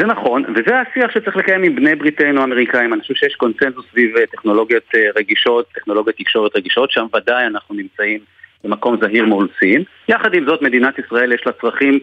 זה 0.00 0.06
נכון, 0.06 0.44
וזה 0.54 0.80
השיח 0.80 1.10
שצריך 1.10 1.36
לקיים 1.36 1.62
עם 1.62 1.76
בני 1.76 1.94
בריתנו 1.94 2.40
האמריקאים. 2.40 2.92
אני 2.92 3.00
חושב 3.00 3.14
שיש 3.14 3.34
קונצנזוס 3.34 3.86
סביב 3.90 4.16
אה, 4.16 4.26
טכנולוגיות 4.26 4.82
אה, 4.94 5.00
רגישות, 5.16 5.68
טכנולוגיות 5.74 6.16
תקשורת 6.16 6.56
רגישות, 6.56 6.90
שם 6.90 7.06
ודאי 7.16 7.46
אנחנו 7.46 7.74
נמצאים 7.74 8.20
במקום 8.64 8.96
זהיר 9.00 9.24
מול 9.24 9.48
סין. 9.58 9.82
יחד 10.08 10.34
עם 10.34 10.44
זאת, 10.46 10.62
מדינת 10.62 10.98
ישראל 10.98 11.32
יש 11.32 11.40
לה 11.46 11.52
צרכים 11.52 11.98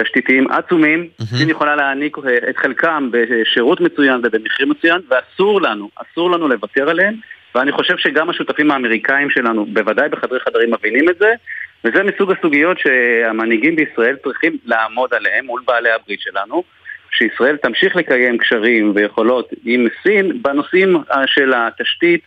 תשתיתיים 0.00 0.50
עצומים, 0.50 1.08
mm-hmm. 1.08 1.24
סין 1.24 1.50
יכולה 1.50 1.76
להעניק 1.76 2.16
אה, 2.18 2.50
את 2.50 2.56
חלקם 2.56 3.08
בשירות 3.12 3.80
מצוין 3.80 4.20
ובמחיר 4.24 4.66
מצוין, 4.66 5.00
ואסור 5.08 5.62
לנו, 5.62 5.90
אסור 5.94 6.30
לנו 6.30 6.48
לוותר 6.48 6.90
עליהם, 6.90 7.14
ואני 7.54 7.72
חושב 7.72 7.96
שגם 7.98 8.30
השותפים 8.30 8.70
האמריקאים 8.70 9.30
שלנו, 9.30 9.66
בוודאי 9.66 10.08
בחדרי 10.08 10.40
חדרים 10.40 10.74
מבינים 10.74 11.08
את 11.08 11.18
זה, 11.18 11.32
וזה 11.84 12.02
מסוג 12.02 12.32
הסוגיות 12.32 12.78
שהמנהיגים 12.78 13.76
בישראל 13.76 14.16
צריכים 14.24 14.56
לעמוד 14.64 15.14
עליהם 15.14 15.46
מול 15.46 15.62
בעלי 15.66 15.90
הברית 15.90 16.20
שלנו, 16.20 16.62
שישראל 17.10 17.56
תמשיך 17.56 17.96
לקיים 17.96 18.38
קשרים 18.38 18.92
ויכולות 18.94 19.50
עם 19.64 19.86
סין 20.02 20.42
בנושאים 20.42 20.96
של 21.26 21.52
התשתית 21.56 22.20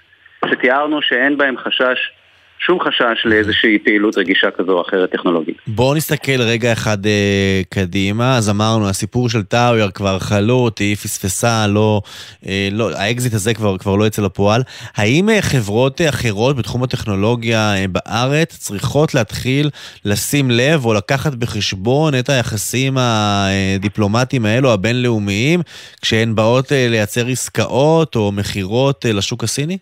שתיארנו 0.46 1.02
שאין 1.02 1.38
בהם 1.38 1.58
חשש 1.58 2.12
שום 2.60 2.80
חשש 2.80 3.26
לאיזושהי 3.26 3.80
פעילות 3.80 4.18
רגישה 4.18 4.48
כזו 4.58 4.72
או 4.72 4.82
אחרת 4.82 5.12
טכנולוגית. 5.12 5.58
בואו 5.68 5.96
נסתכל 5.96 6.42
רגע 6.42 6.74
אחד 6.74 7.06
אה, 7.06 7.62
קדימה. 7.70 8.38
אז 8.38 8.50
אמרנו, 8.50 8.90
הסיפור 8.90 9.30
של 9.30 9.44
טאוור 9.44 9.92
כבר 9.92 10.20
חלוט, 10.20 10.80
היא 10.80 10.96
פספסה, 10.96 11.68
לא, 11.68 12.02
אה, 12.48 12.70
לא, 12.72 12.90
האקזיט 12.96 13.34
הזה 13.34 13.54
כבר, 13.54 13.78
כבר 13.78 13.96
לא 13.96 14.08
יצא 14.08 14.22
לפועל. 14.22 14.62
האם 14.96 15.30
אה, 15.30 15.42
חברות 15.42 16.02
אה, 16.02 16.10
אחרות 16.10 16.56
בתחום 16.56 16.84
הטכנולוגיה 16.84 17.76
אה, 17.76 17.86
בארץ 17.88 18.58
צריכות 18.58 19.14
להתחיל 19.14 19.70
לשים 20.06 20.52
לב 20.52 20.86
או 20.86 20.94
לקחת 20.94 21.34
בחשבון 21.34 22.16
את 22.20 22.30
היחסים 22.30 22.98
הדיפלומטיים 22.98 24.46
האלו, 24.46 24.74
הבינלאומיים, 24.74 25.62
כשהן 26.02 26.36
באות 26.36 26.72
אה, 26.72 26.88
לייצר 26.90 27.28
עסקאות 27.28 28.16
או 28.16 28.32
מכירות 28.32 29.06
אה, 29.06 29.14
לשוק 29.14 29.44
הסיני? 29.44 29.78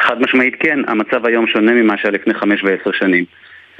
חד 0.00 0.20
משמעית 0.20 0.54
כן, 0.60 0.78
המצב 0.88 1.26
היום 1.26 1.46
שונה 1.46 1.72
ממה 1.72 1.98
שהיה 1.98 2.12
לפני 2.12 2.34
חמש 2.34 2.64
ועשר 2.64 2.92
שנים. 2.92 3.24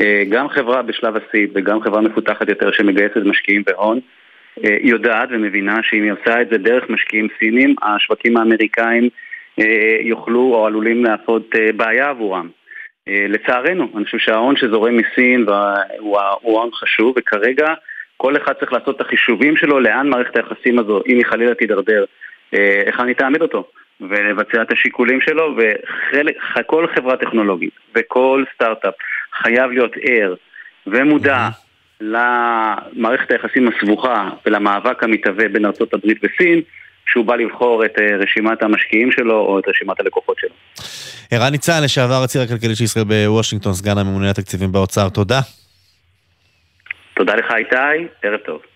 אה, 0.01 0.22
גם 0.29 0.48
חברה 0.48 0.83
בשלב 0.83 1.14
הסיד 1.16 1.51
וגם 1.55 1.81
חברה 1.81 2.01
מפותחת 2.01 2.48
יותר 2.48 2.72
שמגייסת 2.72 3.16
משקיעים 3.25 3.62
בהון 3.66 4.01
אה, 4.64 4.77
יודעת 4.81 5.29
ומבינה 5.33 5.77
שאם 5.83 6.03
היא 6.03 6.12
עושה 6.12 6.42
את 6.42 6.48
זה 6.48 6.59
דרך 6.59 6.90
משקיעים 6.90 7.29
סינים, 7.38 7.75
השווקים 7.83 8.37
האמריקאים 8.37 9.09
אה, 9.61 9.96
יוכלו 10.01 10.55
או 10.55 10.66
עלולים 10.66 11.05
להפות 11.05 11.55
בעיה 11.77 12.09
עבורם. 12.09 12.48
לצערנו, 13.29 13.88
אני 13.96 14.05
חושב 14.05 14.18
שההון 14.18 14.57
שזורם 14.57 14.96
מסין 14.96 15.46
הוא 15.98 16.18
ההון 16.18 16.70
חשוב 16.72 17.14
וכרגע 17.18 17.75
כל 18.16 18.37
אחד 18.37 18.53
צריך 18.53 18.72
לעשות 18.72 18.96
את 18.96 19.01
החישובים 19.01 19.57
שלו 19.57 19.81
לאן 19.81 20.09
מערכת 20.09 20.37
היחסים 20.37 20.79
הזו, 20.79 21.03
אם 21.07 21.16
היא 21.16 21.25
חלילה 21.27 21.55
תידרדר, 21.55 22.05
איך 22.53 23.01
אני 23.01 23.14
תעמיד 23.14 23.42
אותו. 23.42 23.68
ולבצע 24.11 24.62
את 24.62 24.73
השיקולים 24.73 25.21
שלו, 25.21 25.57
וכל 26.57 26.87
חברה 26.95 27.17
טכנולוגית 27.17 27.73
וכל 27.95 28.45
סטארט-אפ 28.55 28.95
חייב 29.43 29.71
להיות 29.71 29.93
ער 30.03 30.35
ומודע 30.87 31.49
למערכת 32.01 33.31
היחסים 33.31 33.69
הסבוכה 33.69 34.29
ולמאבק 34.47 35.03
המתהווה 35.03 35.49
בין 35.49 35.65
ארה"ב 35.65 35.97
וסין, 36.23 36.61
כשהוא 37.07 37.25
בא 37.25 37.35
לבחור 37.37 37.85
את 37.85 37.99
אה, 37.99 38.17
רשימת 38.17 38.62
המשקיעים 38.62 39.12
שלו 39.12 39.41
או 39.41 39.59
את 39.59 39.69
רשימת 39.69 40.01
הלקוחות 40.01 40.37
שלו. 40.38 40.51
ערן 41.31 41.53
ניצן, 41.53 41.83
לשעבר 41.85 42.23
הציר 42.25 42.43
הכלכלי 42.43 42.75
של 42.75 42.85
ישראל 42.85 43.05
בוושינגטון, 43.05 43.73
סגן 43.73 43.99
הממונה 43.99 44.31
התקציבים 44.31 44.73
באוצר, 44.73 45.09
תודה. 45.09 45.41
תודה 47.15 47.35
לך 47.35 47.47
איתי, 47.57 48.07
ערב 48.23 48.41
טוב. 48.47 48.72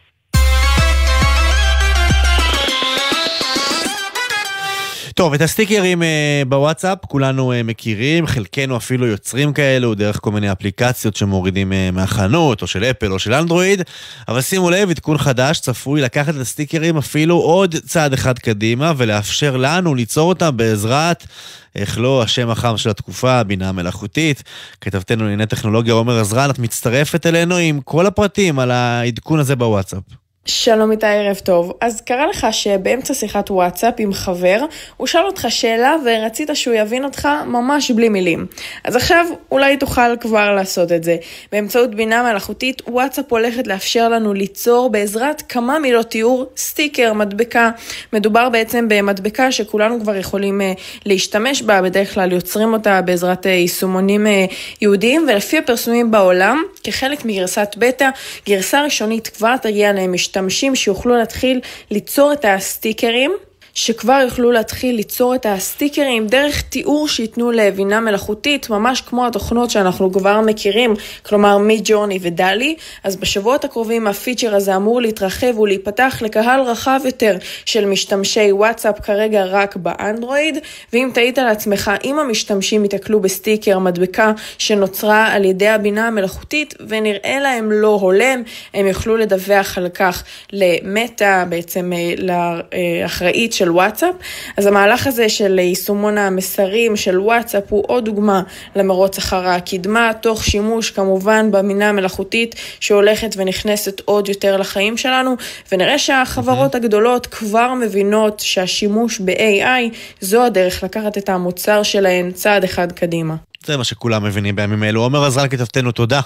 טוב, 5.16 5.35
את 5.35 5.40
הסטיקרים 5.40 6.02
אה, 6.02 6.42
בוואטסאפ 6.48 6.98
כולנו 7.07 7.52
אה, 7.52 7.62
מכירים, 7.62 8.26
חלקנו 8.26 8.76
אפילו 8.76 9.07
יוצרים 9.07 9.52
כאלו 9.52 9.94
דרך 9.94 10.20
כל 10.22 10.31
מיני 10.31 10.52
אפליקציות 10.52 11.16
שמורידים 11.16 11.72
אה, 11.72 11.90
מהחנות, 11.90 12.62
או 12.62 12.66
של 12.66 12.85
אפל 12.85 13.12
או 13.12 13.18
של 13.18 13.35
אנדרואיד, 13.35 13.83
אבל 14.29 14.40
שימו 14.40 14.70
לב, 14.70 14.90
עדכון 14.90 15.18
חדש 15.18 15.61
צפוי 15.61 16.00
לקחת 16.00 16.35
את 16.35 16.40
הסטיקרים 16.40 16.96
אפילו 16.96 17.37
עוד 17.37 17.74
צעד 17.87 18.12
אחד 18.12 18.38
קדימה, 18.38 18.92
ולאפשר 18.96 19.57
לנו 19.57 19.94
ליצור 19.94 20.29
אותם 20.29 20.57
בעזרת... 20.57 21.26
איך 21.74 21.98
לא, 21.98 22.22
השם 22.22 22.50
החם 22.50 22.76
של 22.76 22.90
התקופה, 22.90 23.33
הבינה 23.33 23.68
המלאכותית. 23.68 24.42
כתבתנו 24.81 25.22
לענייני 25.22 25.46
טכנולוגיה 25.46 25.94
עומר 25.94 26.20
עזרן, 26.20 26.50
את 26.50 26.59
מצטרפת 26.59 27.26
אלינו 27.26 27.57
עם 27.57 27.81
כל 27.81 28.07
הפרטים 28.07 28.59
על 28.59 28.70
העדכון 28.70 29.38
הזה 29.38 29.57
בוואטסאפ. 29.57 30.26
שלום 30.49 30.91
איתי, 30.91 31.07
ערב 31.07 31.37
טוב. 31.37 31.73
אז 31.81 32.01
קרה 32.01 32.27
לך 32.27 32.47
שבאמצע 32.51 33.15
שיחת 33.15 33.51
וואטסאפ 33.51 33.95
עם 33.99 34.13
חבר, 34.13 34.65
הוא 34.97 35.07
שאל 35.07 35.27
אותך 35.27 35.47
שאלה 35.49 35.97
ורצית 36.05 36.51
שהוא 36.55 36.75
יבין 36.75 37.05
אותך 37.05 37.29
ממש 37.47 37.91
בלי 37.91 38.09
מילים. 38.09 38.47
אז 38.85 38.97
עכשיו 38.97 39.27
אולי 39.51 39.77
תוכל 39.77 40.17
כבר 40.21 40.55
לעשות 40.55 40.93
את 40.93 41.05
זה. 41.05 41.17
באמצעות 41.53 41.95
בינה 41.95 42.33
מלאכותית, 42.33 42.83
וואטסאפ 42.89 43.33
הולכת 43.33 43.67
לאפשר 43.67 44.09
לנו 44.09 44.35
ליצור 44.35 44.91
בעזרת 44.91 45.43
כמה 45.49 45.79
מילות 45.79 46.11
תיאור 46.11 46.47
סטיקר, 46.57 47.13
מדבקה. 47.13 47.71
מדובר 48.13 48.49
בעצם 48.49 48.89
במדבקה 48.89 49.53
שכולנו 49.53 50.01
כבר 50.01 50.17
יכולים 50.17 50.61
uh, 50.61 50.81
להשתמש 51.07 51.63
בה, 51.63 51.83
בדרך 51.83 52.15
כלל 52.15 52.33
יוצרים 52.33 52.73
אותה 52.73 53.03
בעזרת 53.03 53.47
uh, 53.47 53.49
יישומונים 53.49 54.27
uh, 54.27 54.55
יהודיים, 54.81 55.27
ולפי 55.29 55.59
הפרסומים 55.59 56.11
בעולם, 56.11 56.63
כחלק 56.85 57.25
מגרסת 57.25 57.75
בטא, 57.79 58.09
גרסה 58.49 58.83
ראשונית 58.83 59.29
כבר 59.29 59.57
תגיע 59.57 59.93
למשתמשים. 59.93 60.36
משתמשים 60.40 60.75
שיוכלו 60.75 61.16
להתחיל 61.16 61.61
ליצור 61.90 62.33
את 62.33 62.44
הסטיקרים 62.44 63.33
שכבר 63.77 64.21
יוכלו 64.25 64.53
להתחיל 64.53 64.97
ליצור 64.97 65.35
את 65.35 65.47
הסטיקרים 65.49 66.27
דרך 66.27 66.62
תיאור 66.62 67.09
שייתנו 67.09 67.51
לבינה 67.51 68.01
מלאכותית, 68.01 68.71
ממש 68.71 69.01
כמו 69.01 69.27
התוכנות 69.27 69.71
שאנחנו 69.71 70.12
כבר 70.12 70.41
מכירים, 70.41 70.95
כלומר 71.23 71.59
Midjourney 71.59 72.19
ו 72.23 72.29
DALL-E, 72.29 72.77
אז 73.05 73.17
בשבועות 73.17 73.65
הקרובים 73.65 74.07
הפיצ'ר 74.07 74.55
הזה 74.55 74.77
אמור 74.77 75.01
להתרחב 75.01 75.59
ולהיפתח 75.59 76.19
לקהל 76.21 76.61
רחב 76.61 77.01
יותר 77.05 77.37
של 77.65 77.85
משתמשי 77.85 78.53
וואטסאפ 78.53 79.01
כרגע 79.01 79.45
רק 79.45 79.77
באנדרואיד, 79.77 80.59
ואם 80.93 81.11
תהית 81.15 81.39
לעצמך, 81.39 81.91
אם 82.05 82.19
המשתמשים 82.19 82.83
ייתקלו 82.83 83.21
בסטיקר, 83.21 83.79
מדבקה 83.79 84.33
שנוצרה 84.59 85.33
על 85.33 85.45
ידי 85.45 85.69
הבינה 85.69 86.07
המלאכותית 86.07 86.75
ונראה 86.89 87.39
להם 87.43 87.73
לא 87.73 87.99
הולם, 88.01 88.43
הם 88.75 88.87
יוכלו 88.87 89.17
לדווח 89.17 89.79
על 89.79 89.89
כך 89.89 90.25
למטא, 90.53 91.45
בעצם 91.49 91.93
אה, 91.93 92.15
לאחראית 92.19 93.53
של 93.53 93.65
של 93.66 93.70
וואטסאפ. 93.70 94.14
אז 94.57 94.66
המהלך 94.66 95.07
הזה 95.07 95.29
של 95.29 95.59
יישומון 95.59 96.18
המסרים 96.18 96.96
של 96.96 97.18
וואטסאפ 97.20 97.62
הוא 97.68 97.85
עוד 97.87 98.05
דוגמה 98.05 98.42
למרוץ 98.76 99.18
אחר 99.18 99.48
הקדמה, 99.48 100.11
תוך 100.20 100.44
שימוש 100.44 100.90
כמובן 100.90 101.50
במינה 101.50 101.88
המלאכותית 101.88 102.55
שהולכת 102.81 103.35
ונכנסת 103.37 104.00
עוד 104.05 104.29
יותר 104.29 104.57
לחיים 104.57 104.96
שלנו, 104.96 105.37
ונראה 105.72 105.98
שהחברות 105.98 106.74
mm-hmm. 106.74 106.79
הגדולות 106.79 107.26
כבר 107.26 107.74
מבינות 107.74 108.40
שהשימוש 108.40 109.20
ב-AI 109.20 109.94
זו 110.20 110.44
הדרך 110.44 110.83
לקחת 110.85 111.18
את 111.18 111.29
המוצר 111.29 111.83
שלהן 111.83 112.33
צעד 112.33 112.64
אחד 112.64 112.92
קדימה. 112.92 113.35
זה 113.64 113.76
מה 113.76 113.85
שכולם 113.85 114.24
מבינים 114.24 114.57
בימים 114.57 114.85
אלו. 114.85 115.02
עומר 115.02 115.24
עזרן 115.24 115.48
כתבתנו, 115.48 115.92
תודה. 115.92 116.20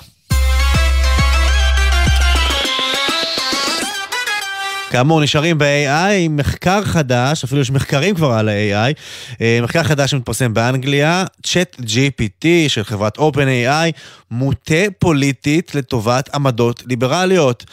כאמור, 4.90 5.20
נשארים 5.20 5.58
ב-AI, 5.58 6.28
מחקר 6.30 6.84
חדש, 6.84 7.44
אפילו 7.44 7.60
יש 7.60 7.70
מחקרים 7.70 8.14
כבר 8.14 8.32
על 8.32 8.48
ה-AI, 8.48 8.94
אה, 9.40 9.58
מחקר 9.62 9.82
חדש 9.82 10.10
שמתפרסם 10.10 10.54
באנגליה, 10.54 11.24
Chat 11.46 11.80
GPT 11.80 12.46
של 12.68 12.84
חברת 12.84 13.18
OpenAI, 13.18 13.92
מוטה 14.30 14.74
פוליטית 14.98 15.74
לטובת 15.74 16.34
עמדות 16.34 16.82
ליברליות. 16.86 17.64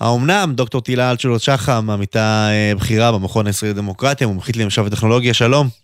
האומנם, 0.00 0.52
דוקטור 0.54 0.80
תהילה 0.80 1.10
אלטשולר 1.10 1.38
שחם, 1.38 1.90
עמיתה 1.90 2.48
אה, 2.50 2.72
בכירה 2.76 3.12
במכון 3.12 3.46
הישראלי 3.46 3.74
לדמוקרטיה, 3.74 4.26
מומחית 4.26 4.56
לממשל 4.56 4.82
וטכנולוגיה, 4.82 5.34
שלום. 5.34 5.81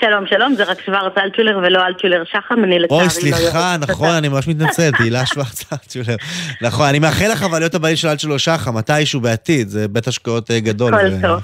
שלום, 0.00 0.26
שלום, 0.26 0.54
זה 0.54 0.64
רק 0.64 0.80
שוורץ 0.80 1.12
אלטשולר 1.18 1.58
ולא 1.58 1.86
אלטשולר 1.86 2.24
שחם, 2.24 2.64
אני 2.64 2.78
לצערי 2.78 3.00
לא... 3.00 3.02
אוי, 3.02 3.10
סליחה, 3.10 3.76
נכון, 3.80 4.08
אני 4.08 4.28
ממש 4.28 4.48
מתנצל, 4.48 4.90
תהילה 4.90 5.26
שוורץ 5.26 5.72
אלטשולר. 5.72 6.16
נכון, 6.62 6.86
אני 6.86 6.98
מאחל 6.98 7.28
לך 7.32 7.42
אבל 7.42 7.58
להיות 7.58 7.74
הבעלים 7.74 7.96
של 7.96 8.08
אלטשולר 8.08 8.36
שחם, 8.36 8.76
מתישהו 8.76 9.20
בעתיד, 9.20 9.68
זה 9.68 9.88
בית 9.88 10.06
השקעות 10.06 10.50
אה, 10.50 10.60
גדול. 10.60 10.92
כל 10.92 11.28
טוב. 11.28 11.40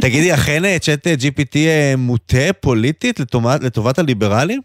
תגידי, 0.00 0.34
אכן 0.34 0.78
צ'אט 0.78 1.06
GPT 1.06 1.56
אה, 1.56 1.94
מוטה 1.96 2.52
פוליטית 2.60 3.20
לטובת 3.62 3.98
הליברלים? 3.98 4.60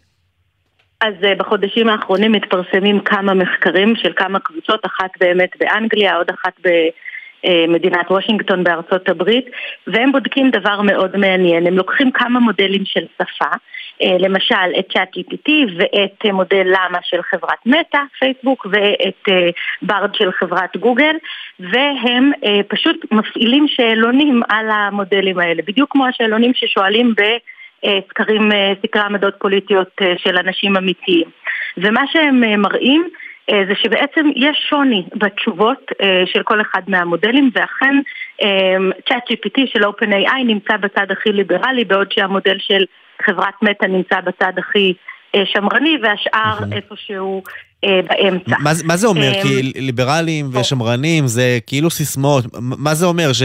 אז 1.00 1.14
אה, 1.24 1.34
בחודשים 1.34 1.88
האחרונים 1.88 2.32
מתפרסמים 2.32 3.00
כמה 3.00 3.34
מחקרים 3.34 3.94
של 3.96 4.12
כמה 4.16 4.38
קבוצות, 4.40 4.86
אחת 4.86 5.10
באמת 5.20 5.50
באנגליה, 5.60 6.16
עוד 6.16 6.26
אחת 6.30 6.52
ב... 6.64 6.66
אה, 6.66 6.88
מדינת 7.68 8.10
וושינגטון 8.10 8.64
בארצות 8.64 9.08
הברית, 9.08 9.46
והם 9.86 10.12
בודקים 10.12 10.50
דבר 10.50 10.80
מאוד 10.80 11.16
מעניין. 11.16 11.66
הם 11.66 11.76
לוקחים 11.76 12.10
כמה 12.10 12.40
מודלים 12.40 12.84
של 12.84 13.04
שפה, 13.14 13.50
אה, 14.02 14.16
למשל 14.18 14.78
את 14.78 14.86
צ'אט 14.92 15.08
GPT 15.16 15.50
ואת 15.76 16.26
אה, 16.26 16.32
מודל 16.32 16.62
למה 16.64 16.98
של 17.02 17.22
חברת 17.22 17.66
מטא, 17.66 17.98
פייסבוק, 18.18 18.66
ואת 18.70 19.52
ברד 19.82 20.14
של 20.14 20.32
חברת 20.32 20.76
גוגל, 20.76 21.16
והם 21.60 22.32
פשוט 22.68 22.96
מפעילים 23.12 23.68
שאלונים 23.68 24.42
על 24.48 24.70
המודלים 24.70 25.38
האלה, 25.38 25.62
בדיוק 25.66 25.92
כמו 25.92 26.06
השאלונים 26.06 26.52
ששואלים 26.54 27.14
ב... 27.16 27.22
סקרים, 28.08 28.48
סקרי 28.82 29.02
עמדות 29.02 29.34
פוליטיות 29.38 29.88
של 30.16 30.36
אנשים 30.36 30.76
אמיתיים. 30.76 31.24
ומה 31.76 32.02
שהם 32.12 32.62
מראים 32.62 33.02
אה, 33.02 33.29
זה 33.68 33.74
שבעצם 33.82 34.26
יש 34.36 34.66
שוני 34.68 35.04
בתשובות 35.14 35.92
אה, 36.02 36.22
של 36.26 36.42
כל 36.42 36.60
אחד 36.60 36.82
מהמודלים 36.88 37.50
ואכן 37.54 37.94
צ'אט 39.08 39.22
אה, 39.30 39.34
GPT 39.34 39.60
של 39.72 39.84
OpenAI 39.84 40.44
נמצא 40.46 40.76
בצד 40.76 41.06
הכי 41.10 41.32
ליברלי 41.32 41.84
בעוד 41.84 42.12
שהמודל 42.12 42.56
של 42.58 42.84
חברת 43.26 43.54
מטא 43.62 43.86
נמצא 43.86 44.20
בצד 44.20 44.52
הכי 44.58 44.94
שמרני 45.44 45.96
והשאר 46.02 46.58
איפשהו 46.72 47.42
באמצע. 47.82 48.56
מה, 48.60 48.70
מה 48.84 48.96
זה 48.96 49.06
אומר? 49.06 49.32
כי 49.42 49.62
ליברלים 49.62 50.48
ושמרנים 50.52 51.26
זה 51.26 51.58
כאילו 51.66 51.90
סיסמאות, 51.90 52.44
מה 52.60 52.94
זה 52.94 53.06
אומר? 53.06 53.32
ש... 53.32 53.42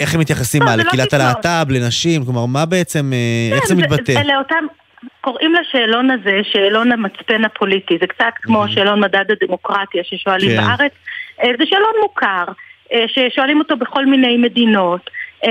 איך 0.00 0.14
הם 0.14 0.20
מתייחסים? 0.20 0.62
מה, 0.62 0.76
לא 0.76 0.82
לקהילת 0.82 1.14
הלהט"ב, 1.14 1.70
לנשים? 1.70 2.24
כלומר, 2.24 2.46
מה 2.46 2.66
בעצם, 2.66 3.12
איך 3.52 3.62
כן, 3.62 3.68
זה 3.68 3.74
מתבטא? 3.74 4.12
אלה 4.12 4.38
אותם... 4.38 4.64
קוראים 5.20 5.54
לשאלון 5.54 6.10
הזה 6.10 6.40
שאלון 6.42 6.92
המצפן 6.92 7.44
הפוליטי, 7.44 7.98
זה 8.00 8.06
קצת 8.06 8.32
כמו 8.42 8.64
mm-hmm. 8.64 8.70
שאלון 8.70 9.00
מדד 9.00 9.24
הדמוקרטיה 9.30 10.02
ששואלים 10.04 10.50
כן. 10.50 10.56
בארץ, 10.56 10.92
אה, 11.42 11.50
זה 11.58 11.66
שאלון 11.66 11.94
מוכר, 12.02 12.44
אה, 12.92 13.04
ששואלים 13.08 13.58
אותו 13.58 13.76
בכל 13.76 14.06
מיני 14.06 14.36
מדינות, 14.36 15.10
אה, 15.44 15.50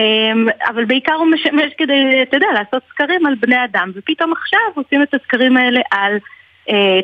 אבל 0.69 0.85
בעיקר 0.85 1.13
הוא 1.13 1.27
משמש 1.27 1.73
כדי, 1.77 2.21
אתה 2.21 2.37
יודע, 2.37 2.47
לעשות 2.53 2.83
סקרים 2.89 3.25
על 3.25 3.35
בני 3.35 3.63
אדם, 3.63 3.91
ופתאום 3.95 4.31
עכשיו 4.31 4.59
עושים 4.75 5.03
את 5.03 5.13
הסקרים 5.13 5.57
האלה 5.57 5.79
על 5.91 6.17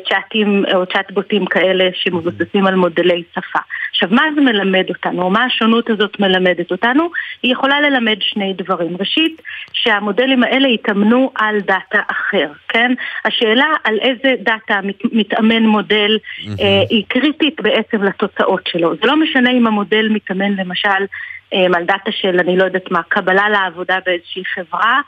צ'אטים 0.08 0.64
או 0.74 0.86
צ'אטבוטים 0.86 1.46
כאלה 1.46 1.84
שמבוססים 1.94 2.66
על 2.66 2.74
מודלי 2.74 3.22
שפה. 3.32 3.58
עכשיו, 3.90 4.08
מה 4.10 4.22
זה 4.34 4.40
מלמד 4.40 4.84
אותנו, 4.88 5.22
או 5.22 5.30
מה 5.30 5.44
השונות 5.44 5.90
הזאת 5.90 6.20
מלמדת 6.20 6.70
אותנו? 6.70 7.10
היא 7.42 7.52
יכולה 7.52 7.80
ללמד 7.80 8.16
שני 8.20 8.54
דברים. 8.58 8.96
ראשית, 9.00 9.42
שהמודלים 9.72 10.42
האלה 10.42 10.68
התאמנו 10.68 11.30
על 11.34 11.60
דאטה 11.60 12.00
אחר, 12.10 12.46
כן? 12.68 12.92
השאלה 13.24 13.66
על 13.84 13.98
איזה 14.00 14.34
דאטה 14.42 14.80
מת, 14.82 14.98
מתאמן 15.12 15.62
מודל 15.62 16.18
אה, 16.60 16.82
היא 16.90 17.04
קריטית 17.08 17.60
בעצם 17.60 18.02
לתוצאות 18.02 18.66
שלו. 18.66 18.96
זה 18.96 19.06
לא 19.06 19.16
משנה 19.16 19.50
אם 19.50 19.66
המודל 19.66 20.08
מתאמן 20.08 20.52
למשל 20.52 21.06
אה, 21.54 21.66
על 21.74 21.84
דאטה 21.84 22.12
של, 22.12 22.40
אני 22.40 22.56
לא 22.56 22.64
יודעת 22.64 22.90
מה, 22.90 23.02
קבלה 23.08 23.48
לעבודה 23.48 23.98
באיזושהי 24.06 24.42
חברה, 24.44 24.92
אה, 24.94 25.00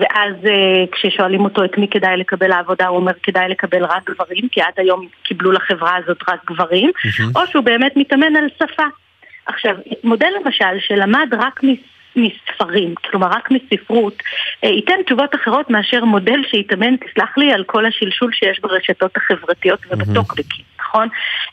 ואז 0.00 0.34
אה, 0.46 0.84
כששואלים 0.92 1.40
אותו 1.40 1.64
את 1.64 1.78
מי 1.78 1.88
כדאי 1.88 2.16
לקבל 2.16 2.48
לעבודה, 2.48 2.86
הוא 2.86 2.96
אומר 2.96 3.12
כדאי 3.22 3.48
לקבל 3.48 3.84
רק 3.84 4.10
גברים, 4.10 4.48
כי 4.52 4.60
עד 4.60 4.72
היום 4.76 5.08
קיבלו 5.22 5.52
לחברה 5.52 5.96
הזאת 5.96 6.18
רק 6.28 6.44
גברים, 6.44 6.90
או 7.36 7.40
שהוא 7.46 7.64
באמת 7.64 7.92
מתאמן 7.96 8.36
על 8.36 8.48
שפה. 8.58 8.86
עכשיו, 9.46 9.76
מודל 10.04 10.28
למשל 10.40 10.78
שלמד 10.78 11.28
רק 11.32 11.60
מספרים, 12.16 12.94
כלומר 13.10 13.26
רק 13.26 13.48
מספרות, 13.50 14.22
ייתן 14.62 15.02
תשובות 15.06 15.34
אחרות 15.34 15.70
מאשר 15.70 16.04
מודל 16.04 16.40
שיתאמן, 16.50 16.96
תסלח 16.96 17.38
לי, 17.38 17.52
על 17.52 17.64
כל 17.64 17.86
השלשול 17.86 18.32
שיש 18.32 18.60
ברשתות 18.60 19.16
החברתיות 19.16 19.80
ובטוקבקים. 19.90 20.64
נכון? 20.90 21.08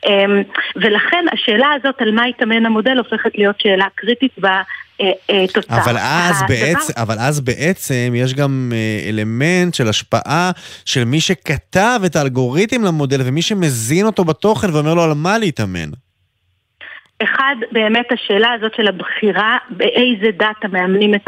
אמ, 0.06 0.44
ולכן 0.76 1.26
השאלה 1.34 1.68
הזאת 1.80 1.96
על 2.00 2.12
מה 2.12 2.28
יתאמן 2.28 2.66
המודל 2.66 2.98
הופכת 2.98 3.32
להיות 3.36 3.56
שאלה 3.60 3.86
קריטית 3.96 4.32
בתוצאה. 4.38 5.84
אבל 5.84 5.98
אז, 5.98 6.44
בעצם, 6.48 6.94
אבל 6.98 7.16
אז 7.20 7.40
בעצם 7.42 8.14
יש 8.16 8.34
גם 8.34 8.72
אה, 8.76 9.10
אלמנט 9.10 9.74
של 9.74 9.88
השפעה 9.88 10.52
של 10.86 11.04
מי 11.04 11.22
שכתב 11.22 12.00
את 12.06 12.16
האלגוריתם 12.16 12.84
למודל 12.84 13.22
ומי 13.26 13.42
שמזין 13.42 14.06
אותו 14.06 14.26
בתוכן 14.26 14.74
ואומר 14.74 14.94
לו 14.94 15.04
על 15.04 15.14
מה 15.14 15.38
להתאמן. 15.38 15.90
אחד, 17.24 17.56
באמת 17.72 18.12
השאלה 18.12 18.54
הזאת 18.54 18.76
של 18.76 18.88
הבחירה 18.88 19.58
באיזה 19.70 20.32
דאטה 20.32 20.68
מאמנים 20.68 21.16
את 21.16 21.28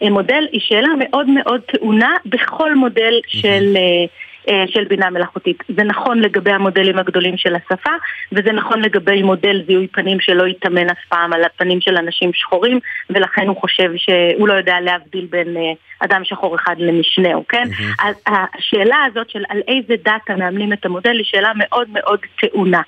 המודל 0.00 0.46
היא 0.52 0.60
שאלה 0.60 0.88
מאוד 0.98 1.28
מאוד 1.28 1.60
טעונה 1.60 2.14
בכל 2.26 2.74
מודל 2.74 3.20
של... 3.26 3.76
Mm-hmm. 3.76 4.26
אה, 4.48 4.64
של 4.66 4.84
בינה 4.84 5.10
מלאכותית. 5.10 5.62
זה 5.76 5.84
נכון 5.84 6.20
לגבי 6.20 6.50
המודלים 6.50 6.98
הגדולים 6.98 7.36
של 7.36 7.54
השפה, 7.54 7.90
וזה 8.32 8.52
נכון 8.52 8.80
לגבי 8.82 9.22
מודל 9.22 9.62
זיהוי 9.66 9.86
פנים 9.86 10.20
שלא 10.20 10.46
יתאמן 10.46 10.90
אף 10.90 10.98
פעם 11.08 11.32
על 11.32 11.44
הפנים 11.44 11.80
של 11.80 11.96
אנשים 11.96 12.30
שחורים, 12.34 12.80
ולכן 13.10 13.48
הוא 13.48 13.56
חושב 13.56 13.90
שהוא 13.96 14.48
לא 14.48 14.52
יודע 14.52 14.80
להבדיל 14.80 15.26
בין 15.30 15.56
אה, 15.56 15.72
אדם 16.00 16.24
שחור 16.24 16.56
אחד 16.56 16.76
למשנהו, 16.78 17.44
כן? 17.48 17.62
Mm-hmm. 17.62 18.06
אז 18.06 18.14
השאלה 18.26 18.96
הזאת 19.10 19.30
של 19.30 19.44
על 19.48 19.60
איזה 19.68 19.94
דאטה 20.04 20.36
מאמנים 20.36 20.72
את 20.72 20.86
המודל 20.86 21.16
היא 21.16 21.24
שאלה 21.24 21.52
מאוד 21.56 21.88
מאוד 21.92 22.18
טעונה. 22.40 22.82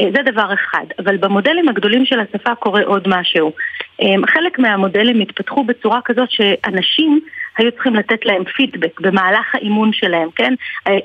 אה, 0.00 0.04
זה 0.16 0.22
דבר 0.32 0.54
אחד. 0.54 0.84
אבל 0.98 1.16
במודלים 1.16 1.68
הגדולים 1.68 2.06
של 2.06 2.20
השפה 2.20 2.54
קורה 2.54 2.82
עוד 2.82 3.08
משהו. 3.08 3.52
חלק 4.26 4.58
מהמודלים 4.58 5.20
התפתחו 5.20 5.64
בצורה 5.64 6.00
כזאת 6.04 6.30
שאנשים 6.30 7.20
היו 7.58 7.72
צריכים 7.72 7.94
לתת 7.94 8.26
להם 8.26 8.44
פידבק 8.44 9.00
במהלך 9.00 9.54
האימון 9.54 9.92
שלהם, 9.92 10.28
כן? 10.36 10.54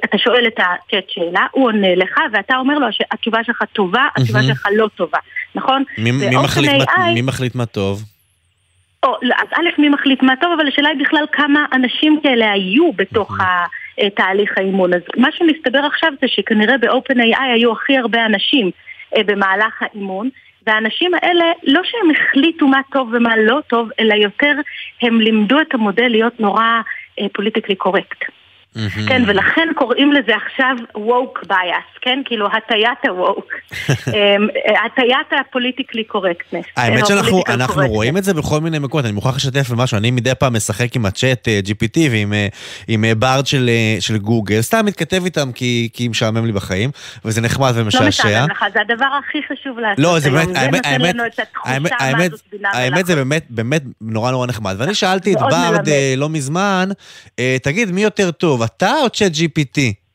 אתה 0.05 0.17
שואל 0.17 0.47
את 0.47 0.59
הצ'אט 0.59 1.09
שאלה, 1.09 1.47
הוא 1.51 1.65
עונה 1.65 1.95
לך, 1.95 2.19
ואתה 2.31 2.57
אומר 2.57 2.79
לו 2.79 2.87
שהתשובה 2.91 3.43
שלך 3.43 3.63
טובה, 3.73 4.07
התשובה 4.15 4.43
שלך 4.43 4.67
לא 4.75 4.87
טובה, 4.95 5.17
נכון? 5.55 5.83
מי, 5.97 6.11
מי, 6.11 6.35
מחליט, 6.43 6.71
AI, 6.71 7.13
מי 7.13 7.21
מחליט 7.21 7.55
מה 7.55 7.65
טוב? 7.65 8.03
או, 9.03 9.15
לא, 9.21 9.35
אז 9.35 9.47
א', 9.53 9.81
מי 9.81 9.89
מחליט 9.89 10.23
מה 10.23 10.33
טוב, 10.41 10.51
אבל 10.57 10.67
השאלה 10.67 10.89
היא 10.89 11.05
בכלל 11.05 11.25
כמה 11.31 11.65
אנשים 11.73 12.19
כאלה 12.23 12.51
היו 12.51 12.93
בתוך 12.93 13.37
תהליך 14.15 14.57
האימון. 14.57 14.93
אז 14.93 15.01
מה 15.17 15.27
שמסתבר 15.31 15.79
עכשיו 15.79 16.09
זה 16.21 16.27
שכנראה 16.27 16.77
ב-OpenAI 16.77 17.41
היו 17.55 17.71
הכי 17.71 17.97
הרבה 17.97 18.25
אנשים 18.25 18.71
אה, 19.17 19.23
במהלך 19.23 19.81
האימון. 19.81 20.29
והאנשים 20.67 21.11
האלה, 21.13 21.45
לא 21.63 21.81
שהם 21.83 22.11
החליטו 22.11 22.67
מה 22.67 22.81
טוב 22.91 23.09
ומה 23.13 23.37
לא 23.37 23.59
טוב, 23.67 23.89
אלא 23.99 24.13
יותר 24.13 24.53
הם 25.01 25.21
לימדו 25.21 25.61
את 25.61 25.73
המודל 25.73 26.07
להיות 26.07 26.39
נורא 26.39 26.81
politically 27.33 27.75
אה, 27.75 27.77
correct. 27.77 28.23
Mm-hmm. 28.75 29.09
כן, 29.09 29.23
ולכן 29.27 29.67
קוראים 29.75 30.11
לזה 30.11 30.31
עכשיו 30.45 30.75
woke 30.95 31.47
bias, 31.47 31.99
כן? 32.01 32.21
כאילו 32.25 32.47
הטיית 32.47 33.05
ה-woke. 33.05 33.53
אמ, 34.13 34.47
הטיית 34.85 35.27
ה 35.41 35.46
politically 35.46 36.03
correctness. 36.03 36.65
האמת 36.77 37.05
שאנחנו 37.05 37.43
אנחנו 37.47 37.87
רואים 37.87 38.17
את 38.17 38.23
זה 38.23 38.33
בכל 38.33 38.59
מיני 38.59 38.79
מקומות, 38.79 39.05
אני 39.05 39.13
מוכרח 39.13 39.35
לשתף 39.35 39.69
במשהו, 39.69 39.97
אני 39.97 40.11
מדי 40.11 40.35
פעם 40.35 40.55
משחק 40.55 40.95
עם 40.95 41.05
הצ'אט 41.05 41.47
אה, 41.47 41.59
GPT 41.65 41.99
ועם 42.11 42.33
אה, 42.33 42.47
עם 42.87 43.05
אה, 43.05 43.15
בארד 43.15 43.47
של 43.47 43.69
של 43.99 44.17
גוגל, 44.17 44.61
סתם 44.61 44.85
מתכתב 44.85 45.25
איתם 45.25 45.51
כי 45.51 45.89
כי 45.93 46.07
משעמם 46.07 46.45
לי 46.45 46.51
בחיים, 46.51 46.89
וזה 47.25 47.41
נחמד 47.41 47.71
ומשעשע. 47.75 48.03
לא 48.03 48.09
משעמם 48.09 48.49
לך, 48.51 48.65
זה 48.73 48.79
הדבר 48.81 49.05
הכי 49.19 49.37
חשוב 49.53 49.79
לעשות 49.79 49.99
לא, 49.99 50.19
זה 50.19 50.29
באמת, 50.29 50.47
האמת, 50.55 50.85
האמת, 50.85 51.15
האמת, 51.63 52.31
האמת 52.63 53.05
זה 53.05 53.15
באמת, 53.15 53.45
באמת 53.49 53.81
נורא 54.01 54.31
נורא 54.31 54.47
נחמד. 54.47 54.75
ואני 54.77 54.93
שאלתי 54.95 55.33
את 55.33 55.39
בארד 55.39 55.89
לא 56.17 56.29
מזמן, 56.29 56.89
תגיד, 57.63 57.91
מי 57.91 58.03
יותר 58.03 58.31
טוב? 58.31 58.56
אתה 58.63 58.93
או 59.01 59.09
צ'אט 59.09 59.31
GPT? 59.31 60.06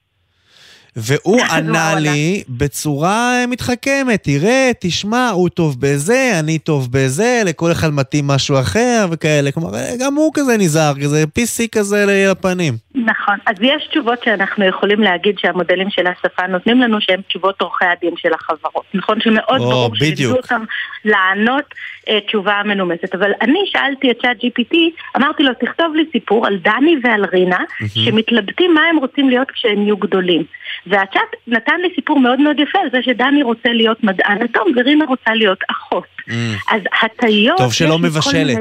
והוא 0.96 1.40
ענה 1.52 1.94
לי 2.00 2.42
בצורה 2.48 3.44
מתחכמת, 3.48 4.22
תראה, 4.22 4.70
תשמע, 4.80 5.28
הוא 5.28 5.48
טוב 5.48 5.76
בזה, 5.80 6.30
אני 6.40 6.58
טוב 6.58 6.88
בזה, 6.92 7.42
לכל 7.46 7.72
אחד 7.72 7.90
מתאים 7.90 8.26
משהו 8.26 8.60
אחר 8.60 9.06
וכאלה. 9.10 9.52
כלומר, 9.52 9.70
גם 9.98 10.14
הוא 10.14 10.30
כזה 10.34 10.56
נזהר, 10.58 10.92
כזה 11.02 11.24
PC 11.24 11.68
כזה 11.72 12.04
לפנים. 12.30 12.74
נכון. 12.94 13.36
אז 13.46 13.56
יש 13.60 13.86
תשובות 13.90 14.18
שאנחנו 14.24 14.64
יכולים 14.64 15.00
להגיד 15.00 15.38
שהמודלים 15.38 15.90
של 15.90 16.06
השפה 16.06 16.46
נותנים 16.46 16.80
לנו, 16.80 17.00
שהן 17.00 17.20
תשובות 17.28 17.60
עורכי 17.60 17.84
הדין 17.84 18.14
של 18.16 18.34
החברות. 18.34 18.84
נכון 18.94 19.20
שמאוד 19.20 19.60
או, 19.60 19.70
ברור 19.70 19.94
שלימדו 19.94 20.36
אותם 20.36 20.64
לענות 21.04 21.64
uh, 22.08 22.12
תשובה 22.26 22.62
מנומסת. 22.64 23.14
אבל 23.14 23.30
אני 23.40 23.58
שאלתי 23.66 24.10
את 24.10 24.16
צ'אט 24.22 24.36
GPT, 24.36 24.76
אמרתי 25.16 25.42
לו, 25.42 25.52
תכתוב 25.60 25.94
לי 25.94 26.04
סיפור 26.12 26.46
על 26.46 26.56
דני 26.56 26.96
ועל 27.02 27.24
רינה, 27.24 27.58
mm-hmm. 27.58 27.88
שמתלבטים 27.88 28.74
מה 28.74 28.80
הם 28.90 28.96
רוצים 28.96 29.28
להיות 29.28 29.50
כשהם 29.50 29.82
יהיו 29.82 29.96
גדולים. 29.96 30.44
והצ'אט 30.86 31.36
נתן 31.46 31.80
לי 31.80 31.88
סיפור 31.94 32.20
מאוד 32.20 32.40
מאוד 32.40 32.60
יפה 32.60 32.78
על 32.78 32.88
זה 32.92 33.02
שדני 33.02 33.42
רוצה 33.42 33.68
להיות 33.68 34.04
מדען 34.04 34.42
אטום 34.42 34.72
ורינה 34.76 35.04
רוצה 35.04 35.34
להיות 35.34 35.58
אחות. 35.70 36.06
Mm. 36.20 36.32
אז 36.70 36.82
הטיות... 37.02 37.58
טוב 37.58 37.72
שלא 37.72 37.98
מבשלת. 37.98 38.58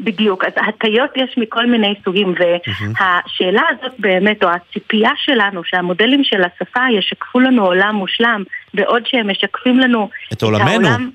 בדיוק, 0.00 0.44
אז 0.44 0.52
הטיות 0.56 1.10
יש 1.16 1.34
מכל 1.38 1.66
מיני 1.66 1.94
סוגים, 2.04 2.34
והשאלה 2.38 3.62
הזאת 3.70 3.92
באמת, 3.98 4.44
או 4.44 4.48
הציפייה 4.48 5.10
שלנו, 5.16 5.64
שהמודלים 5.64 6.24
של 6.24 6.42
השפה 6.42 6.80
ישקפו 6.98 7.40
לנו 7.40 7.66
עולם 7.66 7.94
מושלם, 7.94 8.42
בעוד 8.76 9.02
שהם 9.06 9.30
משקפים 9.30 9.80
לנו 9.80 10.08
את, 10.28 10.32
את 10.32 10.42
העולם 10.42 11.10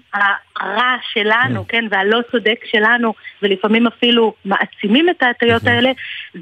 הרע 0.62 0.96
שלנו, 1.14 1.66
כן, 1.68 1.86
והלא 1.92 2.20
צודק 2.32 2.60
שלנו, 2.72 3.14
ולפעמים 3.42 3.88
אפילו 3.88 4.34
מעצימים 4.46 5.10
את 5.10 5.24
ההטיות 5.24 5.68
האלה, 5.68 5.92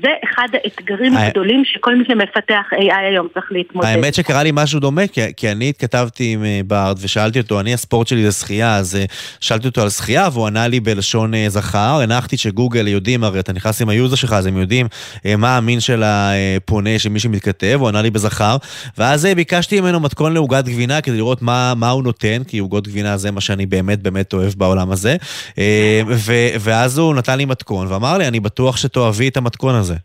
זה 0.01 0.09
אחד 0.23 0.47
האתגרים 0.53 1.17
הגדולים 1.17 1.65
שכל 1.65 1.95
מי 1.95 2.03
שמפתח 2.07 2.63
AI 2.71 2.95
היום 2.95 3.27
צריך 3.33 3.45
להתמודד. 3.51 3.87
האמת 3.87 4.13
שקרה 4.13 4.43
לי 4.43 4.51
משהו 4.53 4.79
דומה, 4.79 5.07
כי, 5.07 5.21
כי 5.37 5.51
אני 5.51 5.69
התכתבתי 5.69 6.33
עם 6.33 6.43
אה, 6.43 6.61
בארד 6.67 6.97
ושאלתי 7.01 7.39
אותו, 7.39 7.59
אני 7.59 7.73
הספורט 7.73 8.07
שלי 8.07 8.23
זה 8.23 8.31
שחייה, 8.31 8.75
אז 8.75 8.95
אה, 8.95 9.05
שאלתי 9.39 9.67
אותו 9.67 9.81
על 9.81 9.89
שחייה, 9.89 10.29
והוא 10.33 10.47
ענה 10.47 10.67
לי 10.67 10.79
בלשון 10.79 11.33
אה, 11.33 11.45
זכר, 11.47 11.99
הנחתי 12.03 12.37
שגוגל 12.37 12.87
יודעים, 12.87 13.23
הרי 13.23 13.39
אתה 13.39 13.53
נכנס 13.53 13.81
עם 13.81 13.89
ה 13.89 13.95
user 13.95 14.15
שלך, 14.15 14.33
אז 14.33 14.45
הם 14.45 14.57
יודעים 14.57 14.87
מה 15.37 15.57
המין 15.57 15.79
של 15.79 16.03
הפונה, 16.05 16.99
של 16.99 17.09
מי 17.09 17.19
שמתכתב, 17.19 17.77
הוא 17.79 17.87
ענה 17.87 18.01
לי 18.01 18.09
בזכר, 18.09 18.57
ואז 18.97 19.25
ביקשתי 19.25 19.81
ממנו 19.81 19.99
מתכון 19.99 20.33
לעוגת 20.33 20.65
גבינה 20.65 21.01
כדי 21.09 21.17
לראות 21.17 21.41
מה, 21.41 21.73
מה 21.77 21.89
הוא 21.89 22.03
נותן, 22.03 22.43
כי 22.47 22.57
עוגות 22.57 22.87
גבינה 22.87 23.17
זה 23.17 23.31
מה 23.31 23.41
שאני 23.41 23.65
באמת 23.65 23.99
באמת 23.99 24.33
אוהב 24.33 24.53
בעולם 24.57 24.91
הזה. 24.91 25.15
אה, 25.57 26.01
ו- 26.07 26.53
ואז 26.59 26.97
הוא 26.97 27.15
נתן 27.15 27.37
לי 27.37 27.45
מתכון 27.45 27.87
ואמר 27.87 28.17
לי, 28.17 28.27
אני 28.27 28.39
בטוח 28.39 28.77
שתאהבי 28.77 29.27
את 29.27 29.37
המתכון 29.37 29.75
הזה. 29.75 29.95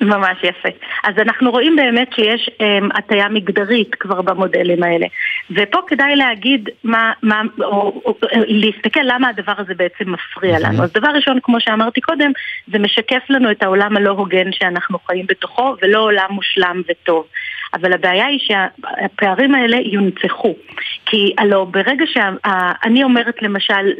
ממש 0.00 0.38
יפה. 0.42 0.68
אז 1.04 1.14
אנחנו 1.18 1.50
רואים 1.50 1.76
באמת 1.76 2.08
שיש 2.14 2.50
um, 2.58 2.98
הטיה 2.98 3.28
מגדרית 3.28 3.94
כבר 3.94 4.22
במודלים 4.22 4.82
האלה. 4.82 5.06
ופה 5.50 5.78
כדאי 5.86 6.16
להגיד 6.16 6.68
מה, 6.84 7.12
מה 7.22 7.42
או, 7.60 7.64
או, 7.64 8.00
או 8.06 8.14
להסתכל 8.46 9.00
למה 9.04 9.28
הדבר 9.28 9.52
הזה 9.58 9.74
בעצם 9.74 10.12
מפריע 10.12 10.58
לנו. 10.58 10.82
אז 10.82 10.92
דבר 10.92 11.08
ראשון, 11.08 11.38
כמו 11.42 11.60
שאמרתי 11.60 12.00
קודם, 12.00 12.30
זה 12.72 12.78
משקף 12.78 13.22
לנו 13.28 13.50
את 13.50 13.62
העולם 13.62 13.96
הלא 13.96 14.10
הוגן 14.10 14.52
שאנחנו 14.52 14.98
חיים 15.06 15.26
בתוכו, 15.28 15.76
ולא 15.82 15.98
עולם 15.98 16.26
מושלם 16.30 16.82
וטוב. 16.88 17.26
אבל 17.74 17.92
הבעיה 17.92 18.26
היא 18.26 18.38
שהפערים 18.38 19.54
האלה 19.54 19.76
יונצחו. 19.76 20.54
כי 21.06 21.34
הלוא 21.38 21.64
ברגע 21.64 22.04
שאני 22.06 23.04
אומרת 23.04 23.42
למשל 23.42 23.90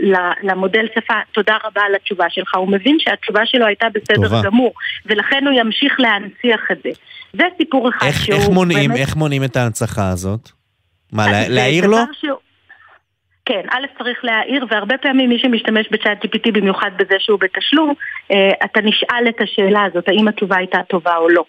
למודל 0.42 0.86
שפה, 0.94 1.14
תודה 1.32 1.56
רבה 1.64 1.82
על 1.82 1.94
התשובה 1.94 2.24
שלך, 2.30 2.54
הוא 2.54 2.68
מבין 2.68 2.96
שהתשובה 3.00 3.46
שלו 3.46 3.66
הייתה 3.66 3.86
בסדר 3.94 4.28
טובה. 4.28 4.42
גמור, 4.44 4.72
ולכן 5.06 5.46
הוא 5.46 5.60
ימשיך 5.60 6.00
להנציח 6.00 6.60
את 6.72 6.78
זה. 6.84 6.90
זה 7.32 7.44
סיפור 7.56 7.88
אחד 7.88 8.06
איך, 8.06 8.24
שהוא... 8.24 8.38
איך 8.38 8.48
מונעים, 8.48 8.90
באמת... 8.90 9.00
איך 9.00 9.16
מונעים 9.16 9.44
את 9.44 9.56
ההנצחה 9.56 10.08
הזאת? 10.08 10.50
מה, 11.12 11.26
לה, 11.30 11.48
להעיר 11.48 11.86
לו? 11.86 11.96
שהוא... 12.12 12.38
כן, 13.46 13.62
א' 13.70 13.86
צריך 13.98 14.18
להעיר, 14.22 14.66
והרבה 14.70 14.98
פעמים 14.98 15.28
מי 15.28 15.38
שמשתמש 15.38 15.86
בצ'אט 15.90 16.24
GPT, 16.24 16.50
במיוחד 16.52 16.90
בזה 16.96 17.14
שהוא 17.18 17.38
בתשלום, 17.40 17.94
אה, 18.30 18.50
אתה 18.64 18.80
נשאל 18.80 19.28
את 19.28 19.40
השאלה 19.40 19.84
הזאת, 19.84 20.08
האם 20.08 20.28
התשובה 20.28 20.56
הייתה 20.56 20.78
טובה 20.88 21.16
או 21.16 21.28
לא. 21.28 21.44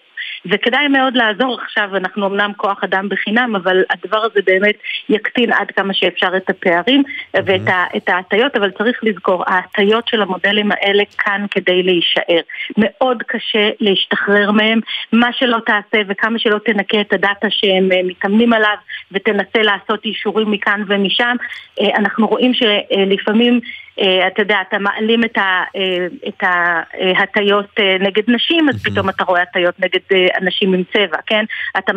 וכדאי 0.50 0.88
מאוד 0.88 1.16
לעזור 1.16 1.58
עכשיו, 1.62 1.96
אנחנו 1.96 2.26
אמנם 2.26 2.52
כוח 2.56 2.84
אדם 2.84 3.08
בחינם, 3.08 3.56
אבל 3.56 3.82
הדבר 3.90 4.18
הזה 4.18 4.40
באמת 4.46 4.74
יקטין 5.08 5.52
עד 5.52 5.70
כמה 5.70 5.94
שאפשר 5.94 6.36
את 6.36 6.50
הפערים 6.50 7.02
mm-hmm. 7.02 7.40
ואת 7.44 8.08
ההטיות, 8.08 8.56
אבל 8.56 8.70
צריך 8.70 9.00
לזכור, 9.02 9.44
ההטיות 9.46 10.08
של 10.08 10.22
המודלים 10.22 10.72
האלה 10.72 11.02
כאן 11.18 11.46
כדי 11.50 11.82
להישאר. 11.82 12.40
מאוד 12.78 13.22
קשה 13.26 13.70
להשתחרר 13.80 14.50
מהם, 14.50 14.80
מה 15.12 15.32
שלא 15.32 15.58
תעשה 15.66 16.02
וכמה 16.08 16.38
שלא 16.38 16.58
תנקה 16.58 17.00
את 17.00 17.12
הדאטה 17.12 17.46
שהם 17.50 17.92
אה, 17.92 18.00
מתאמנים 18.04 18.52
עליו 18.52 18.76
ותנסה 19.12 19.62
לעשות 19.62 20.04
אישורים 20.04 20.50
מכאן 20.50 20.82
ומשם, 20.86 21.36
אה, 21.80 21.96
אנחנו 21.96 22.26
רואים 22.26 22.52
שלפעמים 22.54 23.60
אתה 24.00 24.42
יודע, 24.42 24.56
אתה 24.68 24.78
מעלים 24.78 25.24
את, 25.24 25.38
אה, 25.38 26.82
ההטיות 27.16 27.70
אה, 27.78 27.96
נגד 28.00 28.22
נשים, 28.28 28.68
אז 28.68 28.82
פתאום 28.82 29.08
אתה 29.08 29.24
רואה 29.24 29.42
הטיות 29.42 29.74
נגד 29.78 30.00
אנשים 30.40 30.74
עם 30.74 30.82
צבע, 30.92 31.18
כן? 31.26 31.44
אתה 31.78 31.92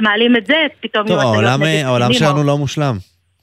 מעלים, 0.00 0.36
את 0.36 0.46
זה, 0.46 0.66
פתאום 0.80 1.06
טוב, 1.06 1.18
יהיו 1.18 1.30
הטיות 1.30 1.60
נגד 1.60 1.62
נשים. 1.62 1.86
העולם 1.86 2.12
שלנו 2.12 2.44
לא 2.44 2.58
מושלם. 2.58 2.96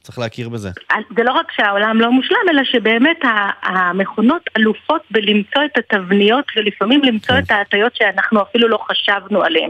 צריך 0.06 0.20
להכיר 0.20 0.50
בזה. 0.50 0.70
זה 1.18 1.24
לא 1.24 1.32
רק 1.32 1.52
שהעולם 1.52 2.02
לא 2.02 2.12
מושלם, 2.12 2.38
אלא 2.50 2.63
שבאמת 2.63 3.20
המכונות 3.63 4.41
אלופות 4.58 5.02
בלמצוא 5.12 5.62
את 5.65 5.78
התבניות 5.78 6.46
ולפעמים 6.56 7.02
למצוא 7.04 7.36
כן. 7.36 7.44
את 7.44 7.52
ההטיות 7.52 7.96
שאנחנו 7.96 8.41
אפילו 8.41 8.68
לא 8.68 8.80
חשבנו 8.89 9.44
עליהן. 9.44 9.70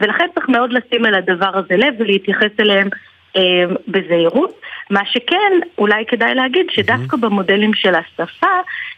ולכן 0.00 0.26
צריך 0.34 0.48
מאוד 0.48 0.72
לשים 0.72 1.04
על 1.04 1.14
הדבר 1.14 1.50
הזה 1.58 1.76
לב 1.76 1.94
ולהתייחס 1.98 2.60
אליהם 2.60 2.88
אה, 3.36 3.64
בזהירות. 3.88 4.60
מה 4.92 5.00
שכן, 5.12 5.52
אולי 5.78 6.04
כדאי 6.08 6.34
להגיד 6.34 6.66
שדווקא 6.70 7.16
במודלים 7.16 7.74
של 7.74 7.94
השפה, 7.94 8.46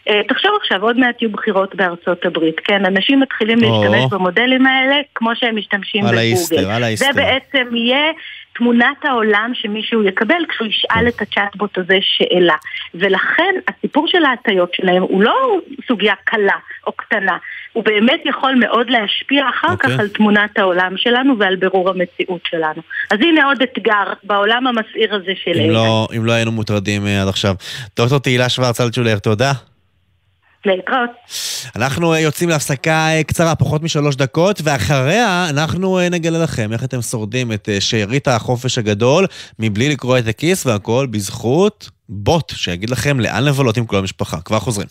אה, 0.09 0.20
תחשוב 0.28 0.50
עכשיו, 0.61 0.83
עוד 0.83 0.98
מעט 0.98 1.22
יהיו 1.22 1.30
בחירות 1.30 1.74
בארצות 1.74 2.26
הברית, 2.26 2.61
כן? 2.64 2.85
אנשים 2.85 3.20
מתחילים 3.20 3.59
להשתמש 3.59 4.04
במודלים 4.11 4.66
האלה 4.66 4.96
כמו 5.14 5.30
שהם 5.37 5.57
משתמשים 5.57 6.04
בגוגל. 6.04 6.94
זה 6.94 7.07
בעצם 7.14 7.76
יהיה 7.76 8.12
תמונת 8.54 9.04
העולם 9.04 9.50
שמישהו 9.54 10.02
יקבל 10.02 10.42
כשהוא 10.48 10.68
ישאל 10.68 11.08
את 11.08 11.22
הצ'אטבוט 11.22 11.78
הזה 11.78 11.98
שאלה. 12.00 12.54
ולכן 12.94 13.54
הסיפור 13.68 14.06
של 14.08 14.24
ההטיות 14.24 14.74
שלהם 14.74 15.02
הוא 15.02 15.22
לא 15.22 15.59
סוגיה 15.88 16.14
קלה 16.24 16.59
או 16.86 16.92
קטנה, 16.92 17.36
הוא 17.72 17.84
באמת 17.84 18.20
יכול 18.24 18.55
מאוד 18.55 18.90
להשפיע 18.90 19.48
אחר 19.48 19.68
okay. 19.68 19.76
כך 19.76 19.84
אוקיי. 19.84 20.00
על 20.00 20.09
תמונת 20.09 20.59
העולם 20.59 20.96
שלנו 20.96 21.38
ועל 21.38 21.57
בירור 21.57 21.90
המציאות 21.90 22.40
שלנו. 22.50 22.82
אז 23.11 23.18
הנה 23.20 23.44
עוד 23.44 23.62
אתגר 23.62 24.12
בעולם 24.24 24.66
המסעיר 24.66 25.14
הזה 25.14 25.32
של 25.44 25.61
אם 25.61 25.70
לא, 25.70 26.09
אם 26.16 26.24
לא 26.24 26.32
היינו 26.32 26.52
מוטרדים 26.52 27.02
uh, 27.07 27.22
עד 27.22 27.28
עכשיו. 27.28 27.55
דוקטור 27.96 28.18
תהילה 28.18 28.48
שוורץ 28.48 28.80
אלטשולר, 28.80 29.18
תודה. 29.18 29.52
להתראות. 30.66 31.10
אנחנו 31.76 32.12
אה, 32.12 32.20
יוצאים 32.20 32.48
להפסקה 32.48 33.08
אה, 33.08 33.22
קצרה, 33.24 33.54
פחות 33.54 33.82
משלוש 33.82 34.16
דקות, 34.16 34.60
ואחריה 34.64 35.46
אנחנו 35.50 35.98
אה, 35.98 36.08
נגלה 36.08 36.38
לכם 36.38 36.72
איך 36.72 36.84
אתם 36.84 37.02
שורדים 37.02 37.52
את 37.52 37.68
שארית 37.80 38.28
החופש 38.28 38.78
הגדול 38.78 39.26
מבלי 39.58 39.88
לקרוא 39.88 40.18
את 40.18 40.28
הכיס, 40.28 40.66
והכל 40.66 41.06
בזכות 41.10 41.90
בוט 42.08 42.52
שיגיד 42.56 42.90
לכם 42.90 43.20
לאן 43.20 43.44
לבלות 43.44 43.76
עם 43.76 43.86
כל 43.86 43.96
המשפחה. 43.96 44.40
כבר 44.40 44.58
חוזרים. 44.58 44.88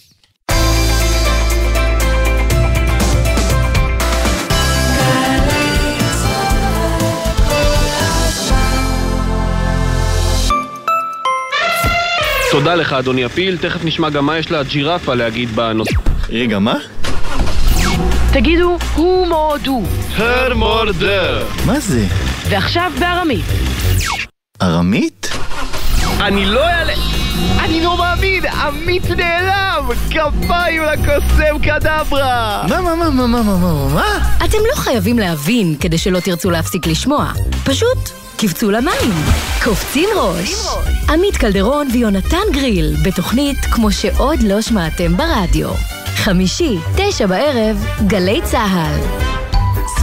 תודה 12.53 12.75
לך, 12.75 12.93
אדוני 12.93 13.25
הפיל, 13.25 13.57
תכף 13.57 13.85
נשמע 13.85 14.09
גם 14.09 14.25
מה 14.25 14.37
יש 14.37 14.51
לג'ירפה 14.51 15.13
להגיד 15.13 15.55
בנושא. 15.55 15.91
רגע, 16.29 16.59
מה? 16.59 16.75
תגידו, 18.33 18.77
הוא 18.95 19.27
מורדו. 19.27 19.83
הר 20.15 20.53
מורדר. 20.55 21.45
מה 21.65 21.79
זה? 21.79 22.05
ועכשיו 22.49 22.91
בארמית. 22.99 23.45
ארמית? 24.61 25.29
אני 26.19 26.45
לא 26.45 26.67
אעלה... 26.67 27.22
אני 27.59 27.81
לא 27.81 27.97
מאמין! 27.97 28.45
עמית 28.45 29.09
נעלם! 29.09 29.89
כפיים 30.09 30.83
לקוסם 30.83 31.59
קדברה! 31.63 32.63
מה, 32.69 32.81
מה, 32.81 32.95
מה, 32.95 33.09
מה, 33.09 33.27
מה, 33.27 33.43
מה, 33.43 33.87
מה? 33.93 34.35
אתם 34.45 34.57
לא 34.71 34.75
חייבים 34.75 35.19
להבין 35.19 35.75
כדי 35.79 35.97
שלא 35.97 36.19
תרצו 36.19 36.51
להפסיק 36.51 36.87
לשמוע. 36.87 37.31
פשוט 37.63 38.09
קפצו 38.37 38.71
למים. 38.71 39.11
קופצים 39.63 40.09
ראש. 40.15 40.53
עמית 41.09 41.37
קלדרון 41.37 41.87
ויונתן 41.93 42.37
גריל, 42.53 42.95
בתוכנית 43.05 43.57
כמו 43.71 43.91
שעוד 43.91 44.39
לא 44.43 44.61
שמעתם 44.61 45.17
ברדיו. 45.17 45.69
חמישי, 46.15 46.77
תשע 46.95 47.25
בערב, 47.25 47.85
גלי 48.07 48.41
צה"ל. 48.43 49.42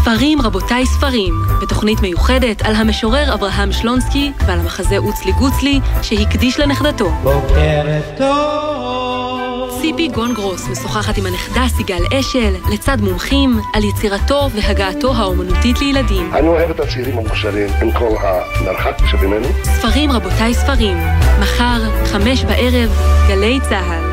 ספרים 0.03 0.41
רבותיי 0.41 0.87
ספרים, 0.87 1.35
בתוכנית 1.63 2.01
מיוחדת 2.01 2.63
על 2.63 2.75
המשורר 2.75 3.35
אברהם 3.35 3.73
שלונסקי 3.73 4.33
ועל 4.47 4.61
המחזה 4.61 4.99
אוצלי 4.99 5.33
גוצלי 5.33 5.81
שהקדיש 6.03 6.61
לנכדתו. 6.61 7.11
בוקר 7.23 8.01
טוב! 8.17 9.81
ציפי 9.81 10.09
גונגרוס 10.09 10.69
משוחחת 10.69 11.19
עם 11.19 11.27
הנכדה 11.27 11.69
סיגל 11.77 12.03
אשל, 12.21 12.55
לצד 12.73 13.01
מומחים, 13.01 13.61
על 13.75 13.85
יצירתו 13.85 14.51
והגעתו 14.51 15.15
האומנותית 15.15 15.81
לילדים. 15.81 16.35
אני 16.35 16.49
אוהב 16.49 16.71
את 16.71 16.81
הצעירים 16.81 17.19
המוכשרים 17.19 17.69
עם 17.83 17.93
כל 17.93 18.15
המרחק 18.21 19.07
שבינינו. 19.11 19.49
ספרים 19.63 20.13
רבותיי 20.13 20.55
ספרים, 20.55 20.97
מחר, 21.41 21.81
חמש 22.05 22.45
בערב, 22.45 22.91
גלי 23.29 23.59
צה"ל. 23.69 24.11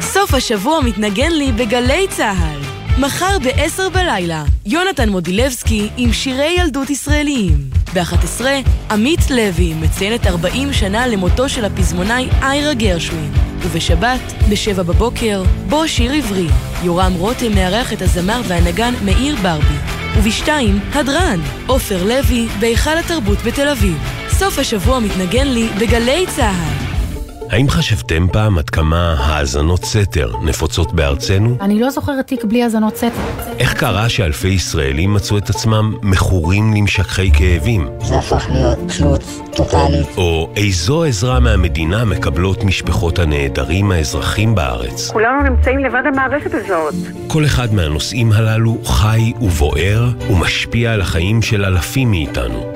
סוף 0.00 0.34
השבוע 0.34 0.80
מתנגן 0.80 1.30
לי 1.30 1.52
בגלי 1.52 2.06
צה"ל. 2.08 2.65
מחר 2.98 3.38
ב-10 3.38 3.88
בלילה, 3.92 4.44
יונתן 4.66 5.08
מודילבסקי 5.08 5.88
עם 5.96 6.12
שירי 6.12 6.56
ילדות 6.58 6.90
ישראליים. 6.90 7.70
ב-11, 7.94 8.44
עמית 8.90 9.30
לוי 9.30 9.74
מציינת 9.74 10.26
40 10.26 10.72
שנה 10.72 11.06
למותו 11.06 11.48
של 11.48 11.64
הפזמונאי 11.64 12.28
איירה 12.42 12.74
גרשווין. 12.74 13.32
ובשבת, 13.58 14.20
ב-7 14.48 14.82
בבוקר, 14.82 15.42
בוא 15.68 15.86
שיר 15.86 16.12
עברי. 16.12 16.46
יורם 16.82 17.12
רותם 17.12 17.54
מארח 17.54 17.92
את 17.92 18.02
הזמר 18.02 18.40
והנגן 18.44 18.94
מאיר 19.04 19.36
ברבי. 19.42 19.76
וב-2, 20.22 20.48
הדרן, 20.94 21.40
עופר 21.66 22.04
לוי, 22.04 22.46
בהיכל 22.60 22.98
התרבות 22.98 23.38
בתל 23.38 23.68
אביב. 23.68 23.98
סוף 24.30 24.58
השבוע 24.58 25.00
מתנגן 25.00 25.46
לי 25.46 25.68
בגלי 25.78 26.24
צה"ל. 26.36 26.75
האם 27.50 27.68
חשבתם 27.68 28.26
פעם 28.32 28.58
עד 28.58 28.70
כמה 28.70 29.14
האזנות 29.18 29.84
סתר 29.84 30.32
נפוצות 30.42 30.92
בארצנו? 30.92 31.56
אני 31.60 31.80
לא 31.80 31.90
זוכרת 31.90 32.26
תיק 32.26 32.44
בלי 32.44 32.62
האזנות 32.62 32.96
סתר. 32.96 33.08
איך 33.58 33.74
קרה 33.74 34.08
שאלפי 34.08 34.48
ישראלים 34.48 35.14
מצאו 35.14 35.38
את 35.38 35.50
עצמם 35.50 35.94
מכורים 36.02 36.74
למשככי 36.74 37.30
כאבים? 37.32 37.88
זה 38.00 38.18
הפך 38.18 38.46
להיות 38.52 38.78
תלות 38.98 39.24
טוטאלית. 39.56 40.06
או 40.16 40.50
איזו 40.56 41.04
עזרה 41.04 41.40
מהמדינה 41.40 42.04
מקבלות 42.04 42.64
משפחות 42.64 43.18
הנעדרים 43.18 43.90
האזרחים 43.92 44.54
בארץ? 44.54 45.10
כולנו 45.10 45.42
נמצאים 45.42 45.78
לבד 45.78 46.02
המערכת 46.06 46.54
הזאת. 46.54 46.94
כל 47.26 47.44
אחד 47.44 47.74
מהנושאים 47.74 48.32
הללו 48.32 48.78
חי 48.84 49.32
ובוער 49.40 50.08
ומשפיע 50.30 50.92
על 50.92 51.00
החיים 51.00 51.42
של 51.42 51.64
אלפים 51.64 52.10
מאיתנו. 52.10 52.75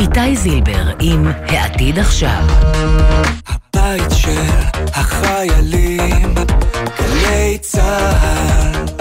איתי 0.00 0.36
זילבר 0.36 0.84
עם 1.00 1.26
העתיד 1.48 1.98
עכשיו. 1.98 2.42
הבית 3.46 4.10
של 4.10 4.42
החיילים, 4.94 6.34
גלי 6.98 7.58
צה"ל 7.60 8.95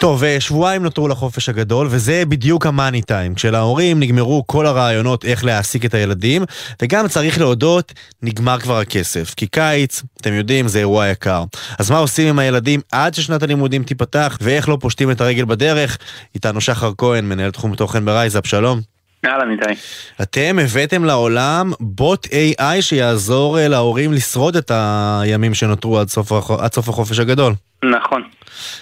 טוב, 0.00 0.22
שבועיים 0.38 0.82
נותרו 0.82 1.08
לחופש 1.08 1.48
הגדול, 1.48 1.86
וזה 1.90 2.22
בדיוק 2.28 2.66
ה 2.66 2.72
money 2.72 3.02
time. 3.02 3.34
כשלהורים 3.34 4.00
נגמרו 4.00 4.46
כל 4.46 4.66
הרעיונות 4.66 5.24
איך 5.24 5.44
להעסיק 5.44 5.84
את 5.84 5.94
הילדים, 5.94 6.42
וגם 6.82 7.08
צריך 7.08 7.40
להודות, 7.40 7.92
נגמר 8.22 8.60
כבר 8.60 8.78
הכסף. 8.78 9.34
כי 9.34 9.46
קיץ, 9.46 10.02
אתם 10.20 10.32
יודעים, 10.32 10.68
זה 10.68 10.78
אירוע 10.78 11.08
יקר. 11.08 11.44
אז 11.78 11.90
מה 11.90 11.98
עושים 11.98 12.28
עם 12.28 12.38
הילדים 12.38 12.80
עד 12.92 13.14
ששנת 13.14 13.42
הלימודים 13.42 13.82
תיפתח, 13.82 14.38
ואיך 14.40 14.68
לא 14.68 14.78
פושטים 14.80 15.10
את 15.10 15.20
הרגל 15.20 15.44
בדרך? 15.44 15.98
איתנו 16.34 16.60
שחר 16.60 16.92
כהן, 16.98 17.24
מנהל 17.24 17.50
תחום 17.50 17.74
תוכן 17.74 18.04
ב 18.04 18.09
RiseUp, 18.09 18.46
שלום. 18.46 18.80
אהלן 19.26 19.50
איתי. 19.50 19.80
אתם 20.22 20.58
הבאתם 20.62 21.04
לעולם 21.04 21.72
בוט 21.80 22.26
AI 22.26 22.80
שיעזור 22.80 23.58
אה, 23.58 23.68
להורים 23.68 24.12
לשרוד 24.12 24.56
את 24.56 24.70
הימים 24.74 25.54
שנותרו 25.54 25.98
עד 25.98 26.08
סוף, 26.08 26.32
עד 26.60 26.72
סוף 26.72 26.88
החופש 26.88 27.18
הגדול. 27.18 27.52
נכון. 27.84 28.22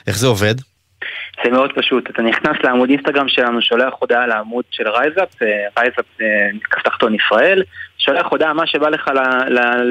איך 0.06 0.18
זה 0.18 0.26
עובד? 0.26 0.54
זה 1.44 1.50
מאוד 1.50 1.70
פשוט, 1.74 2.10
אתה 2.10 2.22
נכנס 2.22 2.56
לעמוד 2.64 2.90
אינסטגרם 2.90 3.28
שלנו, 3.28 3.62
שולח 3.62 3.94
הודעה 3.98 4.26
לעמוד 4.26 4.64
של 4.70 4.88
RiseUp, 4.88 5.42
אה, 5.42 5.48
RiseUp 5.78 6.04
אה, 6.20 6.26
כף 6.70 6.82
תחתון 6.82 7.14
ישראל, 7.14 7.62
שולח 7.98 8.26
הודעה 8.30 8.52
מה 8.52 8.66
שבא 8.66 8.88
לך 8.88 9.10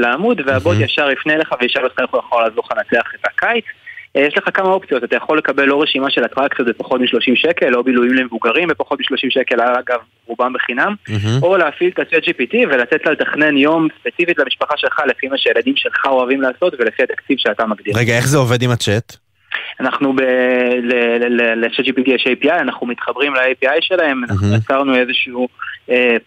לעמוד 0.01 0.41
והבוט 0.45 0.77
ישר 0.79 1.11
יפנה 1.11 1.33
אליך 1.33 1.49
וישאל 1.61 1.83
אותך 1.83 1.99
איך 1.99 2.09
הוא 2.11 2.19
יכול 2.19 2.43
לעזור 2.43 2.63
לך 2.65 2.77
לנצח 2.77 3.11
את 3.15 3.25
הקיץ. 3.25 3.65
אה, 4.15 4.21
יש 4.21 4.37
לך 4.37 4.49
כמה 4.53 4.69
אופציות, 4.69 5.03
אתה 5.03 5.15
יכול 5.15 5.37
לקבל 5.37 5.71
או 5.71 5.79
רשימה 5.79 6.09
של 6.09 6.25
אטרקציות 6.25 6.67
בפחות 6.67 7.01
מ-30 7.01 7.35
שקל, 7.35 7.75
או 7.75 7.83
בילויים 7.83 8.13
למבוגרים 8.13 8.67
בפחות 8.67 8.99
מ-30 8.99 9.29
שקל, 9.29 9.61
אגב, 9.61 9.99
רובם 10.25 10.53
בחינם, 10.53 10.95
mm-hmm. 11.09 11.43
או 11.43 11.57
להפעיל 11.57 11.91
את 11.93 11.99
ה-ChatGPT 11.99 12.55
ולתת 12.69 13.05
לה 13.05 13.11
לתכנן 13.11 13.57
יום 13.57 13.87
ספציפית 13.99 14.39
למשפחה 14.39 14.73
שלך, 14.77 15.01
לפי 15.07 15.27
מה 15.27 15.37
שהילדים 15.37 15.73
שלך 15.75 16.05
אוהבים 16.05 16.41
לעשות 16.41 16.73
ולפי 16.79 17.03
התקציב 17.03 17.37
שאתה 17.39 17.65
מגדיר. 17.65 17.93
רגע, 17.97 18.17
איך 18.17 18.27
זה 18.27 18.37
עובד 18.37 18.61
עם 18.61 18.71
הצ'אט? 18.71 19.26
אנחנו 19.80 20.13
ל-ChatGPT 21.30 22.09
יש 22.09 22.28
API, 22.28 22.53
אנחנו 22.53 22.88
מתחברים 22.88 23.34
ל-API 23.34 23.78
שלהם, 23.82 24.23
אנחנו 24.23 24.47
יצרנו 24.55 24.95
איזשהו 24.95 25.47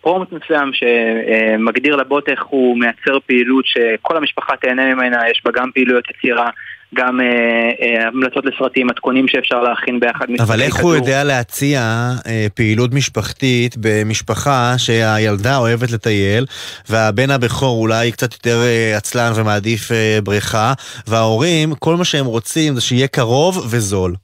פרומט 0.00 0.32
מסוים 0.32 0.70
שמגדיר 0.72 1.96
לבוט 1.96 2.28
איך 2.28 2.44
הוא 2.44 2.78
מייצר 2.78 3.18
פעילות 3.26 3.64
שכל 3.66 4.16
המשפחה 4.16 4.56
תהנה 4.56 4.94
ממנה, 4.94 5.28
יש 5.30 5.42
בה 5.44 5.50
גם 5.50 5.70
פעילויות 5.74 6.04
יצירה. 6.10 6.50
גם 6.94 7.20
אה, 7.20 7.26
אה, 7.26 8.08
המלצות 8.08 8.44
לסרטים, 8.46 8.86
מתכונים 8.86 9.28
שאפשר 9.28 9.62
להכין 9.62 10.00
ביחד. 10.00 10.26
אבל 10.40 10.60
איך 10.62 10.74
כדור. 10.74 10.88
הוא 10.90 10.96
יודע 10.96 11.24
להציע 11.24 11.80
אה, 12.26 12.46
פעילות 12.54 12.94
משפחתית 12.94 13.74
במשפחה 13.80 14.74
שהילדה 14.78 15.56
אוהבת 15.56 15.90
לטייל, 15.90 16.44
והבן 16.88 17.30
הבכור 17.30 17.80
אולי 17.80 18.12
קצת 18.12 18.32
יותר 18.32 18.56
אה, 18.62 18.96
עצלן 18.96 19.30
ומעדיף 19.36 19.92
אה, 19.92 20.18
בריכה, 20.24 20.72
וההורים, 21.08 21.74
כל 21.78 21.96
מה 21.96 22.04
שהם 22.04 22.26
רוצים 22.26 22.74
זה 22.74 22.80
שיהיה 22.80 23.08
קרוב 23.08 23.56
וזול. 23.70 24.14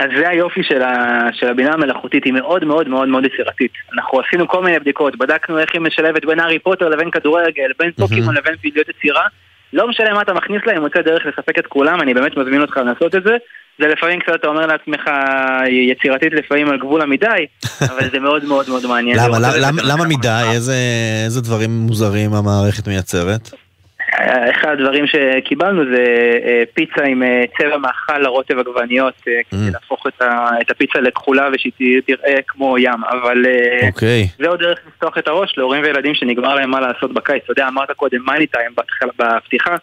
אז 0.00 0.08
זה 0.18 0.28
היופי 0.28 0.62
של, 0.62 0.82
ה, 0.82 0.94
של 1.32 1.48
הבינה 1.48 1.72
המלאכותית, 1.72 2.24
היא 2.24 2.32
מאוד 2.32 2.64
מאוד 2.64 2.88
מאוד 2.88 3.08
מאוד 3.08 3.24
יצירתית. 3.24 3.72
אנחנו 3.94 4.20
עשינו 4.20 4.48
כל 4.48 4.62
מיני 4.62 4.78
בדיקות, 4.78 5.16
בדקנו 5.16 5.58
איך 5.58 5.70
היא 5.72 5.80
משלבת 5.80 6.24
בין 6.24 6.40
הארי 6.40 6.58
פוטר 6.58 6.88
לבין 6.88 7.10
כדורגל, 7.10 7.70
בין 7.78 7.90
פוקימון 7.92 8.34
לבין 8.36 8.54
פעילויות 8.60 8.88
יצירה, 8.88 9.26
לא 9.72 9.88
משנה 9.88 10.14
מה 10.14 10.22
אתה 10.22 10.32
מכניס 10.32 10.62
להם, 10.66 10.82
מוצא 10.82 11.00
דרך 11.02 11.26
לספק 11.26 11.58
את 11.58 11.66
כולם, 11.66 12.00
אני 12.00 12.14
באמת 12.14 12.36
מזמין 12.36 12.60
אותך 12.60 12.76
לעשות 12.76 13.14
את 13.14 13.22
זה. 13.24 13.36
זה 13.78 13.86
לפעמים 13.86 14.20
קצת, 14.20 14.34
אתה 14.34 14.48
אומר 14.48 14.66
לעצמך, 14.66 15.00
יצירתית 15.90 16.32
לפעמים 16.32 16.68
על 16.68 16.78
גבול 16.78 17.02
המדי, 17.02 17.46
אבל 17.90 18.10
זה 18.12 18.18
מאוד 18.18 18.44
מאוד 18.44 18.68
מאוד 18.68 18.86
מעניין. 18.86 19.16
למה, 19.18 19.38
למה, 19.60 19.82
למה 19.82 20.04
מדי? 20.04 20.42
איזה, 20.54 20.74
איזה 21.24 21.40
דברים 21.40 21.70
מוזרים 21.70 22.34
המערכת 22.34 22.88
מייצרת? 22.88 23.50
אחד 24.50 24.70
הדברים 24.70 25.04
שקיבלנו 25.06 25.84
זה 25.84 26.04
אה, 26.44 26.62
פיצה 26.74 27.04
עם 27.04 27.22
אה, 27.22 27.42
צבע 27.58 27.76
מאכל 27.78 28.18
לרוטב 28.18 28.58
עגבניות, 28.58 29.14
אה, 29.28 29.32
Mm. 29.42 29.44
כדי 29.50 29.70
להפוך 29.72 30.06
את 30.60 30.70
הפיצה 30.70 31.00
לכחולה 31.00 31.48
ושהיא 31.52 32.00
תראה 32.06 32.38
כמו 32.48 32.78
ים, 32.78 33.04
אבל 33.04 33.44
אוקיי. 33.86 34.28
זה 34.38 34.48
עוד 34.48 34.60
דרך 34.60 34.78
לפתוח 34.86 35.18
את 35.18 35.28
הראש 35.28 35.54
להורים 35.56 35.82
וילדים 35.82 36.14
שנגמר 36.14 36.54
להם 36.54 36.70
מה 36.70 36.80
לעשות 36.80 37.12
בקיץ. 37.12 37.42
אתה 37.44 37.52
יודע, 37.52 37.68
אמרת 37.68 37.90
קודם 37.90 38.18
money 38.24 38.46
time 38.46 38.70
בפתיחה, 39.18 39.76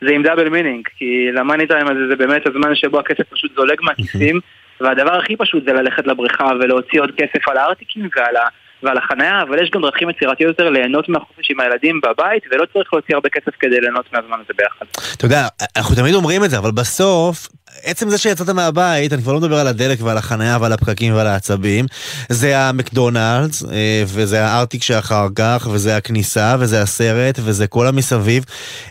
זה 0.00 0.10
עם 0.10 0.22
double 0.22 0.48
meaning, 0.48 0.88
כי 0.96 1.28
ל 1.32 1.38
money 1.38 1.66
time 1.66 1.86
הזה 1.88 2.08
זה 2.08 2.16
באמת 2.16 2.46
הזמן 2.46 2.74
שבו 2.74 2.98
הכסף 2.98 3.22
פשוט 3.30 3.54
זולג 3.56 3.78
מהכיסים, 3.82 4.40
והדבר 4.80 5.18
הכי 5.18 5.36
פשוט 5.36 5.64
זה 5.64 5.72
ללכת 5.72 6.06
לבריכה 6.06 6.52
ולהוציא 6.60 7.00
עוד 7.00 7.10
כסף 7.16 7.48
על 7.48 7.56
הארטיקים 7.56 8.08
ועל 8.16 8.36
ה... 8.36 8.48
ועל 8.82 8.98
החנייה, 8.98 9.42
אבל 9.42 9.62
יש 9.62 9.70
גם 9.70 9.82
דרכים 9.82 10.10
יצירתיות 10.10 10.58
יותר 10.58 10.70
ליהנות 10.70 11.08
מהחופש 11.08 11.50
עם 11.50 11.60
הילדים 11.60 12.00
בבית, 12.00 12.42
ולא 12.50 12.64
צריך 12.72 12.92
להוציא 12.92 13.14
הרבה 13.14 13.28
כסף 13.28 13.54
כדי 13.60 13.80
ליהנות 13.80 14.12
מהזמן 14.12 14.36
הזה 14.44 14.52
ביחד. 14.56 14.86
אתה 15.16 15.24
יודע, 15.24 15.46
אנחנו 15.76 15.94
תמיד 15.94 16.14
אומרים 16.14 16.44
את 16.44 16.50
זה, 16.50 16.58
אבל 16.58 16.70
בסוף, 16.70 17.48
עצם 17.82 18.08
זה 18.08 18.18
שיצאת 18.18 18.48
מהבית, 18.48 19.12
אני 19.12 19.22
כבר 19.22 19.32
לא 19.32 19.40
מדבר 19.40 19.58
על 19.58 19.66
הדלק 19.66 19.98
ועל 20.02 20.18
החנייה 20.18 20.58
ועל 20.60 20.72
הפקקים 20.72 21.14
ועל 21.14 21.26
העצבים, 21.26 21.84
זה 22.28 22.58
המקדונלדס, 22.58 23.64
אה, 23.64 24.02
וזה 24.06 24.44
הארטיק 24.44 24.82
שאחר 24.82 25.26
כך, 25.34 25.68
וזה 25.72 25.96
הכניסה, 25.96 26.56
וזה 26.60 26.82
הסרט, 26.82 27.38
וזה 27.44 27.66
כל 27.66 27.86
המסביב. 27.86 28.44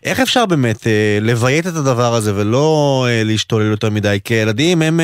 איך 0.04 0.20
אפשר 0.20 0.46
באמת 0.46 0.88
אה, 0.88 1.18
לביית 1.22 1.68
את 1.68 1.76
הדבר 1.76 2.14
הזה 2.14 2.36
ולא 2.36 3.06
אה, 3.10 3.22
להשתולל 3.26 3.72
יותר 3.72 3.90
מדי? 3.90 4.20
כי 4.24 4.34
ילדים 4.34 4.82
הם, 4.82 5.00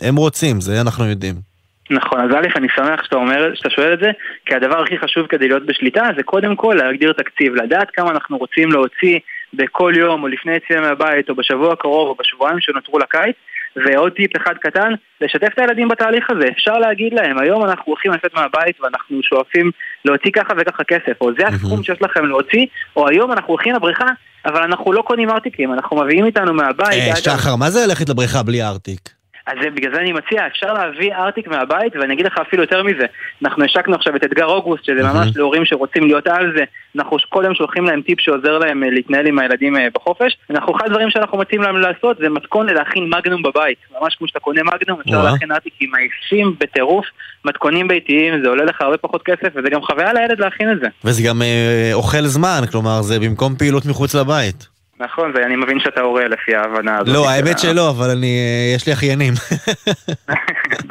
הם 0.00 0.16
רוצים, 0.16 0.60
זה 0.60 0.80
אנחנו 0.80 1.04
יודעים. 1.04 1.51
נכון, 1.92 2.20
אז 2.20 2.30
א', 2.30 2.46
אני 2.56 2.68
שמח 2.76 3.04
שאתה 3.04 3.16
אומר, 3.16 3.54
שאתה 3.54 3.70
שואל 3.70 3.92
את 3.92 3.98
זה, 3.98 4.10
כי 4.46 4.54
הדבר 4.54 4.82
הכי 4.82 4.98
חשוב 4.98 5.26
כדי 5.26 5.48
להיות 5.48 5.66
בשליטה 5.66 6.02
זה 6.16 6.22
קודם 6.22 6.56
כל 6.56 6.74
להגדיר 6.78 7.12
תקציב, 7.12 7.54
לדעת 7.54 7.88
כמה 7.92 8.10
אנחנו 8.10 8.38
רוצים 8.38 8.72
להוציא 8.72 9.18
בכל 9.54 9.92
יום 9.96 10.22
או 10.22 10.28
לפני 10.28 10.52
יציאה 10.56 10.80
מהבית 10.80 11.30
או 11.30 11.34
בשבוע 11.34 11.72
הקרוב 11.72 12.08
או 12.08 12.14
בשבועיים 12.20 12.60
שנותרו 12.60 12.98
לקיץ, 12.98 13.36
ועוד 13.76 14.12
טיפ 14.12 14.36
אחד 14.36 14.54
קטן, 14.60 14.92
לשתף 15.20 15.48
את 15.54 15.58
הילדים 15.58 15.88
בתהליך 15.88 16.30
הזה. 16.30 16.44
אפשר 16.52 16.78
להגיד 16.78 17.12
להם, 17.12 17.38
היום 17.38 17.64
אנחנו 17.64 17.84
הולכים 17.86 18.12
לצאת 18.12 18.34
מהבית 18.34 18.80
ואנחנו 18.80 19.20
שואפים 19.22 19.70
להוציא 20.04 20.30
ככה 20.30 20.54
וככה 20.58 20.84
כסף, 20.84 21.20
או 21.20 21.30
זה 21.38 21.46
הסכום 21.46 21.82
שיש 21.82 22.02
לכם 22.02 22.24
להוציא, 22.24 22.66
או 22.96 23.08
היום 23.08 23.32
אנחנו 23.32 23.48
הולכים 23.48 23.74
לבריכה, 23.74 24.06
אבל 24.46 24.62
אנחנו 24.62 24.92
לא 24.92 25.02
קונים 25.02 25.30
ארטיקים, 25.30 25.72
אנחנו 25.72 25.96
מביאים 25.96 26.26
איתנו 26.26 26.54
מהבית. 26.54 26.88
אה, 26.88 27.16
שחר, 27.16 27.56
מה 27.56 27.70
זה 27.70 27.86
ללכת 27.86 28.08
לבריכה 28.08 28.42
בלי 28.42 28.62
ארטיק? 28.62 29.21
אז 29.46 29.54
זה, 29.62 29.70
בגלל 29.70 29.94
זה 29.94 30.00
אני 30.00 30.12
מציע, 30.12 30.46
אפשר 30.46 30.72
להביא 30.72 31.14
ארטיק 31.14 31.48
מהבית, 31.48 31.96
ואני 31.96 32.14
אגיד 32.14 32.26
לך 32.26 32.38
אפילו 32.38 32.62
יותר 32.62 32.82
מזה. 32.82 33.06
אנחנו 33.42 33.64
השקנו 33.64 33.94
עכשיו 33.94 34.16
את 34.16 34.24
אתגר 34.24 34.46
אוגוסט, 34.46 34.84
שזה 34.84 35.02
ממש 35.02 35.36
להורים 35.36 35.64
שרוצים 35.64 36.04
להיות 36.04 36.26
על 36.26 36.52
זה. 36.56 36.64
אנחנו 36.96 37.16
קודם 37.28 37.54
שולחים 37.54 37.84
להם 37.84 38.02
טיפ 38.02 38.20
שעוזר 38.20 38.58
להם 38.58 38.84
אה, 38.84 38.90
להתנהל 38.90 39.26
עם 39.26 39.38
הילדים 39.38 39.76
אה, 39.76 39.86
בחופש. 39.94 40.36
אנחנו, 40.50 40.76
אחד 40.76 40.86
הדברים 40.86 41.10
שאנחנו 41.10 41.38
מציעים 41.38 41.62
להם 41.62 41.76
לעשות 41.76 42.16
זה 42.18 42.28
מתכון 42.28 42.66
להכין 42.66 43.10
מגנום 43.18 43.42
בבית. 43.42 43.78
ממש 44.00 44.14
כמו 44.14 44.28
שאתה 44.28 44.40
קונה 44.40 44.60
מגנום, 44.62 45.00
אפשר 45.00 45.16
וואו. 45.16 45.32
להכין 45.32 45.52
ארטיקים 45.52 45.94
עייפים 45.94 46.54
בטירוף, 46.60 47.06
מתכונים 47.44 47.88
ביתיים, 47.88 48.42
זה 48.42 48.48
עולה 48.48 48.64
לך 48.64 48.80
הרבה 48.80 48.96
פחות 48.96 49.22
כסף, 49.22 49.48
וזה 49.54 49.70
גם 49.70 49.82
חוויה 49.82 50.12
לילד 50.12 50.40
להכין 50.40 50.72
את 50.72 50.80
זה. 50.80 50.86
וזה 51.04 51.22
גם 51.28 51.42
אה, 51.42 51.90
אוכל 51.92 52.22
זמן, 52.22 52.60
כלומר, 52.70 53.02
זה 53.02 53.20
במקום 53.20 53.56
פעילות 53.56 53.86
מחוץ 53.86 54.14
לבית. 54.14 54.71
נכון, 55.04 55.32
ואני 55.34 55.56
מבין 55.56 55.80
שאתה 55.80 56.00
הורה 56.00 56.28
לפי 56.28 56.54
ההבנה 56.54 56.98
הזאת. 56.98 57.14
לא, 57.14 57.30
האמת 57.30 57.58
שלא, 57.58 57.90
אבל 57.90 58.10
אני, 58.10 58.26
אה, 58.26 58.74
יש 58.74 58.86
לי 58.86 58.92
אחיינים. 58.92 59.34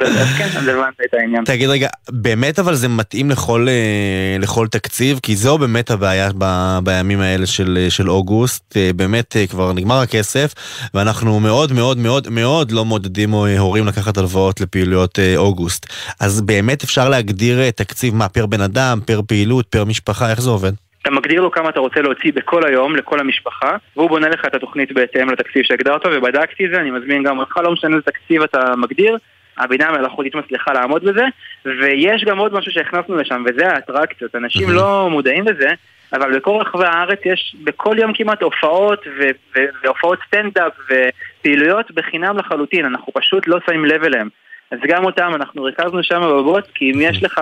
אז 0.00 0.28
כן, 0.38 0.48
אז 0.58 0.68
הבנת 0.68 1.00
את 1.04 1.14
העניין. 1.14 1.44
תגיד 1.44 1.68
רגע, 1.68 1.88
באמת 2.10 2.58
אבל 2.58 2.74
זה 2.74 2.88
מתאים 2.88 3.30
לכל, 3.30 3.66
אה, 3.68 4.36
לכל 4.38 4.66
תקציב? 4.66 5.20
כי 5.22 5.36
זו 5.36 5.58
באמת 5.58 5.90
הבעיה 5.90 6.30
ב, 6.38 6.78
בימים 6.84 7.20
האלה 7.20 7.46
של, 7.46 7.78
אה, 7.80 7.90
של 7.90 8.10
אוגוסט. 8.10 8.76
באמת 8.96 9.36
כבר 9.50 9.72
נגמר 9.72 10.00
הכסף, 10.00 10.54
ואנחנו 10.94 11.40
מאוד 11.40 11.72
מאוד 11.72 11.98
מאוד 11.98 12.28
מאוד 12.30 12.70
לא 12.70 12.84
מעודדים 12.84 13.34
אה, 13.34 13.58
הורים 13.58 13.86
לקחת 13.86 14.18
הלוואות 14.18 14.60
לפעילויות 14.60 15.18
אוגוסט. 15.36 15.86
אז 16.20 16.40
באמת 16.40 16.84
אפשר 16.84 17.08
להגדיר 17.08 17.70
תקציב, 17.70 18.14
מה, 18.14 18.28
פר 18.28 18.46
בן 18.46 18.60
אדם, 18.60 19.00
פר 19.06 19.20
פעילות, 19.26 19.66
פר 19.66 19.84
משפחה, 19.84 20.30
איך 20.30 20.40
זה 20.40 20.50
עובד? 20.50 20.72
אתה 21.02 21.10
מגדיר 21.10 21.40
לו 21.40 21.50
כמה 21.50 21.68
אתה 21.68 21.80
רוצה 21.80 22.02
להוציא 22.02 22.32
בכל 22.32 22.66
היום, 22.66 22.96
לכל 22.96 23.20
המשפחה, 23.20 23.76
והוא 23.96 24.08
בונה 24.08 24.28
לך 24.28 24.44
את 24.44 24.54
התוכנית 24.54 24.92
בהתאם 24.92 25.30
לתקציב 25.30 25.62
שהגדרת, 25.62 26.06
ובדקתי 26.06 26.66
את 26.66 26.70
זה, 26.70 26.80
אני 26.80 26.90
מזמין 26.90 27.22
גם 27.22 27.38
אותך, 27.38 27.56
לא 27.56 27.72
משנה 27.72 27.96
איזה 27.96 28.06
תקציב 28.06 28.42
אתה 28.42 28.76
מגדיר, 28.76 29.16
הבינה 29.58 29.88
המלאכותית 29.88 30.34
מצליחה 30.34 30.72
לעמוד 30.72 31.04
בזה, 31.04 31.24
ויש 31.64 32.24
גם 32.24 32.38
עוד 32.38 32.54
משהו 32.54 32.72
שהכנסנו 32.72 33.16
לשם, 33.16 33.44
וזה 33.46 33.68
האטרקציות. 33.68 34.34
אנשים 34.34 34.70
לא 34.70 35.08
מודעים 35.10 35.44
לזה, 35.48 35.70
אבל 36.12 36.36
בכל 36.36 36.58
רחבי 36.60 36.84
הארץ 36.84 37.18
יש 37.24 37.56
בכל 37.64 37.96
יום 37.98 38.12
כמעט 38.12 38.42
הופעות 38.42 39.06
ו- 39.18 39.30
ו- 39.56 39.66
והופעות 39.82 40.18
סטנדאפ 40.26 40.72
ופעילויות 40.84 41.90
בחינם 41.90 42.38
לחלוטין, 42.38 42.84
אנחנו 42.84 43.12
פשוט 43.12 43.46
לא 43.46 43.58
שמים 43.66 43.84
לב 43.84 44.04
אליהם. 44.04 44.28
אז 44.70 44.78
גם 44.88 45.04
אותם 45.04 45.32
אנחנו 45.34 45.62
ריכזנו 45.62 46.02
שם 46.02 46.20
בבוט, 46.20 46.64
כי 46.74 46.92
אם 46.92 47.00
יש 47.00 47.22
לך 47.22 47.40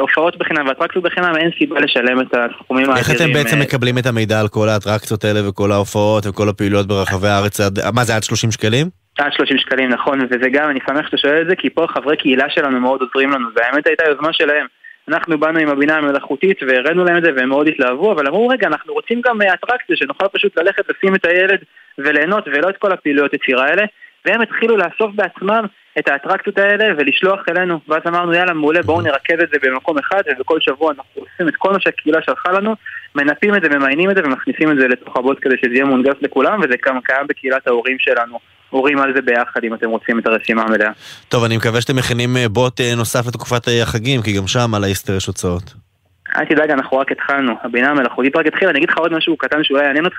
הופעות 0.00 0.38
בחינם 0.38 0.66
ואטרקציות 0.68 1.04
בחינם, 1.04 1.36
אין 1.36 1.50
סיבה 1.58 1.80
לשלם 1.80 2.20
את 2.20 2.34
הסכומים 2.34 2.86
איך 2.96 3.10
אתם 3.10 3.32
בעצם 3.32 3.60
מקבלים 3.60 3.98
את 3.98 4.06
המידע 4.06 4.40
על 4.40 4.48
כל 4.48 4.68
האטרקציות 4.68 5.24
האלה 5.24 5.48
וכל 5.48 5.72
ההופעות 5.72 6.26
וכל 6.26 6.48
הפעילויות 6.48 6.86
ברחבי 6.86 7.28
הארץ? 7.28 7.60
מה 7.94 8.04
זה, 8.04 8.16
עד 8.16 8.22
30 8.22 8.50
שקלים? 8.50 8.86
עד 9.18 9.32
30 9.32 9.58
שקלים, 9.58 9.88
נכון, 9.88 10.18
וזה 10.30 10.48
גם, 10.52 10.70
אני 10.70 10.80
שמח 10.88 11.06
שאתה 11.06 11.16
שואל 11.16 11.42
את 11.42 11.46
זה, 11.48 11.56
כי 11.56 11.70
פה 11.70 11.86
חברי 11.94 12.16
קהילה 12.16 12.50
שלנו 12.50 12.80
מאוד 12.80 13.00
עוזרים 13.00 13.30
לנו, 13.30 13.48
והאמת 13.56 13.86
הייתה 13.86 14.04
יוזמה 14.08 14.32
שלהם. 14.32 14.66
אנחנו 15.08 15.38
באנו 15.38 15.58
עם 15.58 15.68
הבינה 15.68 15.96
המלאכותית 15.96 16.62
והראינו 16.62 17.04
להם 17.04 17.16
את 17.16 17.22
זה 17.22 17.30
והם 17.36 17.48
מאוד 17.48 17.68
התלהבו, 17.68 18.12
אבל 18.12 18.26
אמרו, 18.26 18.48
רגע, 18.48 18.66
אנחנו 18.66 18.92
רוצים 18.92 19.20
גם 19.24 19.42
אה, 19.42 19.54
אטרקציה, 19.54 19.96
שנוכל 19.96 20.26
פשוט 20.32 20.58
ללכת 20.58 20.84
לשים 20.90 21.14
את 21.14 21.24
הילד 21.24 21.58
וליהנות, 21.98 22.48
ולא 22.48 22.68
את 22.68 22.76
כל 22.76 22.92
הפעילויות 22.92 23.34
יצירה 23.34 23.66
האלה, 23.66 23.84
והם 24.24 24.40
התחילו 24.40 24.76
לאסוף 24.76 25.14
בעצמם 25.14 25.64
את 25.98 26.08
האטרקציות 26.08 26.58
האלה 26.58 26.84
ולשלוח 26.98 27.40
אלינו, 27.50 27.80
ואז 27.88 28.02
אמרנו, 28.08 28.32
יאללה, 28.34 28.52
מעולה, 28.52 28.82
בואו 28.82 29.00
נרכז 29.00 29.38
את 29.42 29.48
זה 29.52 29.58
במקום 29.62 29.98
אחד, 29.98 30.22
ובכל 30.26 30.60
שבוע 30.60 30.92
אנחנו 30.92 31.22
עושים 31.22 31.48
את 31.48 31.56
כל 31.56 31.72
מה 31.72 31.80
שהקהילה 31.80 32.18
שלחה 32.22 32.52
לנו, 32.52 32.74
מנפים 33.14 33.54
את 33.54 33.62
זה, 33.62 33.68
ממיינים 33.68 34.10
את 34.10 34.16
זה 34.16 34.22
ומכניסים 34.24 34.70
את 34.70 34.76
זה 34.76 34.88
לתוך 34.88 35.16
הבוט 35.16 35.38
כדי 35.40 35.54
שזה 35.64 35.74
יהיה 35.74 35.84
מונגש 35.84 36.14
לכולם, 36.20 36.60
וזה 36.60 36.74
גם 36.86 37.00
קיים 37.00 37.26
בקהילת 37.26 37.66
ההורים 37.66 37.96
שלנו. 37.98 38.38
הורים 38.70 38.98
על 38.98 39.12
זה 39.14 39.22
ביחד 39.22 39.60
אם 39.64 39.74
אתם 39.74 39.90
רוצים 39.90 40.18
את 40.18 40.26
הרשימה 40.26 40.62
המלאה. 40.62 40.90
טוב, 41.28 41.44
אני 41.44 41.56
מקווה 41.56 41.80
שאתם 41.80 41.96
מכינים 41.96 42.36
אה, 42.36 42.48
בוט 42.48 42.80
אה, 42.80 42.94
נוסף 42.96 43.26
לתקופת 43.26 43.68
אה, 43.68 43.82
החגים, 43.82 44.22
כי 44.22 44.32
גם 44.32 44.46
שם 44.46 44.74
על 44.74 44.84
האיסטר 44.84 45.16
יש 45.16 45.26
הוצאות. 45.26 45.89
אל 46.36 46.44
תדאג, 46.44 46.70
אנחנו 46.70 46.98
רק 46.98 47.12
התחלנו, 47.12 47.52
הבינה 47.62 47.90
המלאכותית 47.90 48.36
רק 48.36 48.46
התחילה, 48.46 48.70
אני 48.70 48.78
אגיד 48.78 48.90
לך 48.90 48.98
עוד 48.98 49.12
משהו 49.12 49.36
קטן 49.36 49.64
שאולי 49.64 49.84
יעניין 49.84 50.04
אותך, 50.04 50.18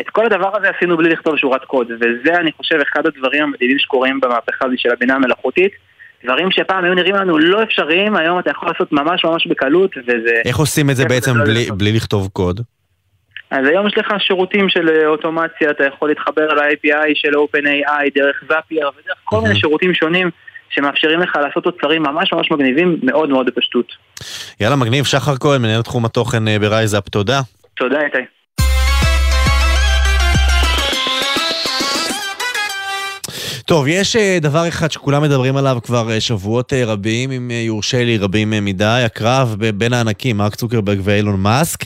את 0.00 0.08
כל 0.10 0.26
הדבר 0.26 0.56
הזה 0.56 0.66
עשינו 0.76 0.96
בלי 0.96 1.08
לכתוב 1.08 1.36
שורת 1.36 1.64
קוד, 1.64 1.86
וזה 2.00 2.34
אני 2.36 2.52
חושב 2.52 2.78
אחד 2.92 3.06
הדברים 3.06 3.42
המדהימים 3.42 3.78
שקורים 3.78 4.20
במהפכה 4.20 4.66
הזו 4.66 4.74
של 4.78 4.88
הבינה 4.92 5.14
המלאכותית, 5.14 5.72
דברים 6.24 6.50
שפעם 6.50 6.84
היו 6.84 6.94
נראים 6.94 7.14
לנו 7.14 7.38
לא 7.38 7.62
אפשריים, 7.62 8.16
היום 8.16 8.38
אתה 8.38 8.50
יכול 8.50 8.68
לעשות 8.68 8.92
ממש 8.92 9.24
ממש 9.24 9.46
בקלות, 9.46 9.90
וזה... 10.06 10.40
איך 10.44 10.56
עושים 10.56 10.90
את 10.90 10.96
זה 10.96 11.04
בעצם 11.04 11.30
גדול 11.30 11.54
בלי- 11.76 11.92
לכתוב 11.92 12.28
קוד? 12.32 12.60
אז 13.50 13.66
היום 13.66 13.86
יש 13.86 13.98
לך 13.98 14.14
שירותים 14.18 14.68
של 14.68 14.88
אה, 14.88 15.06
אוטומציה, 15.06 15.70
אתה 15.70 15.84
יכול 15.84 16.08
להתחבר 16.08 16.54
ל-API 16.54 17.10
של 17.14 17.28
OpenAI 17.34 18.10
דרך 18.14 18.42
Zapier 18.48 18.88
ודרך 18.88 19.16
כל 19.24 19.40
מיני 19.40 19.56
שירותים 19.56 19.94
שונים 19.94 20.30
שמאפשרים 20.74 21.20
לך 21.20 21.36
לעשות 21.36 21.64
תוצרים 21.64 22.02
ממש 22.02 22.32
ממש 22.32 22.50
מגניבים 22.50 22.98
מאוד 23.02 23.28
מאוד 23.28 23.46
בפשטות. 23.46 23.86
יאללה, 24.60 24.76
מגניב, 24.76 25.04
שחר 25.04 25.36
כהן, 25.36 25.62
מנהל 25.62 25.82
תחום 25.82 26.04
התוכן 26.04 26.48
אה, 26.48 26.58
ב 26.58 26.64
RiseUp, 26.64 27.08
תודה. 27.08 27.40
תודה 27.74 28.00
איתי. 28.00 28.18
טוב, 33.66 33.86
יש 33.88 34.16
אה, 34.16 34.38
דבר 34.40 34.68
אחד 34.68 34.90
שכולם 34.90 35.22
מדברים 35.22 35.56
עליו 35.56 35.78
כבר 35.82 36.10
אה, 36.10 36.20
שבועות 36.20 36.72
אה, 36.72 36.84
רבים, 36.84 37.30
אם 37.30 37.50
יורשה 37.50 38.04
לי, 38.04 38.18
רבים 38.18 38.50
מדי, 38.50 39.02
הקרב 39.04 39.56
בין 39.74 39.92
הענקים, 39.92 40.36
מרק 40.36 40.54
צוקרברג 40.54 40.98
ואילון 41.02 41.40
מאסק. 41.40 41.84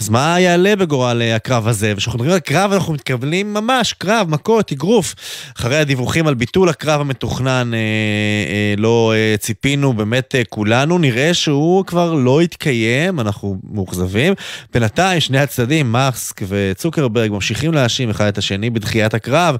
אז 0.00 0.08
מה 0.08 0.40
יעלה 0.40 0.76
בגורל 0.76 1.22
הקרב 1.22 1.68
הזה? 1.68 1.92
וכשאנחנו 1.96 2.18
מדברים 2.18 2.34
על 2.34 2.40
קרב, 2.40 2.72
אנחנו 2.72 2.92
מתכוונים 2.92 3.54
ממש, 3.54 3.92
קרב, 3.92 4.30
מכות, 4.30 4.72
אגרוף. 4.72 5.14
אחרי 5.56 5.76
הדיווחים 5.76 6.26
על 6.26 6.34
ביטול 6.34 6.68
הקרב 6.68 7.00
המתוכנן, 7.00 7.74
אה, 7.74 7.78
אה, 7.78 8.74
לא 8.78 9.12
אה, 9.16 9.36
ציפינו, 9.38 9.92
באמת 9.92 10.34
אה, 10.34 10.42
כולנו, 10.48 10.98
נראה 10.98 11.34
שהוא 11.34 11.84
כבר 11.84 12.14
לא 12.14 12.42
יתקיים, 12.42 13.20
אנחנו 13.20 13.56
מאוכזבים. 13.72 14.34
בינתיים, 14.74 15.20
שני 15.20 15.38
הצדדים, 15.38 15.92
מאסק 15.92 16.42
וצוקרברג, 16.48 17.30
ממשיכים 17.30 17.72
להאשים 17.72 18.10
אחד 18.10 18.26
את 18.26 18.38
השני 18.38 18.70
בדחיית 18.70 19.14
הקרב. 19.14 19.56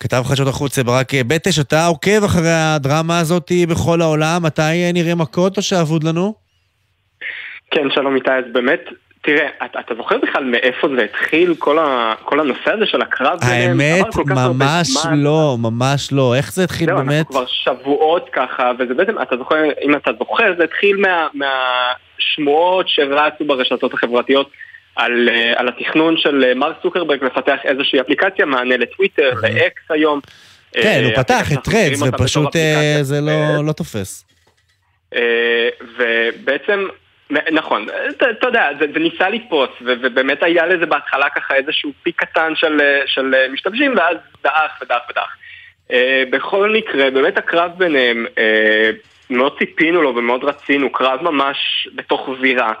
כתב 0.00 0.22
חדשות 0.24 0.48
החוץ 0.48 0.78
ברק 0.78 1.14
בטש, 1.26 1.58
אתה 1.58 1.86
עוקב 1.86 2.24
אחרי 2.24 2.52
הדרמה 2.52 3.18
הזאת 3.18 3.52
בכל 3.68 4.00
העולם, 4.00 4.42
מתי 4.42 4.92
נראה 4.94 5.14
מכות 5.14 5.56
או 5.56 5.62
שאבוד 5.62 6.04
לנו? 6.04 6.34
כן, 7.70 7.90
שלום 7.94 8.16
איתי, 8.16 8.30
אז 8.30 8.44
באמת 8.52 8.80
תראה, 9.22 9.48
אתה, 9.64 9.80
אתה 9.80 9.94
זוכר 9.94 10.16
בכלל 10.22 10.44
מאיפה 10.44 10.88
זה 10.96 11.04
התחיל, 11.04 11.54
כל, 11.58 11.78
ה, 11.78 12.14
כל 12.24 12.40
הנושא 12.40 12.72
הזה 12.72 12.86
של 12.86 13.02
הקרב 13.02 13.38
ביניהם? 13.40 13.80
האמת, 13.80 14.06
ממש. 14.26 15.06
לא, 15.16 15.56
ממש 15.58 16.12
לא. 16.12 16.34
איך 16.34 16.52
זה 16.52 16.64
התחיל 16.64 16.86
זהו, 16.86 16.96
באמת? 16.96 17.26
אנחנו 17.26 17.30
כבר 17.30 17.46
שבועות 17.46 18.28
ככה, 18.32 18.72
וזה 18.78 18.94
בעצם, 18.94 19.22
אתה 19.22 19.36
זוכר, 19.36 19.56
אם 19.82 19.96
אתה 19.96 20.10
זוכר, 20.18 20.54
זה 20.58 20.64
התחיל 20.64 20.96
מה, 20.96 21.26
מהשמועות 21.34 22.88
שרצו 22.88 23.44
ברשתות 23.46 23.94
החברתיות 23.94 24.50
על, 24.98 25.28
אה, 25.28 25.52
על 25.56 25.68
התכנון 25.68 26.16
של 26.16 26.44
אה, 26.44 26.54
מרק 26.54 26.76
צוקרברג 26.82 27.24
לפתח 27.24 27.58
איזושהי 27.64 28.00
אפליקציה, 28.00 28.46
מענה 28.46 28.76
לטוויטר, 28.76 29.30
לאקס 29.42 29.82
היום. 29.90 30.20
כן, 30.72 31.00
הוא 31.04 31.12
אה, 31.12 31.16
פתח 31.24 31.40
אפליקציה 31.40 31.58
את 31.58 31.64
טרדס, 31.64 32.02
ופשוט. 32.20 32.56
זה 33.02 33.20
לא- 33.20 33.64
לא 33.66 33.72
תופס. 33.72 34.24
ובעצם, 35.98 36.86
נכון, 37.30 37.86
אתה 38.10 38.46
יודע, 38.46 38.68
זה, 38.80 38.86
זה 38.92 38.98
ניסה 38.98 39.28
לתפוס, 39.28 39.68
ו- 39.80 39.92
ובאמת 40.02 40.42
היה 40.42 40.66
לזה 40.66 40.86
בהתחלה 40.86 41.28
ככה 41.30 41.54
איזשהו 41.54 41.92
פיק 42.02 42.20
קטן 42.24 42.52
של, 42.54 42.78
של 43.06 43.34
משתמשים, 43.52 43.94
ואז 43.96 44.16
דעך 44.44 44.82
ודעך 44.82 45.02
ודעך. 45.10 45.36
בכל 46.30 46.70
מקרה, 46.72 47.10
באמת 47.10 47.38
הקרב 47.38 47.70
ביניהם, 47.76 48.26
מאוד 49.30 49.58
ציפינו 49.58 50.02
לו 50.02 50.16
ומאוד 50.16 50.44
רצינו, 50.44 50.92
קרב 50.92 51.22
ממש 51.22 51.88
בתוך 51.94 52.28
זירה. 52.42 52.72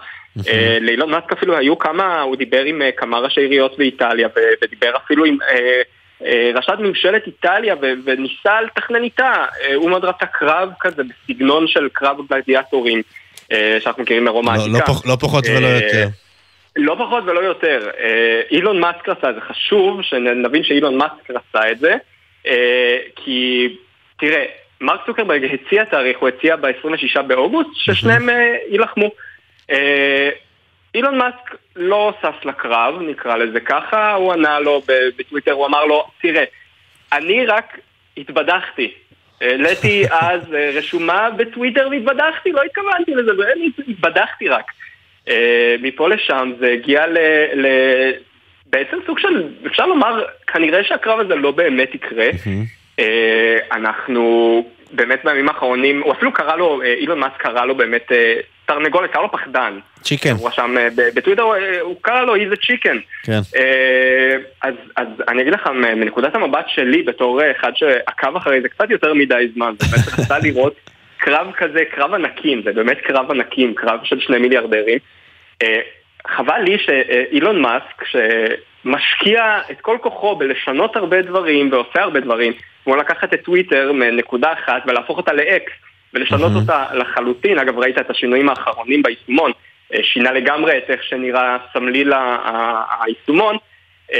אה, 0.48 0.78
לאילון 0.80 1.10
מאסק 1.10 1.32
אפילו 1.32 1.56
היו 1.56 1.78
כמה, 1.78 2.20
הוא 2.20 2.36
דיבר 2.36 2.64
עם 2.64 2.82
אה, 2.82 2.90
כמה 2.96 3.18
ראשי 3.18 3.40
עיריות 3.40 3.78
באיטליה, 3.78 4.28
ודיבר 4.62 4.96
אפילו 4.96 5.24
עם 5.24 5.38
אה, 5.50 6.50
ראשת 6.54 6.74
ממשלת 6.78 7.26
איטליה, 7.26 7.74
וניסה 8.04 8.60
לתכנן 8.60 9.02
איתה. 9.02 9.44
הוא 9.74 9.90
מאוד 9.90 10.04
רצה 10.04 10.26
קרב 10.26 10.70
כזה 10.80 11.02
בסגנון 11.02 11.66
של 11.68 11.88
קרב 11.92 12.16
גלדיאטורים, 12.30 13.02
שאנחנו 13.80 14.02
מכירים 14.02 14.24
מרומא 14.24 14.50
לא- 14.50 14.78
העתיקה. 14.78 14.92
לא 14.92 15.12
לא 15.12 15.16
פחות 15.20 15.44
ולא 15.56 15.66
יותר. 15.66 16.06
לא 16.76 16.96
פחות 16.98 17.24
ולא 17.26 17.40
יותר. 17.40 17.90
אילון 18.50 18.80
מאסק 18.80 19.08
רצה, 19.08 19.32
זה 19.32 19.40
חשוב 19.40 20.02
שנבין 20.02 20.64
שאילון 20.64 20.98
מאסק 20.98 21.30
רצה 21.30 21.70
את 21.70 21.78
זה, 21.78 21.94
כי 23.16 23.68
תראה, 24.18 24.44
מרק 24.80 25.00
צוקרברג 25.06 25.44
הציע 25.44 25.84
תאריך, 25.84 26.18
הוא 26.18 26.28
הציע 26.28 26.56
ב-26 26.56 27.22
באוגוסט, 27.22 27.70
ששניהם 27.74 28.28
יילחמו. 28.70 29.10
אה, 29.70 30.30
אילון 30.94 31.18
מאסק 31.18 31.56
לא 31.76 32.12
שש 32.22 32.46
לקרב, 32.46 32.94
נקרא 33.00 33.36
לזה 33.36 33.60
ככה, 33.60 34.14
הוא 34.14 34.32
ענה 34.32 34.60
לו 34.60 34.82
בטוויטר, 35.18 35.52
הוא 35.52 35.66
אמר 35.66 35.84
לו, 35.84 36.06
תראה, 36.22 36.44
אני 37.12 37.46
רק 37.46 37.78
התבדחתי. 38.16 38.92
העליתי 39.40 40.04
אז 40.20 40.54
אה, 40.54 40.70
רשומה 40.74 41.30
בטוויטר 41.30 41.88
והתבדחתי, 41.90 42.52
לא 42.52 42.62
התכוונתי 42.62 43.14
לזה, 43.14 43.30
ואני 43.38 43.70
התבדחתי 43.88 44.48
רק. 44.48 44.72
אה, 45.28 45.76
מפה 45.82 46.08
לשם 46.08 46.52
זה 46.60 46.70
הגיע 46.72 47.06
ל... 47.06 47.18
ל... 47.54 47.66
בעצם 48.70 48.96
סוג 49.06 49.18
של, 49.18 49.48
אפשר 49.66 49.86
לומר, 49.86 50.24
כנראה 50.46 50.84
שהקרב 50.84 51.20
הזה 51.20 51.34
לא 51.34 51.50
באמת 51.50 51.94
יקרה. 51.94 52.28
אנחנו 53.72 54.64
באמת 54.92 55.24
בימים 55.24 55.48
האחרונים, 55.48 56.02
הוא 56.02 56.12
אפילו 56.12 56.32
קרא 56.32 56.56
לו, 56.56 56.82
אילון 56.82 57.18
מאסק 57.18 57.36
קרא 57.36 57.64
לו 57.64 57.74
באמת 57.74 58.12
תרנגולת, 58.68 59.10
קרא 59.10 59.22
לו 59.22 59.32
פחדן. 59.32 59.78
צ'יקן. 60.02 60.30
הוא 60.30 60.48
רשם 60.48 60.78
אה, 60.78 60.88
בטוויטר, 61.14 61.42
אה, 61.42 61.80
הוא 61.80 61.96
קרא 62.00 62.22
לו 62.22 62.36
a 62.36 62.38
chicken. 62.38 62.96
כן. 63.22 63.40
אה, 63.56 64.36
אז, 64.62 64.74
אז 64.96 65.06
אני 65.28 65.42
אגיד 65.42 65.52
לך, 65.52 65.66
מנקודת 65.96 66.34
המבט 66.34 66.64
שלי, 66.68 67.02
בתור 67.02 67.40
אחד 67.50 67.72
שעקב 67.74 68.36
אחרי 68.36 68.60
זה 68.60 68.68
קצת 68.68 68.90
יותר 68.90 69.14
מדי 69.14 69.48
זמן, 69.54 69.74
ובאמת 69.74 70.18
רצה 70.18 70.38
לראות 70.44 70.74
קרב 71.16 71.46
כזה, 71.56 71.80
קרב 71.90 72.14
ענקים, 72.14 72.62
זה 72.64 72.72
באמת 72.72 72.98
קרב 73.00 73.30
ענקים, 73.30 73.74
קרב 73.74 74.00
של 74.04 74.20
שני 74.20 74.38
מיליארדרים. 74.38 74.98
חבל 76.26 76.58
לי 76.58 76.78
שאילון 76.78 77.62
מאסק, 77.62 78.04
שמשקיע 78.04 79.60
את 79.70 79.80
כל 79.80 79.96
כוחו 80.00 80.36
בלשנות 80.36 80.96
הרבה 80.96 81.22
דברים 81.22 81.72
ועושה 81.72 82.02
הרבה 82.02 82.20
דברים, 82.20 82.52
כמו 82.84 82.96
לקחת 82.96 83.34
את 83.34 83.42
טוויטר 83.42 83.92
מנקודה 83.92 84.52
אחת 84.52 84.82
ולהפוך 84.86 85.16
אותה 85.16 85.32
לאקס, 85.32 85.72
ולשנות 86.14 86.52
אותה 86.54 86.84
לחלוטין, 86.94 87.58
אגב 87.58 87.78
ראית 87.78 87.98
את 87.98 88.10
השינויים 88.10 88.48
האחרונים 88.48 89.02
ביישומון, 89.02 89.52
אה, 89.94 89.98
שינה 90.02 90.32
לגמרי 90.32 90.78
את 90.78 90.84
איך 90.90 91.00
שנראה 91.02 91.56
סמליל 91.72 92.12
היישומון, 93.00 93.56
אה, 94.12 94.18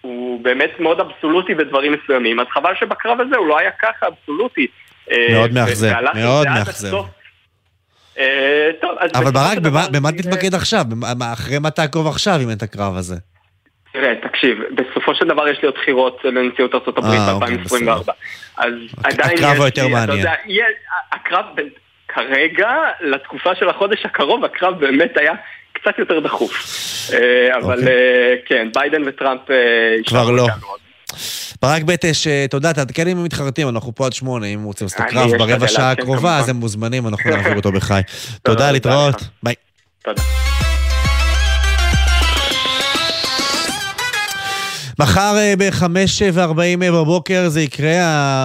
הוא 0.00 0.44
באמת 0.44 0.70
מאוד 0.80 1.00
אבסולוטי 1.00 1.54
בדברים 1.54 1.92
מסוימים, 1.92 2.40
אז 2.40 2.46
חבל 2.50 2.72
שבקרב 2.80 3.20
הזה 3.20 3.36
הוא 3.36 3.46
לא 3.48 3.58
היה 3.58 3.70
ככה 3.82 4.06
אבסולוטי. 4.06 4.66
אה, 5.10 5.26
מאוד 5.32 5.52
מאכזב, 5.52 5.92
מאוד 6.14 6.46
מאכזב. 6.48 6.94
אה, 8.18 8.70
טוב, 8.80 8.90
אז 9.00 9.10
אבל 9.14 9.30
ברק, 9.30 9.58
במה- 9.92 10.12
תתמקד 10.12 10.54
עכשיו? 10.54 10.84
אחרי 11.32 11.58
מה 11.58 11.70
תעקוב 11.70 12.06
עכשיו 12.06 12.34
אם 12.42 12.48
אין 12.48 12.56
את 12.56 12.62
הקרב 12.62 12.96
הזה? 12.96 13.16
תראה, 13.92 14.12
תקשיב, 14.28 14.58
בסופו 14.74 15.14
של 15.14 15.24
דבר 15.28 15.48
יש 15.48 15.58
לי 15.62 15.66
עוד 15.66 15.74
בחירות 15.74 16.20
לנשיאות 16.24 16.74
הברית 16.74 17.20
אה, 17.20 17.32
אוקיי, 17.32 17.56
ב-2024. 17.56 18.12
אז 18.56 18.72
עדיין 19.04 19.34
יש... 19.34 19.40
הקרב 19.40 19.62
היותר 19.62 19.88
מעניין. 19.88 20.26
הקרב, 21.12 21.44
ב- 21.54 21.60
כרגע, 22.08 22.68
לתקופה 23.00 23.54
של 23.54 23.68
החודש 23.68 24.04
הקרוב, 24.04 24.44
הקרב 24.44 24.80
באמת 24.80 25.16
היה 25.16 25.32
קצת 25.72 25.98
יותר 25.98 26.20
דחוף. 26.20 26.52
אה, 27.12 27.58
אבל 27.58 27.88
אה, 27.88 28.34
כן, 28.46 28.68
ביידן 28.74 29.02
וטראמפ... 29.06 29.40
אוקיי. 29.40 30.04
כבר 30.06 30.30
לא. 30.30 30.46
ברק 31.62 31.82
בטש, 31.82 32.26
תודה, 32.50 32.72
תעדכן 32.72 33.08
אם 33.08 33.18
הם 33.18 33.24
מתחרטים, 33.24 33.68
אנחנו 33.68 33.94
פה 33.94 34.06
עד 34.06 34.12
שמונה, 34.12 34.46
אם 34.46 34.62
רוצים 34.62 34.84
לעשות 34.84 35.00
הקרב 35.00 35.36
ברבע 35.38 35.68
שעה 35.68 35.88
לעדכן 35.88 36.02
הקרובה. 36.02 36.38
אז 36.38 36.48
הם 36.48 36.56
מוזמנים, 36.56 37.08
אנחנו 37.08 37.30
נעביר 37.36 37.56
אותו 37.56 37.72
בחי. 37.72 38.00
תודה 38.42 38.72
להתראות. 38.72 39.22
ביי. 39.42 39.54
תודה. 40.02 40.22
מחר 45.02 45.34
אה, 45.38 45.54
ב-5.40 45.58 46.58
בבוקר 46.80 47.48
זה 47.48 47.62
יקרה 47.62 47.94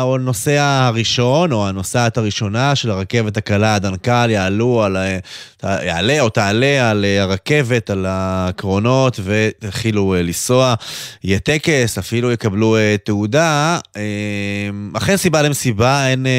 הנוסע 0.01 0.63
הראשון, 0.87 1.51
או 1.51 1.67
הנוסעת 1.67 2.17
הראשונה 2.17 2.75
של 2.75 2.91
הרכבת 2.91 3.37
הקלה 3.37 3.75
עד 3.75 3.85
אנקל, 3.85 4.29
יעלו 4.29 4.83
על, 4.83 4.97
ה- 4.97 5.17
יעלה 5.63 6.19
או 6.21 6.29
תעלה 6.29 6.89
על 6.89 7.05
אה, 7.05 7.21
הרכבת, 7.23 7.89
על 7.89 8.05
הקרונות, 8.09 9.19
והתחילו 9.23 10.13
אה, 10.13 10.21
לנסוע. 10.21 10.73
יהיה 11.23 11.39
טקס, 11.39 11.97
אפילו 11.97 12.31
יקבלו 12.31 12.77
אה, 12.77 12.95
תעודה. 13.03 13.79
אה, 13.97 14.01
אכן 14.93 15.17
סיבה 15.17 15.41
למסיבה, 15.41 16.07
אין, 16.07 16.25
אה, 16.25 16.31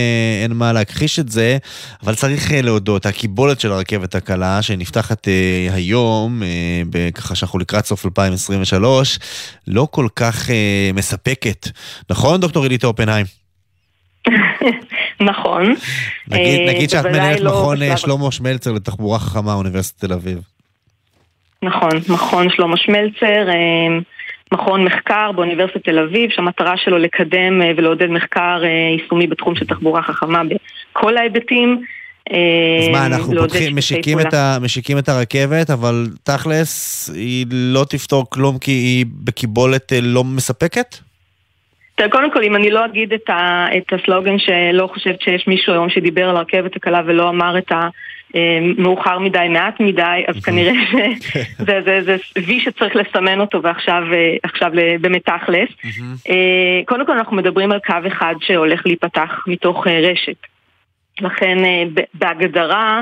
אין 0.43 0.53
מה 0.53 0.73
להכחיש 0.73 1.19
את 1.19 1.29
זה, 1.29 1.59
אבל 2.03 2.15
צריך 2.15 2.53
אה, 2.53 2.63
להודות, 2.63 3.07
הקיבולת 3.07 3.61
של 3.61 3.73
הרכבת 3.73 4.15
הקלה, 4.15 4.63
שנפתחת 4.63 5.29
אה, 5.29 5.33
היום, 5.75 6.43
אה, 6.43 7.09
ככה 7.15 7.35
שאנחנו 7.35 7.59
לקראת 7.59 7.87
סוף 7.87 8.05
2023, 8.07 9.19
לא 9.67 9.89
כל 9.91 10.08
כך 10.17 10.51
אה, 10.51 10.91
מספקת. 10.95 11.67
נכון, 12.11 12.41
דוקטור 12.41 12.63
עילית 12.63 12.85
אופנהיים? 12.85 13.27
נכון. 15.21 15.75
נגיד, 16.29 16.61
אה, 16.61 16.75
נגיד 16.75 16.91
שאת 16.91 17.05
מנהלת 17.07 17.41
לא 17.41 17.51
מכון 17.51 17.83
אה, 17.83 17.95
בשלב- 17.95 17.97
שלמה 17.97 18.33
שמלצר 18.33 18.73
לתחבורה 18.73 19.19
חכמה, 19.19 19.55
אוניברסיטת 19.55 20.01
תל 20.05 20.13
אביב. 20.13 20.39
נכון, 21.63 21.91
מכון 22.09 22.47
שלמה 22.51 22.77
שמלצר, 22.77 23.49
אה, 23.49 23.99
מכון 24.53 24.85
מחקר 24.85 25.33
באוניברסיטת 25.33 25.85
תל 25.85 25.99
אביב, 25.99 26.31
שהמטרה 26.31 26.75
שלו 26.77 26.99
לקדם 26.99 27.61
ולעודד 27.77 28.07
מחקר 28.07 28.61
יישומי 28.99 29.27
בתחום 29.27 29.55
של 29.57 29.67
תחבורה 29.67 30.03
חכמה 30.03 30.43
בכל 30.45 31.17
ההיבטים. 31.17 31.83
אה, 32.33 32.79
אז 32.83 32.89
מה, 32.89 33.07
אנחנו 33.07 33.35
לעודד 33.35 33.53
פותחים, 33.53 33.77
משיקים. 33.77 34.21
את, 34.21 34.35
ה, 34.35 34.59
משיקים 34.63 34.99
את 34.99 35.09
הרכבת, 35.09 35.71
אבל 35.71 36.07
תכלס 36.23 37.11
היא 37.15 37.47
לא 37.51 37.85
תפתור 37.85 38.31
כלום 38.31 38.59
כי 38.59 38.71
היא 38.71 39.07
בקיבולת 39.25 39.93
אה, 39.93 39.99
לא 40.03 40.25
מספקת? 40.25 40.97
תראה, 41.99 42.11
קודם 42.11 42.33
כל, 42.33 42.43
אם 42.43 42.57
אני 42.57 42.71
לא 42.71 42.85
אגיד 42.85 43.13
את, 43.13 43.31
ה, 43.31 43.67
את 43.77 43.93
הסלוגן 43.93 44.39
שלא 44.39 44.89
חושבת 44.93 45.21
שיש 45.21 45.45
מישהו 45.47 45.73
היום 45.73 45.89
שדיבר 45.91 46.29
על 46.29 46.37
הרכבת 46.37 46.77
הקלה 46.77 47.01
ולא 47.07 47.29
אמר 47.29 47.59
את 47.59 47.73
המאוחר 48.35 49.19
מדי, 49.19 49.47
מעט 49.51 49.81
מדי, 49.81 50.23
אז 50.29 50.45
כנראה 50.45 50.73
שזה 51.59 51.81
זה, 51.85 52.01
זה 52.05 52.17
וי 52.47 52.61
שצריך 52.61 52.97
לסמן 52.97 53.41
אותו 53.41 53.63
ועכשיו 53.63 54.03
אה, 54.13 54.37
עכשיו 54.43 54.71
באמת 55.01 55.23
תכלס. 55.25 55.69
אה, 56.29 56.81
קודם 56.85 57.07
כל, 57.07 57.13
אנחנו 57.13 57.37
מדברים 57.37 57.73
על 57.73 57.79
קו 57.87 57.95
אחד 58.07 58.35
שהולך 58.41 58.87
להיפתח 58.87 59.45
מתוך 59.47 59.87
אה, 59.87 60.01
רשת. 60.01 60.37
לכן 61.21 61.65
אה, 61.65 61.83
בהגדרה 62.15 63.01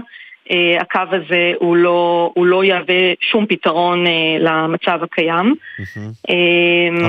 אה, 0.51 0.81
הקו 0.81 1.17
הזה 1.17 1.53
הוא 1.59 1.77
לא, 1.77 2.31
הוא 2.35 2.47
לא 2.47 2.65
יהווה 2.65 3.13
שום 3.31 3.47
פתרון 3.49 4.07
אה, 4.07 4.13
למצב 4.41 4.99
הקיים. 5.03 5.55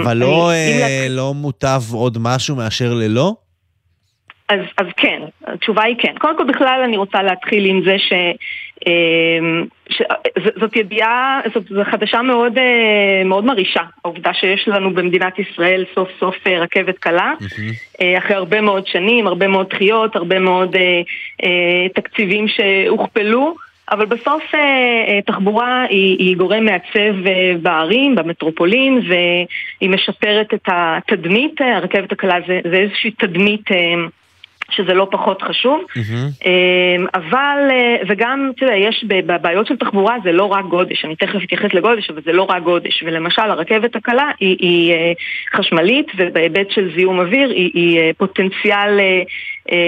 אבל 0.03 0.17
לא, 0.17 0.51
לא 1.09 1.33
מוטב 1.33 1.81
עוד 1.93 2.17
משהו 2.21 2.55
מאשר 2.55 2.93
ללא? 2.93 3.35
אז, 4.49 4.59
אז 4.77 4.87
כן, 4.97 5.21
התשובה 5.47 5.83
היא 5.83 5.95
כן. 5.99 6.13
קודם 6.17 6.37
כל 6.37 6.43
בכלל 6.43 6.81
אני 6.83 6.97
רוצה 6.97 7.23
להתחיל 7.23 7.65
עם 7.65 7.81
זה 7.85 7.95
ש... 7.99 8.13
אמ, 8.87 9.65
ש... 9.89 10.01
זאת 10.59 10.75
ידיעה, 10.75 11.41
זאת, 11.53 11.63
זאת 11.69 11.87
חדשה 11.87 12.21
מאוד, 12.21 12.57
אה, 12.57 13.23
מאוד 13.25 13.45
מרעישה, 13.45 13.81
העובדה 14.05 14.33
שיש 14.33 14.67
לנו 14.67 14.93
במדינת 14.93 15.39
ישראל 15.39 15.85
סוף 15.95 16.09
סוף 16.19 16.35
אה, 16.47 16.59
רכבת 16.59 16.97
קלה, 16.97 17.33
אה, 18.01 18.17
אחרי 18.17 18.35
הרבה 18.35 18.61
מאוד 18.61 18.87
שנים, 18.87 19.27
הרבה 19.27 19.47
מאוד 19.47 19.69
דחיות, 19.69 20.15
הרבה 20.15 20.39
מאוד 20.39 20.75
תקציבים 21.95 22.47
שהוכפלו. 22.47 23.55
אבל 23.91 24.05
בסוף 24.05 24.43
תחבורה 25.25 25.85
היא, 25.89 26.17
היא 26.19 26.37
גורם 26.37 26.65
מעצב 26.65 27.15
בערים, 27.61 28.15
במטרופולין, 28.15 29.01
והיא 29.07 29.89
משפרת 29.89 30.53
את 30.53 30.63
התדמית, 30.67 31.61
הרכבת 31.61 32.11
הקלה 32.11 32.35
זה, 32.47 32.59
זה 32.71 32.77
איזושהי 32.77 33.11
תדמית 33.11 33.65
שזה 34.71 34.93
לא 34.93 35.07
פחות 35.11 35.41
חשוב. 35.41 35.81
Mm-hmm. 35.89 36.47
אבל, 37.15 37.57
אה, 37.71 37.95
וגם, 38.07 38.51
אתה 38.55 38.65
יודע, 38.65 38.75
יש 38.75 39.05
בבעיות 39.07 39.67
של 39.67 39.75
תחבורה 39.75 40.15
זה 40.23 40.31
לא 40.31 40.43
רק 40.43 40.65
גודש, 40.65 41.05
אני 41.05 41.15
תכף 41.15 41.43
אתייחס 41.43 41.73
לגודש, 41.73 42.09
אבל 42.09 42.21
זה 42.25 42.31
לא 42.31 42.43
רק 42.43 42.63
גודש. 42.63 43.03
ולמשל, 43.05 43.41
הרכבת 43.41 43.95
הקלה 43.95 44.31
היא, 44.39 44.57
היא 44.59 44.93
אה, 44.93 45.11
חשמלית, 45.55 46.07
ובהיבט 46.17 46.71
של 46.71 46.89
זיהום 46.95 47.19
אוויר 47.19 47.49
היא, 47.49 47.71
היא 47.73 47.99
אה, 47.99 48.11
פוטנציאל 48.17 48.99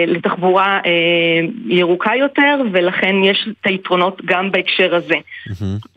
לתחבורה 0.08 0.80
ירוקה 1.66 2.12
יותר, 2.16 2.62
ולכן 2.72 3.16
יש 3.24 3.48
את 3.52 3.66
היתרונות 3.66 4.22
גם 4.26 4.52
בהקשר 4.52 4.96
הזה. 4.96 5.16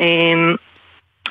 אה, 0.01 0.07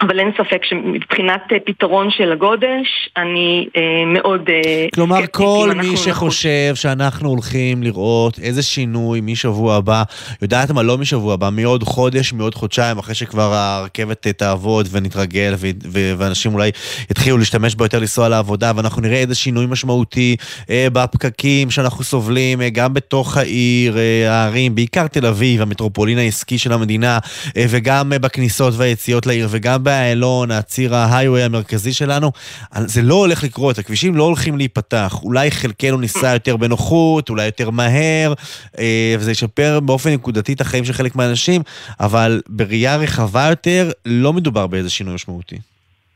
אבל 0.01 0.19
אין 0.19 0.31
ספק 0.37 0.61
שמבחינת 0.63 1.41
אה, 1.51 1.57
פתרון 1.65 2.07
של 2.11 2.31
הגודש, 2.31 3.09
אני 3.17 3.67
אה, 3.77 4.05
מאוד... 4.05 4.49
אה, 4.49 4.87
כלומר, 4.95 5.27
כל 5.31 5.71
מי. 5.75 5.97
שחושב 5.97 6.75
שאנחנו 6.75 7.29
הולכים 7.29 7.83
לראות 7.83 8.39
איזה 8.39 8.63
שינוי 8.63 9.21
משבוע 9.21 9.75
הבא, 9.75 10.03
יודעת 10.41 10.71
מה, 10.71 10.83
לא 10.83 10.97
משבוע 10.97 11.33
הבא, 11.33 11.49
מעוד 11.51 11.83
חודש, 11.83 12.33
מעוד 12.33 12.55
חודשיים, 12.55 12.97
אחרי 12.97 13.15
שכבר 13.15 13.53
הרכבת 13.53 14.27
אה, 14.27 14.33
תעבוד 14.33 14.87
ונתרגל, 14.91 15.53
ו- 15.57 15.69
ו- 15.87 16.13
ואנשים 16.17 16.53
אולי 16.53 16.71
יתחילו 17.11 17.37
להשתמש 17.37 17.75
בה 17.75 17.85
יותר 17.85 17.99
לנסוע 17.99 18.29
לעבודה, 18.29 18.71
ואנחנו 18.75 19.01
נראה 19.01 19.17
איזה 19.17 19.35
שינוי 19.35 19.65
משמעותי 19.65 20.35
אה, 20.69 20.87
בפקקים 20.93 21.71
שאנחנו 21.71 22.03
סובלים, 22.03 22.61
אה, 22.61 22.69
גם 22.69 22.93
בתוך 22.93 23.37
העיר, 23.37 23.97
אה, 23.97 24.31
הערים, 24.31 24.75
בעיקר 24.75 25.07
תל 25.07 25.25
אביב, 25.25 25.61
המטרופולין 25.61 26.17
העסקי 26.17 26.57
של 26.57 26.73
המדינה, 26.73 27.19
אה, 27.57 27.65
וגם 27.69 28.13
אה, 28.13 28.19
בכניסות 28.19 28.73
והיציאות 28.77 29.25
לעיר, 29.25 29.47
וגם 29.51 29.83
באיילון, 29.91 30.51
הציר 30.51 30.95
ההיי-ווי 30.95 31.43
המרכזי 31.43 31.93
שלנו. 31.93 32.31
זה 32.71 33.01
לא 33.01 33.15
הולך 33.15 33.43
לקרות, 33.43 33.77
הכבישים 33.77 34.15
לא 34.15 34.23
הולכים 34.23 34.57
להיפתח. 34.57 35.19
אולי 35.23 35.51
חלקנו 35.51 35.97
ניסע 35.97 36.33
יותר 36.33 36.57
בנוחות, 36.57 37.29
אולי 37.29 37.45
יותר 37.45 37.69
מהר, 37.69 38.33
אה, 38.79 39.15
וזה 39.19 39.31
ישפר 39.31 39.79
באופן 39.79 40.09
נקודתי 40.09 40.53
את 40.53 40.61
החיים 40.61 40.85
של 40.85 40.93
חלק 40.93 41.15
מהאנשים, 41.15 41.61
אבל 41.99 42.41
בראייה 42.49 42.97
רחבה 42.97 43.47
יותר, 43.49 43.89
לא 44.05 44.33
מדובר 44.33 44.67
באיזה 44.67 44.89
שינוי 44.89 45.13
משמעותי. 45.13 45.55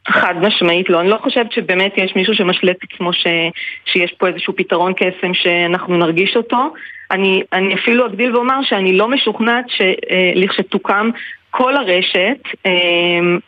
חד 0.08 0.34
משמעית 0.42 0.90
לא. 0.90 1.02
אני 1.02 1.10
לא 1.10 1.18
חושבת 1.24 1.52
שבאמת 1.52 1.94
יש 1.98 2.12
מישהו 2.16 2.34
שמשלה 2.34 2.72
את 2.72 2.78
עצמו 2.84 3.14
ש, 3.14 3.28
שיש 3.86 4.14
פה 4.18 4.28
איזשהו 4.28 4.54
פתרון 4.56 4.94
קסם 4.94 5.34
שאנחנו 5.34 5.98
נרגיש 5.98 6.36
אותו. 6.36 6.74
אני, 7.12 7.42
אני 7.54 7.76
אפילו 7.76 8.06
אגדיל 8.06 8.36
ואומר 8.36 8.60
שאני 8.64 8.98
לא 8.98 9.08
משוכנעת 9.08 9.66
שלכשתוקם 9.70 11.10
כל 11.58 11.76
הרשת, 11.76 12.42
אה, 12.66 12.72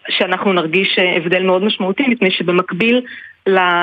שאנחנו 0.10 0.53
נרגיש 0.53 0.99
הבדל 1.16 1.43
מאוד 1.43 1.64
משמעותי, 1.64 2.03
מפני 2.08 2.32
שבמקביל 2.32 3.01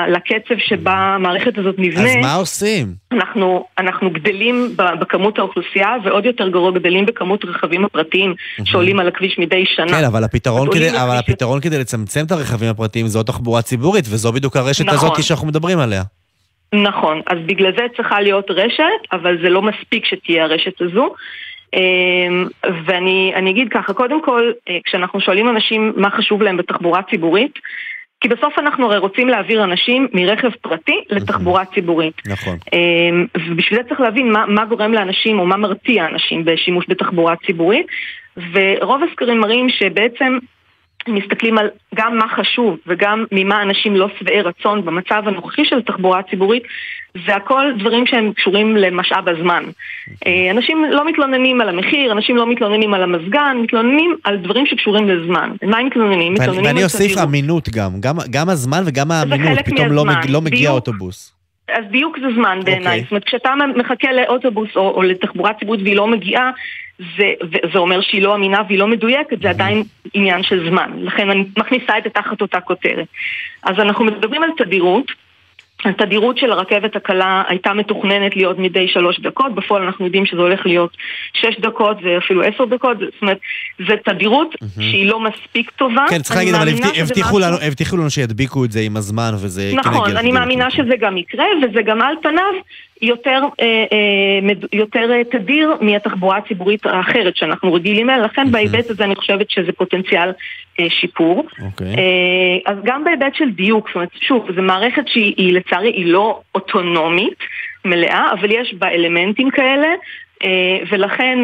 לקצב 0.07 0.55
שבה 0.57 0.93
המערכת 0.93 1.57
הזאת 1.57 1.75
נבנה, 1.77 2.03
אז 2.03 2.15
מה 2.21 2.33
עושים? 2.33 2.87
אנחנו, 3.11 3.65
אנחנו 3.77 4.09
גדלים 4.09 4.75
בכמות 4.99 5.39
האוכלוסייה 5.39 5.95
ועוד 6.03 6.25
יותר 6.25 6.49
גרוע 6.49 6.71
גדלים 6.71 7.05
בכמות 7.05 7.43
הרכבים 7.43 7.85
הפרטיים 7.85 8.33
שעולים 8.63 8.99
על 8.99 9.07
הכביש 9.07 9.39
מדי 9.39 9.63
שנה. 9.65 9.87
כן, 9.87 10.03
אבל 10.03 10.23
הפתרון, 10.23 10.67
כדי, 10.71 10.89
אבל 10.89 11.17
הפתרון 11.17 11.61
כדי 11.61 11.79
לצמצם 11.79 12.25
את 12.25 12.31
הרכבים 12.31 12.69
הפרטיים 12.69 13.07
זו 13.07 13.23
תחבורה 13.23 13.61
ציבורית, 13.61 14.05
וזו 14.09 14.33
בדיוק 14.33 14.55
הרשת 14.55 14.85
נכון. 14.85 15.09
הזאת 15.09 15.23
שאנחנו 15.23 15.47
מדברים 15.47 15.79
עליה. 15.79 16.03
נכון, 16.73 17.21
אז 17.27 17.37
בגלל 17.45 17.71
זה 17.77 17.83
צריכה 17.97 18.21
להיות 18.21 18.51
רשת, 18.51 19.01
אבל 19.11 19.37
זה 19.43 19.49
לא 19.49 19.61
מספיק 19.61 20.05
שתהיה 20.05 20.43
הרשת 20.43 20.81
הזו. 20.81 21.13
אמ, 21.73 22.47
ואני 22.85 23.31
אני 23.35 23.51
אגיד 23.51 23.67
ככה, 23.71 23.93
קודם 23.93 24.21
כל, 24.21 24.51
אה, 24.69 24.77
כשאנחנו 24.85 25.21
שואלים 25.21 25.49
אנשים 25.49 25.93
מה 25.95 26.09
חשוב 26.09 26.41
להם 26.41 26.57
בתחבורה 26.57 27.01
ציבורית, 27.09 27.59
כי 28.21 28.27
בסוף 28.27 28.59
אנחנו 28.59 28.85
הרי 28.85 28.97
רוצים 28.97 29.29
להעביר 29.29 29.63
אנשים 29.63 30.07
מרכב 30.13 30.49
פרטי 30.61 31.03
לתחבורה 31.09 31.65
ציבורית. 31.65 32.21
נכון. 32.27 32.57
אמ, 32.73 33.25
ובשביל 33.47 33.81
זה 33.81 33.89
צריך 33.89 34.01
להבין 34.01 34.31
מה, 34.31 34.45
מה 34.45 34.65
גורם 34.65 34.93
לאנשים 34.93 35.39
או 35.39 35.45
מה 35.45 35.57
מרתיע 35.57 36.05
אנשים 36.05 36.45
בשימוש 36.45 36.85
בתחבורה 36.89 37.35
ציבורית. 37.45 37.87
ורוב 38.53 39.01
הסקרים 39.03 39.39
מראים 39.39 39.69
שבעצם 39.69 40.37
מסתכלים 41.07 41.57
על 41.57 41.69
גם 41.95 42.17
מה 42.17 42.27
חשוב 42.27 42.77
וגם 42.87 43.25
ממה 43.31 43.61
אנשים 43.61 43.95
לא 43.95 44.07
שבעי 44.19 44.41
רצון 44.41 44.85
במצב 44.85 45.23
הנוכחי 45.25 45.65
של 45.65 45.81
תחבורה 45.81 46.23
ציבורית, 46.23 46.63
זה 47.27 47.35
הכל 47.35 47.63
דברים 47.79 48.05
שהם 48.05 48.33
קשורים 48.33 48.77
למשאב 48.77 49.29
הזמן. 49.29 49.63
אה, 50.27 50.51
אנשים 50.51 50.85
לא 50.91 51.07
מתלוננים 51.07 51.61
על 51.61 51.69
המחיר, 51.69 52.11
אנשים 52.11 52.35
לא 52.35 52.51
מתלוננים 52.51 52.93
על 52.93 53.03
המזגן, 53.03 53.57
מתלוננים 53.63 54.15
על 54.23 54.37
דברים 54.37 54.65
שקשורים 54.65 55.09
לזמן. 55.09 55.51
מה 55.63 55.77
הם 55.77 55.85
מתלוננים? 55.85 56.33
ואני, 56.33 56.39
מתלוננים 56.39 56.65
ואני 56.65 56.79
על 56.79 56.83
אוסיף. 56.83 57.17
אמינות 57.17 57.69
גם, 57.69 57.91
גם, 57.99 58.15
גם 58.29 58.49
הזמן 58.49 58.83
וגם 58.85 59.11
האמינות, 59.11 59.59
פתאום 59.65 59.91
לא, 59.91 60.05
מג, 60.05 60.29
לא 60.29 60.41
מגיע 60.41 60.59
בדיוק. 60.59 60.75
אוטובוס. 60.75 61.35
אז 61.69 61.83
דיוק 61.91 62.17
זה 62.19 62.27
זמן 62.35 62.59
בעיניי. 62.63 62.87
אוקיי. 62.87 63.01
זאת 63.01 63.11
אומרת, 63.11 63.23
כשאתה 63.23 63.53
מחכה 63.75 64.11
לאוטובוס 64.11 64.69
או, 64.75 64.91
או 64.91 65.01
לתחבורה 65.01 65.53
ציבורית 65.53 65.81
והיא 65.81 65.95
לא 65.95 66.07
מגיעה, 66.07 66.51
זה, 66.99 67.33
זה 67.73 67.79
אומר 67.79 68.01
שהיא 68.01 68.21
לא 68.21 68.35
אמינה 68.35 68.61
והיא 68.67 68.79
לא 68.79 68.87
מדויקת, 68.87 69.41
זה 69.41 69.49
עדיין 69.49 69.83
עניין 70.13 70.43
של 70.43 70.69
זמן. 70.69 70.91
לכן 70.97 71.29
אני 71.29 71.45
מכניסה 71.57 71.97
את 71.97 72.03
זה 72.03 72.09
תחת 72.09 72.41
אותה 72.41 72.59
כותרת. 72.59 73.07
אז 73.63 73.79
אנחנו 73.79 74.05
מדברים 74.05 74.43
על 74.43 74.49
תדירות. 74.57 75.11
התדירות 75.85 76.37
של 76.37 76.51
הרכבת 76.51 76.95
הקלה 76.95 77.43
הייתה 77.47 77.73
מתוכננת 77.73 78.35
להיות 78.35 78.59
מדי 78.59 78.87
שלוש 78.87 79.19
דקות, 79.19 79.55
בפועל 79.55 79.83
אנחנו 79.83 80.05
יודעים 80.05 80.25
שזה 80.25 80.41
הולך 80.41 80.65
להיות 80.65 80.97
שש 81.33 81.59
דקות 81.59 81.97
ואפילו 82.03 82.43
עשר 82.43 82.65
דקות, 82.65 82.97
זאת 82.99 83.21
אומרת, 83.21 83.37
זו 83.87 83.93
תדירות 84.05 84.55
שהיא 84.75 85.05
לא 85.05 85.19
מספיק 85.19 85.71
טובה. 85.71 86.05
כן, 86.09 86.21
צריך 86.21 86.35
להגיד, 86.35 86.55
אבל 86.55 86.67
הבטיחו 87.01 87.39
לנו, 87.39 87.57
הבטיחו 87.67 87.97
לנו 87.97 88.09
שידביקו 88.09 88.65
את 88.65 88.71
זה 88.71 88.79
עם 88.79 88.97
הזמן, 88.97 89.31
וזה 89.41 89.71
נכון, 89.75 90.17
אני 90.17 90.31
מאמינה 90.31 90.71
שזה 90.71 90.95
גם 90.99 91.17
יקרה, 91.17 91.45
וזה 91.63 91.81
גם 91.81 92.01
על 92.01 92.15
פניו 92.21 92.53
יותר, 93.01 93.41
אה, 93.61 93.85
אה, 93.91 94.53
יותר 94.73 95.11
אה, 95.11 95.23
תדיר 95.23 95.77
מהתחבורה 95.81 96.37
הציבורית 96.37 96.85
האחרת 96.85 97.35
שאנחנו 97.35 97.73
רגילים 97.73 98.09
אליה, 98.09 98.21
לכן 98.21 98.51
בהיבט 98.51 98.89
הזה 98.89 99.03
אני 99.03 99.15
חושבת 99.15 99.49
שזה 99.49 99.71
פוטנציאל 99.71 100.31
שיפור. 100.89 101.47
אוקיי. 101.65 101.87
אה, 101.87 102.71
אז 102.71 102.77
גם 102.83 103.03
בהיבט 103.03 103.35
של 103.35 103.49
דיוק, 103.49 103.87
זאת 103.87 103.95
אומרת, 103.95 104.09
שוב, 104.21 104.47
זו 104.55 104.61
מערכת 104.61 105.07
שהיא 105.07 105.33
היא, 105.37 105.53
לצערי 105.53 105.89
היא 105.89 106.05
לא 106.05 106.41
אוטונומית 106.55 107.37
מלאה, 107.85 108.31
אבל 108.31 108.51
יש 108.51 108.73
בה 108.73 108.87
אלמנטים 108.87 109.49
כאלה, 109.49 109.87
ולכן... 110.91 111.39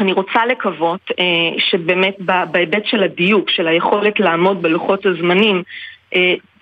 אני 0.00 0.12
רוצה 0.12 0.46
לקוות 0.46 1.10
שבאמת 1.58 2.16
בהיבט 2.50 2.86
של 2.86 3.02
הדיוק, 3.02 3.50
של 3.50 3.68
היכולת 3.68 4.20
לעמוד 4.20 4.62
בלוחות 4.62 5.06
הזמנים, 5.06 5.62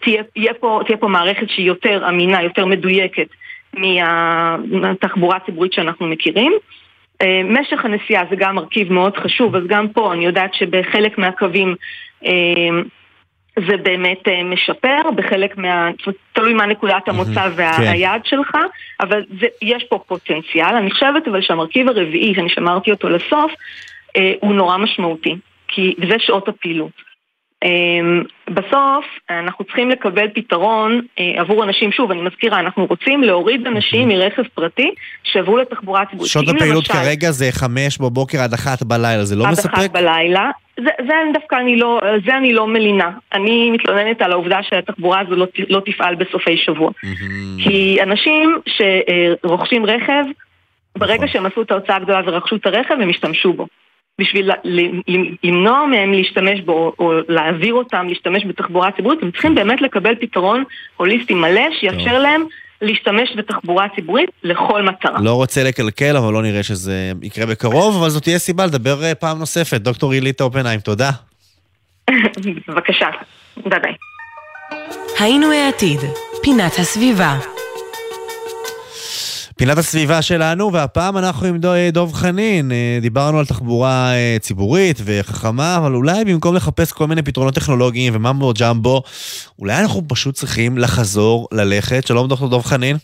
תהיה, 0.01 0.23
תהיה, 0.35 0.55
פה, 0.55 0.81
תהיה 0.87 0.97
פה 0.99 1.09
מערכת 1.09 1.51
שהיא 1.51 1.67
יותר 1.67 2.09
אמינה, 2.09 2.43
יותר 2.43 2.67
מדויקת 2.67 3.27
מהתחבורה 4.71 5.37
הציבורית 5.37 5.73
שאנחנו 5.73 6.07
מכירים. 6.07 6.53
אה, 7.23 7.43
משך 7.45 7.85
הנסיעה 7.85 8.23
זה 8.31 8.37
גם 8.37 8.55
מרכיב 8.55 8.93
מאוד 8.93 9.17
חשוב, 9.17 9.57
אז 9.57 9.63
גם 9.67 9.89
פה 9.89 10.13
אני 10.13 10.25
יודעת 10.25 10.55
שבחלק 10.55 11.19
מהקווים 11.19 11.75
אה, 12.25 12.81
זה 13.69 13.77
באמת 13.77 14.29
אה, 14.29 14.45
משפר, 14.45 15.11
בחלק 15.15 15.57
מה... 15.57 15.91
תלוי 16.33 16.55
מה 16.55 16.67
נקודת 16.67 17.09
המוצא 17.09 17.51
כן. 17.51 17.51
והיעד 17.57 18.21
שלך, 18.25 18.57
אבל 19.01 19.25
זה, 19.41 19.47
יש 19.63 19.85
פה 19.85 19.99
פוטנציאל. 20.07 20.75
אני 20.77 20.91
חושבת 20.91 21.29
אבל 21.29 21.43
שהמרכיב 21.43 21.89
הרביעי, 21.89 22.35
שאני 22.35 22.49
שמרתי 22.49 22.91
אותו 22.91 23.09
לסוף, 23.09 23.53
הוא 24.41 24.55
נורא 24.55 24.77
משמעותי, 24.77 25.37
כי 25.69 25.95
זה 26.09 26.15
שעות 26.19 26.49
הפעילות. 26.49 27.08
אמ, 27.65 28.23
בסוף 28.51 29.05
אנחנו 29.31 29.65
צריכים 29.65 29.91
לקבל 29.91 30.27
פתרון 30.35 31.01
אה, 31.19 31.41
עבור 31.41 31.65
אנשים, 31.65 31.93
שוב 31.93 32.11
אני 32.11 32.21
מזכירה, 32.23 32.61
אנחנו 32.61 32.87
רוצים 32.87 33.23
להוריד 33.23 33.67
אנשים 33.67 34.09
מרכב 34.09 34.43
פרטי 34.55 34.91
שעברו 35.23 35.59
לתחבורה 35.59 36.07
ציבורית. 36.07 36.31
שעות 36.33 36.49
הפעילות 36.49 36.89
למשל- 36.89 36.93
כרגע 36.93 37.31
זה 37.31 37.49
חמש 37.53 37.99
בבוקר 37.99 38.39
עד 38.39 38.53
אחת 38.53 38.83
בלילה, 38.83 39.25
זה 39.25 39.37
לא 39.37 39.45
עד 39.45 39.51
מספק? 39.53 39.75
אחת 39.75 39.91
בלילה. 39.91 40.51
זה, 40.77 40.91
זה 40.99 41.15
דווקא 41.35 41.55
אני 41.57 41.77
לא, 41.77 42.01
זה 42.27 42.37
אני 42.37 42.53
לא 42.53 42.67
מלינה. 42.67 43.11
אני 43.35 43.71
מתלוננת 43.71 44.23
על 44.23 44.33
העובדה 44.33 44.59
שהתחבורה 44.63 45.21
הזו 45.21 45.37
לא, 45.37 45.47
לא 45.69 45.81
תפעל 45.87 46.15
בסופי 46.15 46.57
שבוע. 46.57 46.91
כי 47.65 47.99
אנשים 48.03 48.59
שרוכשים 49.43 49.87
רכב, 49.87 50.25
ברגע 50.99 51.15
נכון. 51.15 51.29
שהם 51.29 51.47
עשו 51.47 51.63
את 51.63 51.71
ההוצאה 51.71 51.97
הגדולה 51.97 52.21
ורכשו 52.27 52.57
את 52.57 52.67
הרכב, 52.67 52.95
הם 53.03 53.09
השתמשו 53.11 53.53
בו. 53.53 53.67
בשביל 54.21 54.51
ל- 54.65 54.71
ל- 55.09 55.35
למנוע 55.45 55.87
מהם 55.87 56.13
להשתמש 56.13 56.61
בו, 56.61 56.73
או- 56.73 56.93
או 56.99 57.13
להעביר 57.29 57.75
אותם 57.75 58.07
להשתמש 58.09 58.45
בתחבורה 58.45 58.91
ציבורית, 58.91 59.23
הם 59.23 59.31
צריכים 59.31 59.55
באמת 59.55 59.83
לקבל 59.83 60.15
פתרון 60.21 60.65
הוליסטי 60.97 61.35
מלא, 61.35 61.63
שיאפשר 61.81 62.19
להם 62.19 62.45
להשתמש 62.83 63.31
בתחבורה 63.37 63.87
ציבורית 63.95 64.31
לכל 64.43 64.83
מטרה. 64.83 65.21
לא 65.23 65.35
רוצה 65.35 65.65
לקלקל, 65.65 66.17
אבל 66.17 66.33
לא 66.33 66.43
נראה 66.43 66.63
שזה 66.63 67.13
יקרה 67.23 67.47
בקרוב, 67.47 67.97
אבל 68.01 68.09
זאת 68.09 68.23
תהיה 68.23 68.39
סיבה 68.39 68.67
לדבר 68.67 69.05
אה, 69.05 69.15
פעם 69.15 69.39
נוספת. 69.39 69.81
דוקטור 69.81 70.13
אילית 70.13 70.41
אופנהיים, 70.41 70.81
תודה. 70.81 71.11
בבקשה, 72.69 73.07
ביי 73.67 73.81
ביי. 73.81 73.93
היינו 75.21 75.53
העתיד, 75.53 76.01
פינת 76.43 76.73
הסביבה. 76.79 77.37
פינת 79.59 79.79
הסביבה 79.79 80.23
שלנו, 80.23 80.73
והפעם 80.73 81.17
אנחנו 81.17 81.47
עם 81.47 81.57
דוב 81.93 82.13
חנין. 82.13 82.73
אה, 82.73 82.99
דיברנו 83.01 83.39
על 83.39 83.45
תחבורה 83.47 84.13
אה, 84.15 84.37
ציבורית 84.41 84.97
וחכמה, 85.05 85.77
אבל 85.77 85.95
אולי 85.95 86.25
במקום 86.25 86.55
לחפש 86.57 86.93
כל 86.93 87.07
מיני 87.07 87.23
פתרונות 87.23 87.55
טכנולוגיים 87.55 88.17
וממבו 88.17 88.53
ג'מבו, 88.61 89.03
אולי 89.59 89.75
אנחנו 89.83 90.03
פשוט 90.09 90.35
צריכים 90.35 90.79
לחזור 90.79 91.49
ללכת. 91.53 92.07
שלום 92.07 92.29
דוקטור 92.29 92.49
דוב 92.49 92.65
חנין. 92.65 92.97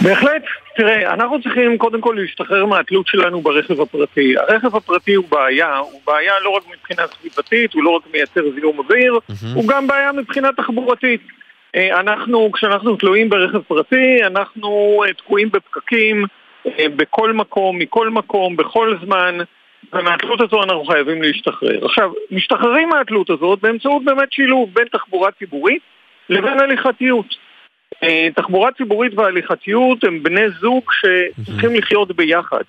בהחלט. 0.00 0.42
תראה, 0.76 1.14
אנחנו 1.14 1.42
צריכים 1.42 1.78
קודם 1.78 2.00
כל 2.00 2.16
להשתחרר 2.20 2.66
מהתלות 2.66 3.06
שלנו 3.06 3.40
ברכב 3.40 3.80
הפרטי. 3.80 4.34
הרכב 4.38 4.76
הפרטי 4.76 5.14
הוא 5.14 5.24
בעיה, 5.28 5.76
הוא 5.76 6.00
בעיה 6.06 6.32
לא 6.44 6.50
רק 6.50 6.62
מבחינה 6.72 7.02
סביבתית, 7.06 7.72
הוא 7.74 7.82
לא 7.84 7.90
רק 7.90 8.02
מייצר 8.12 8.40
זיהום 8.54 8.78
אוויר, 8.78 9.14
mm-hmm. 9.14 9.46
הוא 9.54 9.68
גם 9.68 9.86
בעיה 9.86 10.12
מבחינה 10.12 10.48
תחבורתית. 10.56 11.20
אה, 11.74 12.00
אנחנו, 12.00 12.52
כשאנחנו 12.52 12.96
תלויים 12.96 13.28
ברכב 13.28 13.62
פרטי, 13.62 14.24
אנחנו 14.26 15.02
אה, 15.06 15.12
תקועים 15.12 15.50
בפקקים 15.50 16.24
אה, 16.66 16.88
בכל 16.96 17.32
מקום, 17.32 17.78
מכל 17.78 18.10
מקום, 18.10 18.56
בכל 18.56 18.96
זמן, 19.04 19.38
ומהתלות 19.92 20.40
הזו 20.40 20.62
אנחנו 20.62 20.84
חייבים 20.84 21.22
להשתחרר. 21.22 21.84
עכשיו, 21.84 22.12
משתחררים 22.30 22.88
מהתלות 22.88 23.30
הזאת 23.30 23.58
באמצעות 23.60 24.04
באמת 24.04 24.32
שילוב 24.32 24.70
בין 24.74 24.88
תחבורה 24.92 25.30
ציבורית 25.30 25.82
לבין 26.28 26.60
הליכתיות. 26.60 27.26
תחבורה 28.34 28.72
ציבורית 28.72 29.14
והליכתיות 29.14 30.04
הם 30.04 30.22
בני 30.22 30.50
זוג 30.60 30.84
שצריכים 30.92 31.74
לחיות 31.74 32.16
ביחד. 32.16 32.62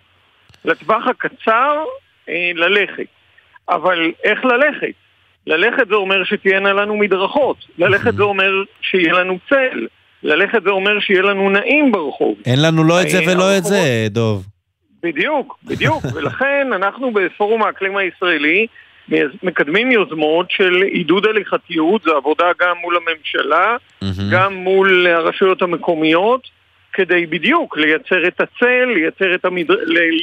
לטווח 0.66 1.08
הקצר, 1.08 1.84
ללכת. 2.56 3.08
אבל 3.70 4.12
איך 4.24 4.46
ללכת? 4.46 5.05
ללכת 5.48 5.88
זה 5.88 5.96
אומר 5.96 6.24
שתהיינה 6.24 6.74
לנו 6.74 6.98
מדרכות, 6.98 7.58
ללכת 7.78 8.16
זה 8.16 8.24
אומר 8.24 8.52
שיהיה 8.82 9.14
לנו 9.14 9.38
צל, 9.50 9.88
ללכת 10.24 10.64
זה 10.64 10.70
אומר 10.70 11.00
שיהיה 11.00 11.22
לנו 11.22 11.50
נעים 11.50 11.92
ברחוב. 11.92 12.36
אין 12.46 12.62
לנו 12.62 12.84
לא 12.84 13.02
את 13.02 13.10
זה 13.10 13.20
ולא 13.28 13.58
את 13.58 13.64
זה, 13.64 14.08
דוב. 14.10 14.46
בדיוק, 15.04 15.58
בדיוק, 15.64 16.04
ולכן 16.16 16.68
אנחנו 16.74 17.12
בפורום 17.14 17.64
האקלים 17.64 17.98
הישראלי 17.98 18.68
מקדמים 19.44 19.92
יוזמות 19.92 20.52
של 20.52 20.82
עידוד 20.82 21.26
הליכתיות, 21.26 22.04
זו 22.04 22.18
עבודה 22.18 22.46
גם 22.62 22.76
מול 22.82 22.98
הממשלה, 22.98 23.78
גם 24.32 24.54
מול 24.54 25.08
הרשויות 25.08 25.62
המקומיות, 25.62 26.48
כדי 26.96 27.26
בדיוק 27.26 27.78
לייצר 27.78 28.28
את 28.28 28.42
הצל, 28.42 28.86
לייצר 28.96 29.36
את 29.36 29.46
המדר... 29.46 29.76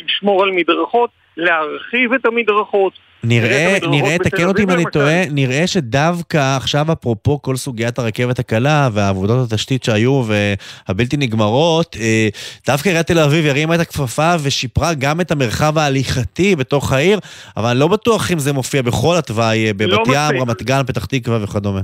לשמור 0.06 0.42
על 0.42 0.50
מדרכות, 0.50 1.10
להרחיב 1.36 2.12
את 2.12 2.26
המדרכות. 2.26 2.92
נראה, 3.24 3.78
נראה, 3.90 4.18
תקן 4.18 4.44
אותי 4.44 4.62
אם 4.62 4.70
אני 4.70 4.84
טועה, 4.92 5.22
נראה 5.30 5.66
שדווקא 5.66 6.56
עכשיו, 6.56 6.92
אפרופו 6.92 7.42
כל 7.42 7.56
סוגיית 7.56 7.98
הרכבת 7.98 8.38
הקלה 8.38 8.88
והעבודות 8.92 9.52
התשתית 9.52 9.84
שהיו 9.84 10.22
והבלתי 10.26 11.16
נגמרות, 11.16 11.96
אה, 12.00 12.28
דווקא 12.66 12.88
עיריית 12.88 13.06
תל 13.06 13.18
אביב 13.18 13.46
הרימה 13.46 13.74
את 13.74 13.80
הכפפה 13.80 14.34
ושיפרה 14.42 14.94
גם 14.94 15.20
את 15.20 15.30
המרחב 15.30 15.78
ההליכתי 15.78 16.56
בתוך 16.56 16.92
העיר, 16.92 17.18
אבל 17.56 17.70
אני 17.70 17.78
לא 17.78 17.88
בטוח 17.88 18.32
אם 18.32 18.38
זה 18.38 18.52
מופיע 18.52 18.82
בכל 18.82 19.16
התוואי, 19.16 19.66
אה, 19.66 19.72
בבת 19.72 20.08
לא 20.08 20.14
ים, 20.14 20.40
רמת 20.40 20.62
גן, 20.62 20.82
פתח 20.86 21.04
תקווה 21.04 21.44
וכדומה. 21.44 21.80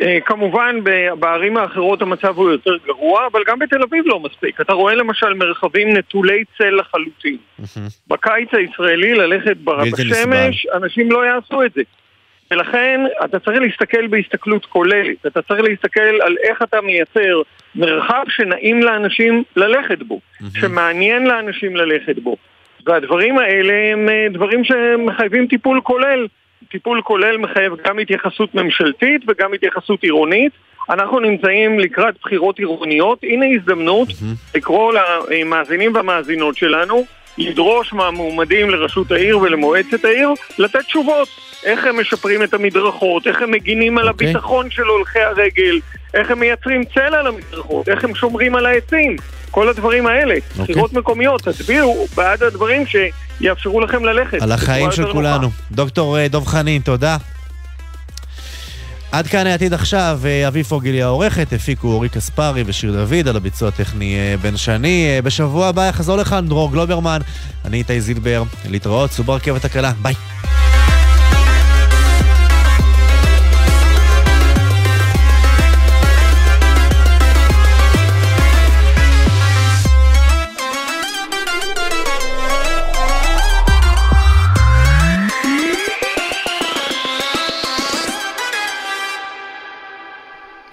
אה, 0.00 0.18
כמובן 0.24 0.76
בערים 1.18 1.56
האחרות 1.56 2.02
המצב 2.02 2.36
הוא 2.36 2.50
יותר 2.50 2.76
גרוע, 2.86 3.26
אבל 3.32 3.40
גם 3.46 3.58
בתל 3.58 3.82
אביב 3.82 4.04
לא 4.06 4.20
מספיק. 4.20 4.60
אתה 4.60 4.72
רואה 4.72 4.94
למשל 4.94 5.34
מרחבים 5.34 5.96
נטולי 5.96 6.44
צל 6.58 6.70
לחלוטין. 6.70 7.36
בקיץ 8.08 8.48
הישראלי 8.52 9.14
ללכת 9.14 9.56
בשמש, 9.56 10.66
אנשים 10.74 11.12
לא 11.12 11.26
יעשו 11.26 11.62
את 11.62 11.72
זה. 11.74 11.82
ולכן 12.50 13.00
אתה 13.24 13.38
צריך 13.38 13.60
להסתכל 13.60 14.06
בהסתכלות 14.06 14.66
כוללת, 14.66 15.26
אתה 15.26 15.42
צריך 15.42 15.60
להסתכל 15.60 16.00
על 16.00 16.36
איך 16.42 16.62
אתה 16.62 16.80
מייצר 16.80 17.42
מרחב 17.74 18.24
שנעים 18.28 18.82
לאנשים 18.82 19.42
ללכת 19.56 20.02
בו, 20.02 20.20
שמעניין 20.54 21.26
לאנשים 21.26 21.76
ללכת 21.76 22.18
בו. 22.18 22.36
והדברים 22.86 23.38
האלה 23.38 23.92
הם 23.92 24.08
אה, 24.08 24.26
דברים 24.32 24.64
שמחייבים 24.64 25.46
טיפול 25.46 25.80
כולל. 25.80 26.26
טיפול 26.70 27.02
כולל 27.02 27.36
מחייב 27.36 27.72
גם 27.84 27.98
התייחסות 27.98 28.54
ממשלתית 28.54 29.22
וגם 29.28 29.54
התייחסות 29.54 30.02
עירונית. 30.02 30.52
אנחנו 30.90 31.20
נמצאים 31.20 31.80
לקראת 31.80 32.14
בחירות 32.22 32.58
עירוניות, 32.58 33.18
הנה 33.22 33.46
הזדמנות 33.54 34.08
לקרוא 34.54 34.92
למאזינים 35.30 35.94
והמאזינות 35.94 36.56
שלנו 36.56 37.04
לדרוש 37.38 37.92
מהמועמדים 37.92 38.70
לראשות 38.70 39.12
העיר 39.12 39.38
ולמועצת 39.38 40.04
העיר 40.04 40.28
לתת 40.58 40.80
תשובות. 40.80 41.28
איך 41.64 41.86
הם 41.86 42.00
משפרים 42.00 42.42
את 42.42 42.54
המדרכות, 42.54 43.26
איך 43.26 43.42
הם 43.42 43.50
מגינים 43.50 43.98
על 43.98 44.08
אוקיי. 44.08 44.28
הביטחון 44.28 44.70
של 44.70 44.82
הולכי 44.82 45.20
הרגל, 45.20 45.80
איך 46.14 46.30
הם 46.30 46.40
מייצרים 46.40 46.84
צל 46.84 47.14
על 47.14 47.26
המדרכות, 47.26 47.88
איך 47.88 48.04
הם 48.04 48.14
שומרים 48.14 48.54
על 48.54 48.66
העצים. 48.66 49.16
כל 49.50 49.68
הדברים 49.68 50.06
האלה. 50.06 50.34
אוקיי. 50.34 50.64
בחירות 50.64 50.92
מקומיות, 50.92 51.42
תצביעו 51.42 52.06
בעד 52.14 52.42
הדברים 52.42 52.86
שיאפשרו 53.38 53.80
לכם 53.80 54.04
ללכת. 54.04 54.42
על 54.42 54.52
החיים 54.52 54.92
של 54.92 55.12
כולנו. 55.12 55.50
דוקטור 55.72 56.18
אה, 56.18 56.28
דב 56.28 56.46
חנין, 56.46 56.82
תודה. 56.82 57.16
עד 59.12 59.26
כאן 59.26 59.46
העתיד 59.46 59.74
עכשיו, 59.74 60.20
אה, 60.24 60.48
אבי 60.48 60.64
פוגל 60.64 61.02
העורכת, 61.02 61.52
הפיקו 61.52 61.88
אורי 61.88 62.08
קספרי 62.08 62.62
ושיר 62.66 62.92
דוד 62.92 63.28
על 63.28 63.36
הביצוע 63.36 63.68
הטכני 63.68 64.16
אה, 64.16 64.36
בן 64.42 64.56
שני. 64.56 65.20
בשבוע 65.24 65.66
הבא 65.66 65.88
יחזור 65.88 66.16
לכאן 66.16 66.48
דרור 66.48 66.72
גלוברמן, 66.72 67.20
אני 67.64 67.76
איתי 67.78 68.00
זילבר, 68.00 68.42
להתראות, 68.68 69.10
סעו 69.10 69.24
ברכבת 69.24 69.64
הקלה, 69.64 69.92
ביי. 70.02 70.14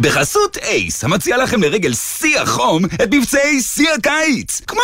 בחסות 0.03 0.57
אייס, 0.57 1.03
המציע 1.03 1.37
לכם 1.37 1.61
לרגל 1.61 1.93
שיא 1.93 2.39
החום 2.39 2.85
את 2.85 3.13
מבצעי 3.13 3.61
שיא 3.61 3.89
הקיץ. 3.97 4.61
כמו 4.67 4.81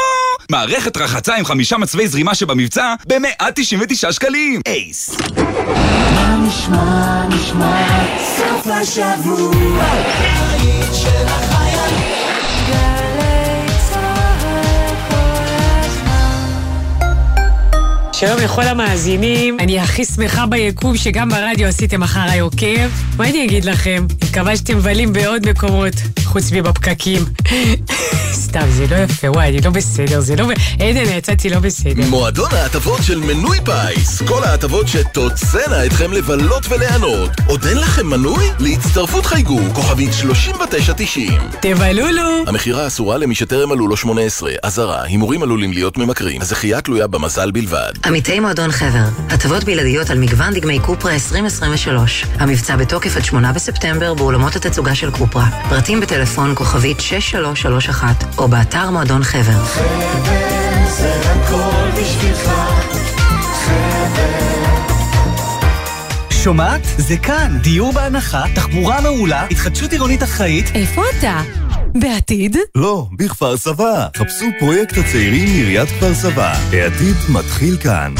מערכת 0.51 0.97
רחצה 0.97 1.35
עם 1.35 1.45
חמישה 1.45 1.77
מצבי 1.77 2.07
זרימה 2.07 2.35
שבמבצע 2.35 2.93
ב-199 3.07 4.11
שקלים. 4.11 4.61
אייס. 4.67 5.17
מה 6.15 6.37
נשמע, 6.47 7.27
נשמע, 7.27 7.87
סוף 8.37 8.67
השבוע, 8.67 9.85
שלום 18.19 18.37
לכל 18.37 18.61
המאזינים, 18.61 19.59
אני 19.59 19.79
הכי 19.79 20.05
שמחה 20.05 20.45
ביקום 20.45 20.97
שגם 20.97 21.29
ברדיו 21.29 21.67
עשיתם 21.67 22.03
אחריי 22.03 22.39
עוקב. 22.39 22.89
מה 23.17 23.29
אני 23.29 23.45
אגיד 23.45 23.65
לכם? 23.65 24.05
מקווה 24.29 24.57
שאתם 24.57 24.77
מבלים 24.77 25.13
בעוד 25.13 25.49
מקומות, 25.49 25.93
חוץ 26.23 26.51
מבפקקים. 26.51 27.21
סתם, 28.49 28.65
זה 28.69 28.85
לא 28.91 28.95
יפה, 28.95 29.31
וואי, 29.31 29.49
אני 29.49 29.61
לא 29.61 29.71
בסדר, 29.71 30.19
זה 30.19 30.35
לא... 30.35 30.45
עדן, 30.79 31.17
יצאתי 31.17 31.49
לא 31.49 31.59
בסדר. 31.59 32.03
מועדון 32.09 32.49
ההטבות 32.51 33.03
של 33.03 33.19
מנוי 33.19 33.57
פיס. 33.65 34.21
כל 34.21 34.43
ההטבות 34.43 34.87
שתוצאנה 34.87 35.85
אתכם 35.85 36.13
לבלות 36.13 36.65
וליהנות. 36.69 37.31
עוד 37.47 37.65
אין 37.65 37.77
לכם 37.77 38.07
מנוי? 38.07 38.45
להצטרפות 38.59 39.25
חייגו, 39.25 39.59
כוכבית 39.73 40.13
3990. 40.13 41.33
תבלולו! 41.61 42.43
המכירה 42.47 42.87
אסורה 42.87 43.17
למי 43.17 43.35
שטרם 43.35 43.69
מלאו 43.69 43.87
לו 43.87 43.97
18. 43.97 44.51
אזהרה, 44.63 45.03
הימורים 45.03 45.43
עלולים 45.43 45.73
להיות 45.73 45.97
ממכרים. 45.97 46.41
הזכייה 46.41 46.81
תלויה 46.81 47.07
במזל 47.07 47.51
בלבד. 47.51 47.91
עמיתי 48.09 48.39
מועדון 48.39 48.71
חבר, 48.71 49.05
הטבות 49.29 49.63
בלעדיות 49.63 50.09
על 50.09 50.19
מגוון 50.19 50.53
דגמי 50.53 50.79
קופרה 50.79 51.13
2023. 51.13 52.25
המבצע 52.39 52.75
בתוקף 52.75 53.17
עד 53.17 53.25
8 53.25 53.51
בספטמבר 53.51 54.13
באולמות 54.13 54.55
התצוגה 54.55 54.95
של 54.95 55.11
קופרה. 55.11 55.45
פרטים 55.69 55.99
בטלפון 55.99 56.55
כוכבית 56.55 56.99
6331 56.99 58.23
או 58.37 58.47
באתר 58.47 58.89
מועדון 58.89 59.23
חבר. 59.23 59.63
חבר 59.65 60.89
זה 60.89 61.21
הכל 61.21 62.01
בשבילך, 62.01 62.51
שומעת? 66.43 66.81
זה 66.97 67.17
כאן, 67.17 67.57
דיור 67.61 67.93
בהנחה, 67.93 68.43
תחבורה 68.55 69.01
מעולה, 69.01 69.45
התחדשות 69.51 69.91
עירונית 69.91 70.23
אחראית. 70.23 70.71
איפה 70.75 71.03
אתה? 71.19 71.41
בעתיד? 71.95 72.57
לא, 72.75 73.05
בכפר 73.17 73.57
סבא. 73.57 74.07
חפשו 74.17 74.45
פרויקט 74.59 74.97
הצעירים 74.97 75.49
מעיריית 75.49 75.89
כפר 75.89 76.13
סבא. 76.13 76.53
העתיד 76.71 77.15
מתחיל 77.33 77.77
כאן. 77.77 78.13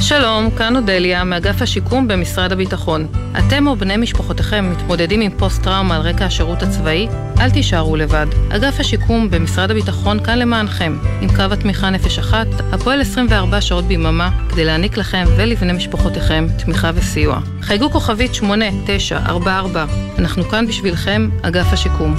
שלום, 0.00 0.50
כאן 0.58 0.76
אודליה, 0.76 1.24
מאגף 1.24 1.62
השיקום 1.62 2.08
במשרד 2.08 2.52
הביטחון. 2.52 3.06
אתם 3.38 3.66
או 3.66 3.76
בני 3.76 3.96
משפחותיכם 3.96 4.70
מתמודדים 4.70 5.20
עם 5.20 5.30
פוסט-טראומה 5.38 5.96
על 5.96 6.02
רקע 6.02 6.24
השירות 6.24 6.62
הצבאי? 6.62 7.08
אל 7.40 7.50
תישארו 7.50 7.96
לבד. 7.96 8.26
אגף 8.50 8.80
השיקום 8.80 9.30
במשרד 9.30 9.70
הביטחון 9.70 10.24
כאן 10.24 10.38
למענכם, 10.38 10.98
עם 11.20 11.28
קו 11.28 11.42
התמיכה 11.52 11.90
נפש 11.90 12.18
אחת, 12.18 12.46
הפועל 12.72 13.00
24 13.00 13.60
שעות 13.60 13.84
ביממה, 13.84 14.30
כדי 14.50 14.64
להעניק 14.64 14.96
לכם 14.96 15.24
ולבני 15.36 15.72
משפחותיכם 15.72 16.46
תמיכה 16.64 16.90
וסיוע. 16.94 17.40
חייגו 17.62 17.90
כוכבית 17.90 18.34
8944, 18.34 19.86
אנחנו 20.18 20.44
כאן 20.44 20.66
בשבילכם, 20.66 21.28
אגף 21.42 21.72
השיקום. 21.72 22.14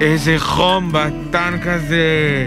איזה 0.00 0.34
חום 0.38 0.92
בטנק 0.92 1.66
הזה! 1.66 2.46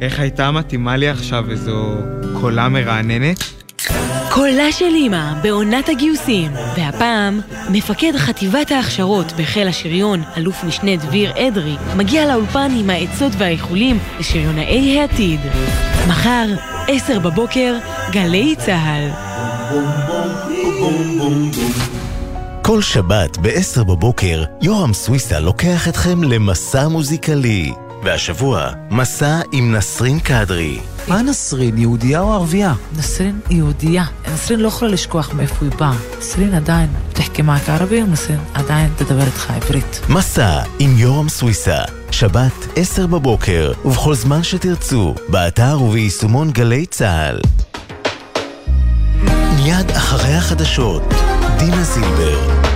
איך 0.00 0.20
הייתה 0.20 0.50
מתאימה 0.50 0.96
לי 0.96 1.08
עכשיו 1.08 1.50
איזו 1.50 1.94
קולה 2.40 2.68
מרעננת? 2.68 3.44
קולה 4.30 4.72
של 4.72 4.84
אימא 4.94 5.34
בעונת 5.42 5.88
הגיוסים, 5.88 6.50
והפעם 6.76 7.40
מפקד 7.70 8.12
חטיבת 8.16 8.70
ההכשרות 8.70 9.32
בחיל 9.32 9.68
השריון, 9.68 10.22
אלוף 10.36 10.64
משנה 10.64 10.96
דביר 10.96 11.32
אדרי, 11.48 11.76
מגיע 11.96 12.26
לאולפן 12.26 12.70
עם 12.76 12.90
העצות 12.90 13.32
והאיחולים 13.38 13.98
לשריונאי 14.20 15.00
העתיד. 15.00 15.40
מחר, 16.08 16.46
עשר 16.88 17.18
בבוקר, 17.18 17.76
גלי 18.12 18.54
צה"ל. 18.58 19.10
כל 22.68 22.82
שבת 22.82 23.38
ב-10 23.38 23.84
בבוקר, 23.84 24.44
יורם 24.62 24.92
סוויסה 24.94 25.40
לוקח 25.40 25.88
אתכם 25.88 26.22
למסע 26.22 26.88
מוזיקלי. 26.88 27.72
והשבוע, 28.04 28.70
מסע 28.90 29.40
עם 29.52 29.74
נסרין 29.74 30.20
קדרי. 30.20 30.80
מה 31.08 31.22
נסרין, 31.22 31.78
יהודייה 31.78 32.20
או 32.20 32.32
ערבייה? 32.32 32.74
נסרין 32.98 33.40
יהודייה. 33.50 34.04
נסרין 34.34 34.60
לא 34.60 34.68
יכולה 34.68 34.90
לשכוח 34.90 35.34
מאיפה 35.34 35.64
היא 35.64 35.70
באה. 35.78 35.94
נסרין 36.18 36.54
עדיין 36.54 36.88
תחכי 37.12 37.42
מעק 37.42 37.68
ערבי, 37.68 38.02
נסרין 38.02 38.38
עדיין 38.54 38.90
תדבר 38.96 39.26
איתך 39.26 39.50
עברית. 39.50 40.00
מסע 40.08 40.62
עם 40.78 40.98
יורם 40.98 41.28
סוויסה, 41.28 41.78
שבת, 42.10 42.66
10 42.76 43.06
בבוקר, 43.06 43.72
ובכל 43.84 44.14
זמן 44.14 44.42
שתרצו, 44.42 45.14
באתר 45.28 45.82
וביישומון 45.82 46.50
גלי 46.50 46.86
צה"ל. 46.86 47.40
מיד 49.56 49.90
אחרי 49.90 50.34
החדשות, 50.34 51.02
דינה 51.58 51.82
זילבר. 51.82 52.67